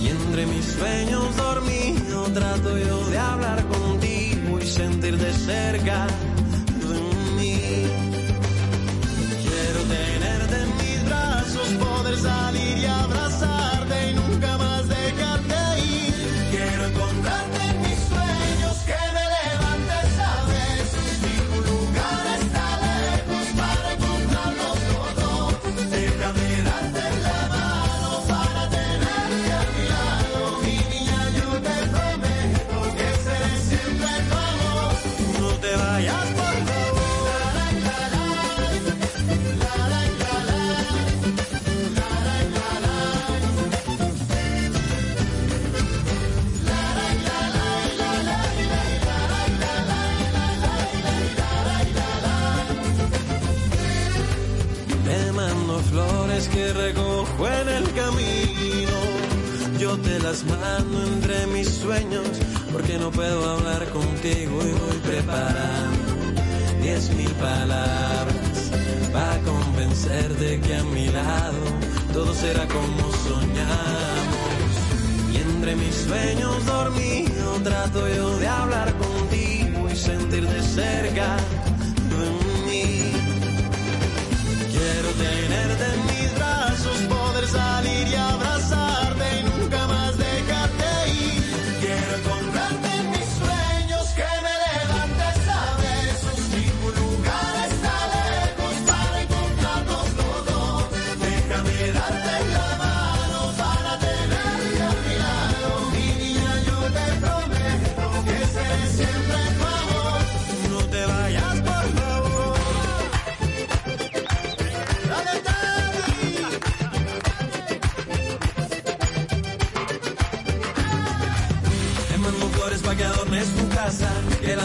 [0.00, 6.06] Y entre mis sueños dormido trato yo de hablar contigo y sentir de cerca
[6.86, 7.00] de
[7.36, 7.60] mí.
[9.42, 13.25] Quiero tenerte en mis brazos, poder salir y abrazarte
[58.06, 58.98] camino.
[59.78, 62.26] Yo te las mando entre mis sueños
[62.72, 66.14] porque no puedo hablar contigo y voy preparando
[66.82, 68.70] diez mil palabras
[69.12, 71.64] para convencerte que a mi lado
[72.12, 74.72] todo será como soñamos.
[75.32, 81.36] Y entre mis sueños dormido trato yo de hablar contigo y sentir de cerca
[82.10, 82.26] de
[82.66, 83.12] mí.
[84.72, 86.05] Quiero tenerte en
[87.46, 88.45] salir y abrazarte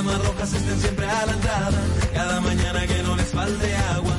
[0.03, 1.81] las más rojas estén siempre a la entrada.
[2.13, 4.10] Cada mañana que no les falte agua,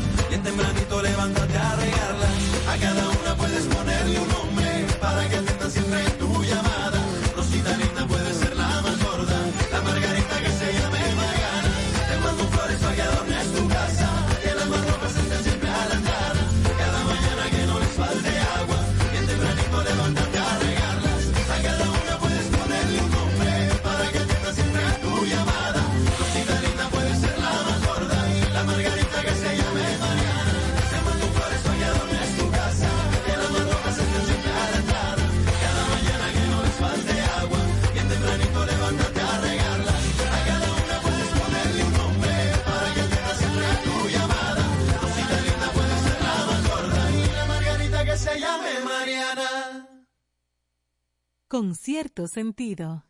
[51.53, 53.05] con cierto sentido.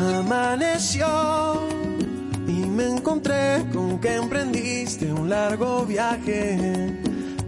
[0.00, 1.06] Amaneció
[2.48, 6.98] y me encontré con que emprendiste un largo viaje.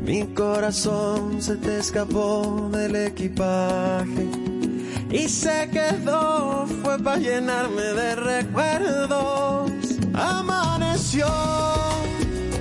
[0.03, 4.29] Mi corazón se te escapó del equipaje
[5.11, 9.48] y se quedó, fue para llenarme de recuerdos.
[10.19, 11.27] Amaneció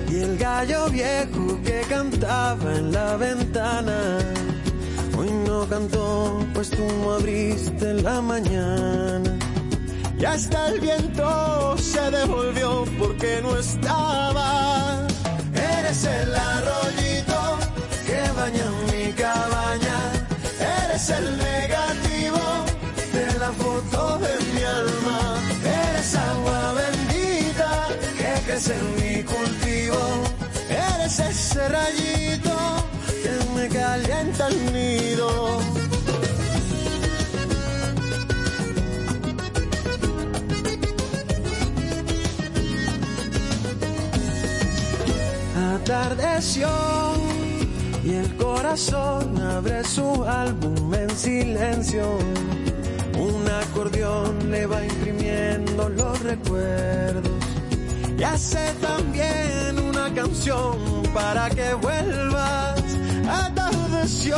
[0.08, 4.18] y el gallo viejo que cantaba en la ventana.
[5.18, 9.36] Hoy no cantó, pues tú no abriste la mañana.
[10.16, 15.06] Y hasta el viento se devolvió porque no estaba.
[15.52, 17.58] Eres el arroyito
[18.06, 19.98] que baña mi cabaña.
[20.84, 21.87] Eres el negativo
[28.58, 29.98] crece en mi cultivo.
[30.68, 32.56] Eres ese rayito
[33.22, 35.58] que me calienta el nido.
[45.74, 46.68] Atardeció
[48.04, 52.18] y el corazón abre su álbum en silencio.
[53.18, 57.37] Un acordeón le va imprimiendo los recuerdos
[58.18, 60.76] y hace también una canción
[61.14, 62.82] para que vuelvas.
[63.28, 64.36] Atardeció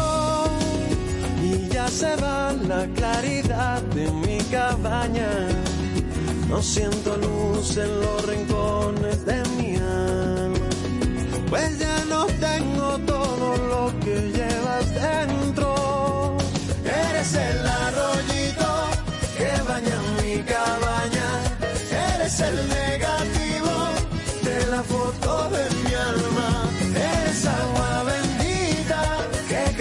[1.43, 5.31] y ya se va la claridad de mi cabaña.
[6.49, 10.69] No siento luz en los rincones de mi alma.
[11.49, 16.37] Pues ya no tengo todo lo que llevas dentro.
[16.85, 18.71] Eres el arroyito
[19.39, 21.29] que baña mi cabaña.
[22.15, 23.00] Eres el negativo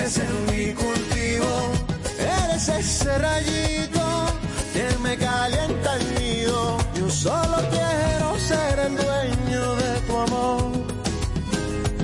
[0.10, 1.72] crece en mi cultivo.
[2.20, 4.28] Eres ese rayito
[4.74, 6.78] que me calienta el nido.
[6.96, 10.72] Yo solo quiero ser el dueño de tu amor.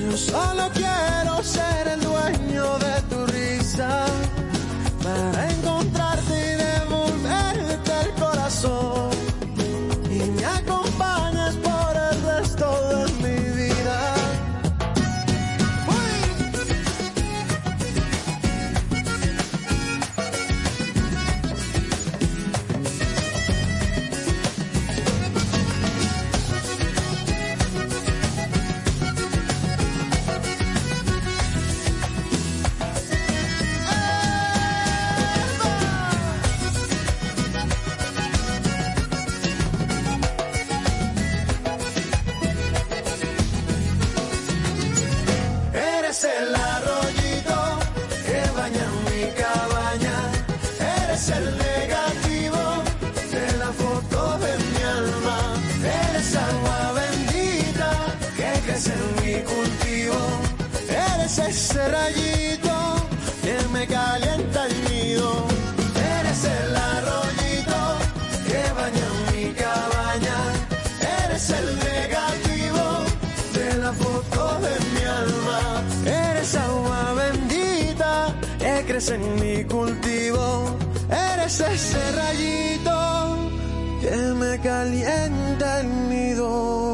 [0.02, 2.95] Yo solo quiero ser el dueño de
[63.88, 65.46] calienta el nido.
[66.20, 67.80] Eres el arroyito
[68.48, 70.38] que baña mi cabaña.
[71.24, 72.86] Eres el negativo
[73.54, 75.62] de la foto de mi alma.
[76.06, 80.78] Eres agua bendita que crece en mi cultivo.
[81.10, 83.38] Eres ese rayito
[84.02, 86.85] que me calienta el nido.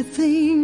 [0.00, 0.59] everything